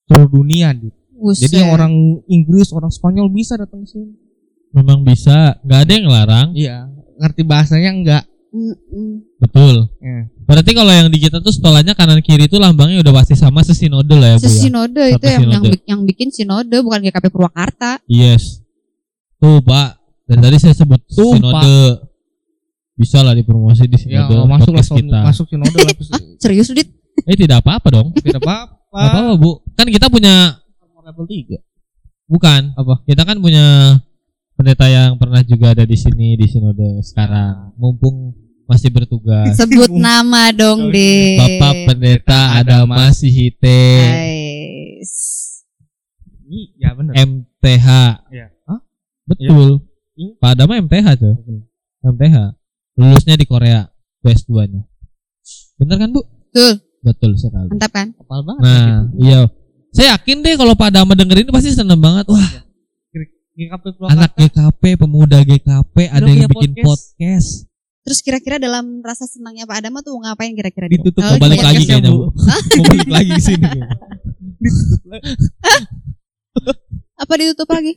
seluruh 0.10 0.30
dunia. 0.32 0.74
Dit. 0.74 0.96
Buset. 1.14 1.48
Jadi 1.48 1.56
yang 1.62 1.72
orang 1.78 1.94
Inggris, 2.28 2.74
orang 2.74 2.90
Spanyol 2.90 3.30
bisa 3.30 3.56
datang 3.56 3.86
sini. 3.86 4.18
Memang 4.74 5.06
bisa, 5.06 5.62
nggak 5.62 5.80
ada 5.86 5.92
yang 5.94 6.08
larang. 6.10 6.48
Iya, 6.58 6.90
ngerti 7.22 7.42
bahasanya 7.46 7.92
enggak. 7.94 8.24
Mm-mm. 8.54 9.26
Betul. 9.42 9.90
Ya. 9.98 10.30
Berarti 10.46 10.72
kalau 10.78 10.94
yang 10.94 11.10
di 11.10 11.18
kita 11.18 11.42
tuh 11.42 11.50
stolanya 11.50 11.98
kanan 11.98 12.22
kiri 12.22 12.46
itu 12.46 12.62
lambangnya 12.62 13.02
udah 13.02 13.14
pasti 13.18 13.34
sama 13.34 13.66
sesinode 13.66 14.14
lah 14.14 14.36
ya 14.36 14.38
bu 14.38 14.46
ya. 14.46 14.50
Sesinode 14.54 15.04
itu 15.10 15.26
Satu 15.26 15.34
yang, 15.34 15.44
yang 15.50 15.64
yang 15.90 16.02
bikin 16.06 16.30
sinode 16.30 16.78
bukan 16.86 17.02
GKP 17.02 17.34
Purwakarta. 17.34 17.98
Yes. 18.06 18.62
Tuh 19.42 19.58
pak. 19.66 19.98
Dan 20.30 20.38
tadi 20.40 20.62
saya 20.62 20.78
sebut 20.78 21.02
Tuh, 21.10 21.34
sinode. 21.34 22.06
Bisa 22.94 23.26
lah 23.26 23.34
dipromosi 23.34 23.90
di 23.90 23.98
Ya, 24.06 24.30
sinode 24.30 24.46
masuk 24.46 24.74
lah 24.78 24.86
kita. 24.86 25.20
masuk 25.26 25.46
sinode 25.50 25.74
lah. 25.74 25.94
Serius 26.46 26.70
Dit? 26.70 26.94
Eh 27.26 27.34
tidak 27.34 27.66
apa-apa 27.66 27.90
dong. 27.90 28.08
Tidak 28.14 28.38
apa-apa. 28.38 28.78
Gak 28.94 29.10
apa-apa 29.18 29.34
bu. 29.42 29.52
Kan 29.74 29.90
kita 29.90 30.14
punya 30.14 30.62
Level 31.04 31.26
3. 31.28 31.58
bukan 32.30 32.62
Apa? 32.78 33.04
Kita 33.04 33.28
kan 33.28 33.42
punya 33.44 33.98
pendeta 34.56 34.88
yang 34.88 35.20
pernah 35.20 35.44
juga 35.44 35.74
ada 35.76 35.84
di 35.84 35.98
sini 35.98 36.38
di 36.38 36.46
sinode 36.46 37.02
sekarang. 37.02 37.74
Mumpung 37.82 38.43
masih 38.70 38.90
bertugas. 38.90 39.56
Sebut 39.60 39.92
nama 39.92 40.50
dong, 40.56 40.90
Dit. 40.90 41.40
Bapak 41.40 41.74
Pendeta 41.90 42.58
ada 42.60 42.88
masih 42.88 43.30
hite. 43.30 43.84
Iya 46.54 46.90
benar. 46.94 47.14
MTH. 47.18 47.88
Iya. 48.30 48.48
Hah? 48.70 48.80
Betul. 49.26 49.82
Iya. 50.14 50.32
Pak 50.38 50.50
Adama 50.54 50.78
MTH 50.78 51.08
tuh. 51.18 51.36
MTH. 52.06 52.36
Lulusnya 53.00 53.36
di 53.40 53.46
Korea. 53.50 53.90
PS2-nya. 54.24 54.86
Bener 55.82 55.98
kan, 56.00 56.10
Bu? 56.14 56.22
Betul. 56.24 56.80
Betul 57.04 57.32
sekali. 57.36 57.68
Mantap 57.74 57.92
kan? 57.92 58.08
Kapal 58.16 58.40
banget. 58.48 58.62
Nah, 58.64 59.12
iya. 59.20 59.40
Saya 59.94 60.16
yakin 60.18 60.42
deh 60.42 60.56
kalau 60.56 60.74
Pak 60.74 60.90
Adama 60.90 61.14
dengerin 61.14 61.46
ini 61.46 61.54
pasti 61.54 61.70
seneng 61.76 62.00
banget. 62.00 62.26
Wah, 62.32 62.50
GKP 63.54 63.86
anak 64.10 64.34
GKP, 64.34 64.98
pemuda 64.98 65.46
GKP, 65.46 66.10
ada 66.10 66.26
yang 66.26 66.50
bikin 66.50 66.74
podcast. 66.82 67.14
podcast. 67.14 67.50
Terus 68.04 68.20
kira-kira 68.20 68.56
dalam 68.58 69.00
rasa 69.00 69.24
senangnya 69.24 69.64
Pak 69.64 69.80
Adama 69.80 70.00
tuh 70.00 70.12
ngapain 70.14 70.52
kira-kira? 70.52 70.86
Dit? 70.86 71.00
Ditutup 71.00 71.24
Oh, 71.24 71.30
Mau 71.30 71.42
balik 71.42 71.58
gitu. 71.58 71.66
lagi 71.66 71.84
kayaknya, 71.86 72.12
Bu. 72.12 72.24
Mau 72.30 72.84
balik 72.86 73.10
lagi 73.10 73.30
ke 73.32 73.42
sini. 73.42 73.68
Apa 77.16 77.34
ditutup 77.34 77.70
lagi? 77.70 77.94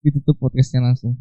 Ditutup 0.00 0.36
podcastnya 0.38 0.80
langsung. 0.82 1.14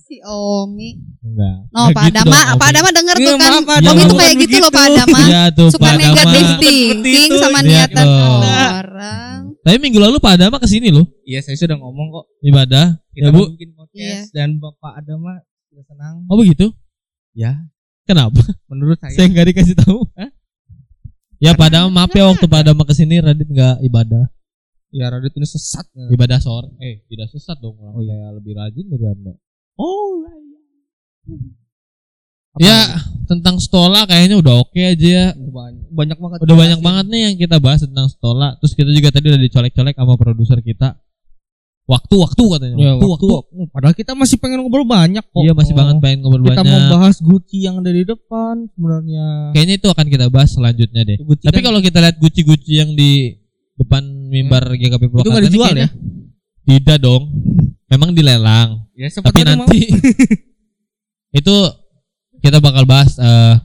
Si 0.00 0.16
Omi. 0.24 0.96
Enggak. 1.20 1.68
No, 1.68 1.92
Pak 1.92 2.02
gitu 2.08 2.16
Adama, 2.16 2.32
dong, 2.32 2.56
Pak. 2.56 2.68
Adama 2.72 2.88
denger 2.88 3.16
Iya, 3.18 3.26
tuh 3.28 3.34
kan. 3.34 3.50
maaf, 3.52 3.62
Pak 3.62 3.76
Omi 3.84 4.02
tuh 4.02 4.16
kayak 4.16 4.34
gitu 4.38 4.56
loh 4.56 4.70
Pak 4.70 4.80
begitu. 4.80 4.96
Adama. 4.96 5.20
Iya 5.20 5.42
tuh 5.52 5.68
Suka 5.68 5.82
Pak 5.82 5.90
Adama. 5.92 6.06
negatif 6.08 6.44
thinking 6.56 7.28
itu, 7.28 7.36
sama 7.36 7.58
iya 7.58 7.68
niatan 7.84 8.06
dong. 8.06 8.40
orang. 8.40 9.38
Tapi 9.58 9.76
minggu 9.76 9.98
lalu 10.00 10.16
Pak 10.16 10.32
Adama 10.34 10.56
ke 10.56 10.64
sini 10.64 10.88
loh 10.88 11.04
Iya, 11.22 11.44
saya 11.44 11.56
sudah 11.58 11.76
ngomong 11.76 12.06
kok. 12.10 12.24
ibadah. 12.40 12.96
Kita 13.12 13.28
Ya, 13.28 13.36
Bu. 13.36 13.52
bikin 13.52 13.70
podcast 13.74 14.32
dan 14.32 14.56
Bapak 14.56 14.92
Adama 14.96 15.44
sudah 15.78 15.94
senang. 15.94 16.26
Oh 16.26 16.34
begitu? 16.34 16.74
Ya, 17.38 17.54
Kenapa? 18.02 18.42
menurut 18.66 18.98
saya. 18.98 19.14
Saya 19.16 19.30
nggak 19.30 19.46
dikasih 19.54 19.78
tahu. 19.78 20.02
Hah? 20.18 20.26
Ya 21.38 21.54
Pak 21.54 21.70
Adama 21.70 22.02
maaf 22.02 22.10
ya 22.10 22.26
waktu 22.26 22.50
Pak 22.50 22.66
Adama 22.66 22.82
ke 22.82 22.98
sini 22.98 23.22
Radit 23.22 23.46
nggak 23.46 23.78
ibadah. 23.86 24.26
Ya, 24.90 25.06
Radit 25.06 25.30
ini 25.38 25.46
sesat. 25.46 25.86
Ibadah 25.94 26.42
sore. 26.42 26.74
Eh 26.82 27.06
tidak 27.06 27.30
sesat 27.30 27.62
dong. 27.62 27.78
Oh, 27.78 28.02
iya. 28.02 28.10
Saya 28.10 28.34
lebih 28.34 28.58
rajin 28.58 28.90
dari 28.90 29.06
anda. 29.06 29.38
Oh, 29.78 30.26
Ya 32.58 32.98
tentang 33.30 33.62
stola 33.62 34.02
kayaknya 34.02 34.34
udah 34.42 34.66
oke 34.66 34.80
aja 34.82 34.98
ya. 34.98 35.26
banyak, 35.38 35.86
banyak 35.94 36.18
banget. 36.18 36.38
Udah 36.42 36.56
banyak 36.58 36.78
jelasin. 36.82 36.88
banget 36.90 37.06
nih 37.06 37.20
yang 37.30 37.34
kita 37.38 37.56
bahas 37.62 37.80
tentang 37.86 38.10
stola. 38.10 38.58
Terus 38.58 38.74
kita 38.74 38.90
juga 38.90 39.14
tadi 39.14 39.30
udah 39.30 39.38
dicolek-colek 39.46 39.94
sama 39.94 40.18
produser 40.18 40.58
kita. 40.58 40.98
Waktu-waktu 41.88 42.42
katanya. 42.52 42.76
Ya, 42.76 42.90
waktu, 42.94 43.06
waktu, 43.08 43.26
waktu. 43.32 43.52
Padahal 43.70 43.94
kita 43.94 44.12
masih 44.12 44.36
pengen 44.36 44.60
ngobrol 44.60 44.84
banyak 44.84 45.24
kok. 45.24 45.40
Iya 45.40 45.56
masih 45.56 45.72
Oh. 45.72 45.78
banget 45.78 45.94
pengen 45.98 46.18
ngobrol 46.20 46.44
Kita 46.46 46.60
mau 46.60 46.76
banyak. 46.76 46.90
bahas 46.92 47.16
Gucci 47.18 47.58
yang 47.58 47.80
ada 47.80 47.88
di 47.88 48.04
depan 48.04 48.54
sebenarnya. 48.68 49.26
Kayaknya 49.50 49.74
itu 49.74 49.88
akan 49.88 50.06
kita 50.06 50.26
bahas 50.28 50.50
selanjutnya 50.52 51.02
deh. 51.02 51.16
Gucci 51.18 51.44
Tapi 51.44 51.56
kan- 51.56 51.66
kalau 51.66 51.80
kita 51.80 51.98
lihat 51.98 52.16
guci-guci 52.18 52.72
yang 52.76 52.90
di 52.92 53.40
depan 53.74 54.04
mimbar 54.04 54.68
GKP 54.70 55.00
itu 55.00 55.08
Purwakarta 55.08 55.30
nggak 55.30 55.40
ini 55.40 55.48
dijual 55.48 55.72
ya? 55.74 55.88
Tidak 56.68 56.98
dong. 57.00 57.22
Memang 57.88 58.10
dilelang. 58.12 58.84
Ya, 58.92 59.08
Tapi 59.08 59.40
nanti 59.40 59.80
itu 61.34 61.56
kita 62.38 62.58
bakal 62.58 62.84
bahas 62.84 63.16
mau- 63.16 63.64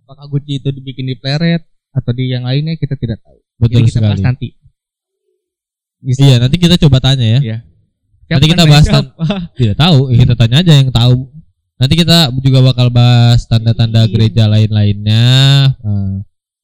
apakah 0.00 0.26
Gucci 0.28 0.60
itu 0.60 0.70
dibikin 0.70 1.02
di 1.04 1.14
pleret 1.14 1.66
atau 1.90 2.12
di 2.12 2.30
yang 2.30 2.46
lainnya 2.46 2.76
kita 2.76 2.94
tidak 2.94 3.18
tahu. 3.20 3.42
betul 3.58 3.80
Jadi 3.80 3.88
kita 3.88 4.00
bahas 4.00 4.14
sekali. 4.14 4.28
nanti. 4.28 4.48
Bisa. 6.06 6.22
Iya, 6.22 6.36
nanti 6.38 6.56
kita 6.62 6.78
coba 6.78 7.02
tanya 7.02 7.26
ya. 7.26 7.40
Iya. 7.42 7.58
Nanti 8.30 8.46
kita 8.46 8.62
bahas? 8.62 8.86
Tidak 9.58 9.74
tahu, 9.74 9.98
ya 10.14 10.16
kita 10.22 10.34
tanya 10.38 10.56
aja 10.62 10.72
yang 10.78 10.90
tahu. 10.94 11.30
Nanti 11.76 11.94
kita 11.98 12.30
juga 12.40 12.58
bakal 12.62 12.88
bahas 12.88 13.42
tanda-tanda 13.44 14.06
Iya. 14.06 14.10
gereja 14.14 14.42
lain-lainnya. 14.46 15.26
Eh, 15.76 16.14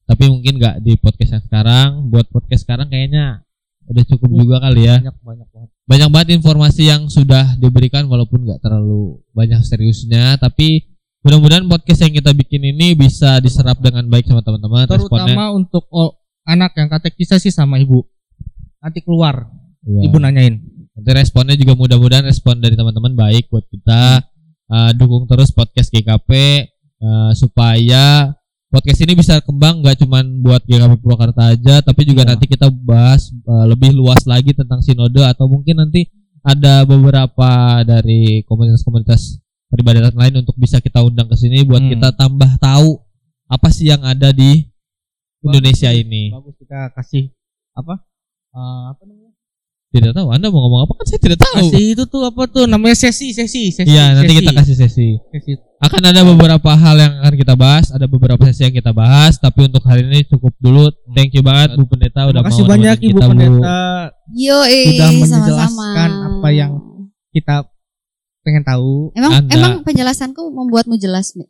tapi 0.03 0.23
mungkin 0.31 0.57
nggak 0.57 0.79
di 0.79 0.95
podcast 0.95 1.37
yang 1.39 1.43
sekarang. 1.43 2.07
Buat 2.07 2.31
podcast 2.31 2.63
sekarang 2.63 2.87
kayaknya 2.87 3.43
udah 3.83 4.03
cukup 4.15 4.29
Uh, 4.31 4.37
juga 4.39 4.55
kali 4.63 4.87
ya. 4.87 4.97
banyak 5.03 5.17
banyak 5.19 5.47
banget. 5.51 5.69
Banyak 5.83 6.09
banget 6.09 6.29
informasi 6.39 6.81
yang 6.87 7.01
sudah 7.11 7.59
diberikan 7.59 8.07
walaupun 8.07 8.47
nggak 8.47 8.63
terlalu 8.63 9.19
banyak 9.31 9.59
seriusnya. 9.61 10.39
Tapi 10.39 10.87
mudah-mudahan 11.21 11.67
podcast 11.67 12.03
yang 12.03 12.15
kita 12.15 12.31
bikin 12.31 12.63
ini 12.63 12.95
bisa 12.95 13.39
diserap 13.39 13.79
dengan 13.79 14.07
baik 14.07 14.23
sama 14.27 14.39
teman-teman. 14.39 14.87
Responnya, 14.87 15.35
Terutama 15.35 15.51
untuk 15.51 15.83
oh, 15.91 16.15
anak 16.43 16.75
yang 16.75 16.87
katekisasi 16.87 17.51
sama 17.51 17.79
ibu. 17.79 18.03
Nanti 18.83 18.99
keluar, 18.99 19.47
Iya. 19.81 19.99
ibu 20.05 20.17
nanyain. 20.19 20.59
Nanti 20.93 21.09
responnya 21.15 21.55
juga 21.55 21.73
mudah-mudahan 21.73 22.27
respon 22.27 22.59
dari 22.59 22.75
teman-teman 22.75 23.15
baik 23.15 23.47
buat 23.47 23.63
kita. 23.65 24.21
Uh, 24.63 24.91
dukung 24.95 25.23
terus 25.25 25.49
podcast 25.49 25.87
GKP 25.87 26.31
uh, 26.99 27.31
supaya 27.33 28.31
podcast 28.67 28.99
ini 29.01 29.13
bisa 29.13 29.37
kembang 29.39 29.79
nggak 29.79 30.01
cuman 30.01 30.41
buat 30.41 30.63
GKP 30.63 30.97
Purwakarta 30.97 31.51
aja, 31.51 31.79
tapi 31.79 32.03
juga 32.03 32.25
Iya. 32.25 32.29
nanti 32.33 32.45
kita 32.45 32.67
bahas 32.69 33.31
uh, 33.45 33.65
lebih 33.65 33.91
luas 33.91 34.23
lagi 34.23 34.51
tentang 34.51 34.81
sinode 34.81 35.19
atau 35.19 35.47
mungkin 35.47 35.77
nanti 35.77 36.09
ada 36.41 36.83
beberapa 36.83 37.49
dari 37.81 38.43
komunitas-komunitas 38.43 39.39
peribadatan 39.67 40.11
lain 40.13 40.43
untuk 40.43 40.53
bisa 40.55 40.77
kita 40.77 40.99
undang 41.01 41.25
ke 41.25 41.35
sini 41.35 41.63
buat 41.63 41.79
Hmm. 41.81 41.91
kita 41.91 42.09
tambah 42.13 42.51
tahu 42.57 42.99
apa 43.47 43.67
sih 43.69 43.87
yang 43.87 44.01
ada 44.01 44.29
di 44.29 44.67
Indonesia 45.41 45.87
Bagus, 45.87 46.01
ini. 46.01 46.23
Bagus 46.31 46.55
kita 46.57 46.79
kasih 46.93 47.23
apa? 47.73 47.99
Eh, 48.53 48.83
apa 48.93 49.01
namanya? 49.09 49.31
Tidak 49.93 50.09
tahu. 50.09 50.27
Anda 50.33 50.49
mau 50.49 50.65
ngomong 50.65 50.89
apa 50.89 50.93
kan 50.97 51.05
saya 51.05 51.21
tidak 51.21 51.39
tahu. 51.41 51.69
Kasih 51.69 51.85
itu 51.93 52.03
tuh 52.09 52.25
apa 52.25 52.49
tuh 52.49 52.65
namanya 52.65 52.97
sesi 52.97 53.29
sesi 53.29 53.69
sesi. 53.69 53.85
Iya, 53.85 54.17
nanti 54.17 54.33
sesi. 54.33 54.39
kita 54.41 54.51
kasih 54.57 54.75
sesi. 54.77 55.07
sesi. 55.29 55.53
akan 55.83 56.01
ada 56.01 56.21
beberapa 56.25 56.71
hal 56.73 56.95
yang 56.97 57.13
akan 57.21 57.35
kita 57.37 57.53
bahas, 57.53 57.93
ada 57.93 58.09
beberapa 58.09 58.41
sesi 58.49 58.65
yang 58.65 58.73
kita 58.73 58.89
bahas, 58.89 59.37
tapi 59.37 59.69
untuk 59.69 59.85
hari 59.85 60.01
ini 60.09 60.25
cukup 60.25 60.53
dulu. 60.57 60.89
Thank 61.13 61.37
you 61.37 61.45
banget 61.45 61.77
Bu 61.77 61.85
Pendeta 61.85 62.25
udah 62.25 62.41
Terima 62.41 62.49
kasih 62.49 62.63
mau 62.65 62.71
banyak 62.73 62.97
Ibu 62.97 63.09
kita, 63.13 63.25
Bu. 63.25 63.31
Pendeta 63.35 63.77
Yo, 64.33 64.59
Sudah 64.63 65.09
sama-sama. 65.11 65.29
menjelaskan 65.29 66.09
apa 66.09 66.49
yang- 66.49 66.73
kita 67.29 67.55
pengen 68.41 68.63
tahu. 68.65 69.13
Emang 69.13 69.31
Anda- 69.45 69.53
emang 69.53 69.73
penjelasanku 69.85 70.41
membuatmu 70.49 70.95
jelas 70.97 71.37
nih. 71.37 71.49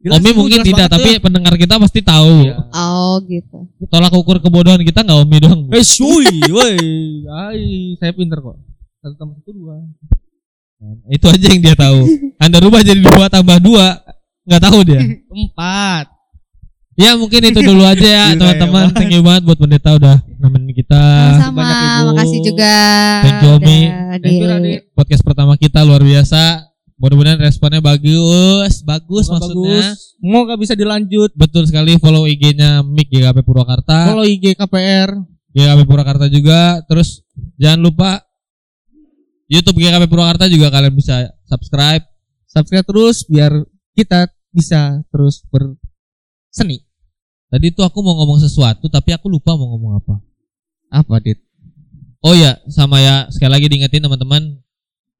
Moga. 0.00 0.16
Omi 0.16 0.30
mungkin 0.32 0.60
tidak, 0.64 0.88
tapi 0.88 1.20
pendengar 1.20 1.52
kita 1.60 1.76
pasti 1.76 2.00
tahu. 2.00 2.48
Iya. 2.48 2.56
Oh 2.72 3.20
gitu. 3.28 3.68
Tolak 3.92 4.16
ukur 4.16 4.40
kebodohan 4.40 4.80
kita 4.80 5.04
nggak 5.04 5.18
Omi 5.28 5.36
doang. 5.36 5.60
Eh, 5.68 5.84
shui, 5.84 6.40
woi. 6.48 6.76
Ai, 7.28 7.94
saya 8.00 8.16
pinter 8.16 8.40
kok. 8.40 8.56
Satu 9.04 9.14
tambah 9.20 9.36
satu 9.44 9.52
dua. 9.52 9.76
Itu 11.12 11.28
aja 11.28 11.46
yang 11.52 11.60
dia 11.60 11.76
tahu. 11.76 12.08
Anda 12.40 12.64
rubah 12.64 12.80
jadi 12.80 12.96
dua 12.96 13.28
tambah 13.28 13.60
dua, 13.60 14.00
nggak 14.48 14.62
tahu 14.64 14.78
dia. 14.88 15.04
Empat. 15.28 16.08
Ya 16.96 17.16
mungkin 17.16 17.40
itu 17.48 17.60
dulu 17.60 17.84
aja 17.84 18.04
ya 18.04 18.24
teman-teman. 18.36 18.88
ya, 18.88 18.96
Thank 18.96 19.12
you 19.12 19.24
banget 19.24 19.42
buat 19.48 19.58
pendeta 19.60 19.96
udah 19.96 20.16
nemenin 20.40 20.72
kita. 20.72 21.00
Ibu. 21.48 21.60
Makasih 22.12 22.40
juga. 22.44 22.76
Thank 23.24 23.40
you, 23.44 23.50
Omi. 23.56 23.80
Thank 24.20 24.36
you, 24.36 24.48
Radit. 24.48 24.80
Podcast 24.96 25.22
pertama 25.24 25.60
kita 25.60 25.84
luar 25.84 26.00
biasa. 26.00 26.69
Mudah-mudahan 27.00 27.40
responnya 27.40 27.80
bagus, 27.80 28.84
bagus 28.84 29.24
Semoga 29.24 29.40
maksudnya. 29.40 29.88
bagus. 29.88 30.20
Semoga 30.20 30.54
bisa 30.60 30.74
dilanjut. 30.76 31.30
Betul 31.32 31.64
sekali 31.64 31.96
follow 31.96 32.28
IG-nya 32.28 32.84
Mik 32.84 33.08
GKP 33.08 33.40
Purwakarta. 33.40 34.12
Follow 34.12 34.28
IG 34.28 34.52
KPR. 34.52 35.16
GKP 35.56 35.80
Purwakarta 35.88 36.28
juga. 36.28 36.84
Terus 36.84 37.24
jangan 37.56 37.80
lupa 37.80 38.20
YouTube 39.48 39.80
GKP 39.80 40.12
Purwakarta 40.12 40.44
juga 40.52 40.68
kalian 40.68 40.92
bisa 40.92 41.24
subscribe. 41.48 42.04
Subscribe 42.44 42.84
terus 42.84 43.24
biar 43.24 43.64
kita 43.96 44.28
bisa 44.52 45.00
terus 45.08 45.40
berseni. 45.48 46.84
Tadi 47.48 47.72
tuh 47.72 47.88
aku 47.88 48.04
mau 48.04 48.12
ngomong 48.20 48.44
sesuatu 48.44 48.92
tapi 48.92 49.16
aku 49.16 49.32
lupa 49.32 49.56
mau 49.56 49.72
ngomong 49.72 50.04
apa. 50.04 50.14
Apa, 50.92 51.16
Dit? 51.24 51.40
Oh 52.20 52.36
ya, 52.36 52.60
sama 52.68 53.00
ya 53.00 53.24
sekali 53.32 53.56
lagi 53.56 53.66
diingetin 53.72 54.04
teman-teman 54.04 54.59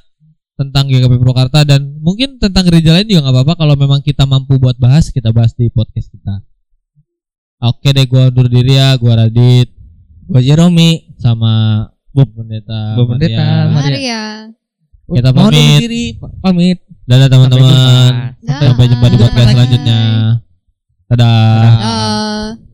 tentang 0.56 0.88
GKP 0.90 1.14
Purwakarta 1.22 1.66
dan 1.66 1.82
mungkin 2.02 2.42
tentang 2.42 2.66
gereja 2.66 2.98
lain 2.98 3.10
juga 3.10 3.22
nggak 3.26 3.36
apa-apa 3.38 3.54
kalau 3.58 3.76
memang 3.78 4.02
kita 4.02 4.26
mampu 4.26 4.58
buat 4.58 4.78
bahas 4.78 5.10
kita 5.10 5.34
bahas 5.34 5.54
di 5.58 5.70
podcast 5.74 6.10
kita. 6.10 6.42
Oke 7.66 7.94
deh, 7.94 8.06
gua 8.06 8.30
undur 8.30 8.46
diri 8.46 8.78
ya, 8.78 8.94
gua 8.98 9.26
Radit 9.26 9.75
Gua 10.26 10.42
Jeromi. 10.42 11.14
sama 11.22 11.86
Bu 12.14 12.26
Pendeta. 12.26 12.98
Bu 12.98 13.04
Pendeta. 13.10 13.70
Maria. 13.70 14.50
Kita 15.06 15.30
pamit. 15.30 15.86
diri, 15.86 16.06
pamit. 16.42 16.82
Dadah 17.06 17.30
teman-teman. 17.30 18.34
Sampai 18.42 18.66
jumpa. 18.66 18.66
Sampai 18.66 18.86
jumpa 18.90 19.06
di 19.14 19.18
podcast 19.22 19.50
selanjutnya. 19.54 20.02
Dadah. 21.06 21.62
Dah. 21.62 22.65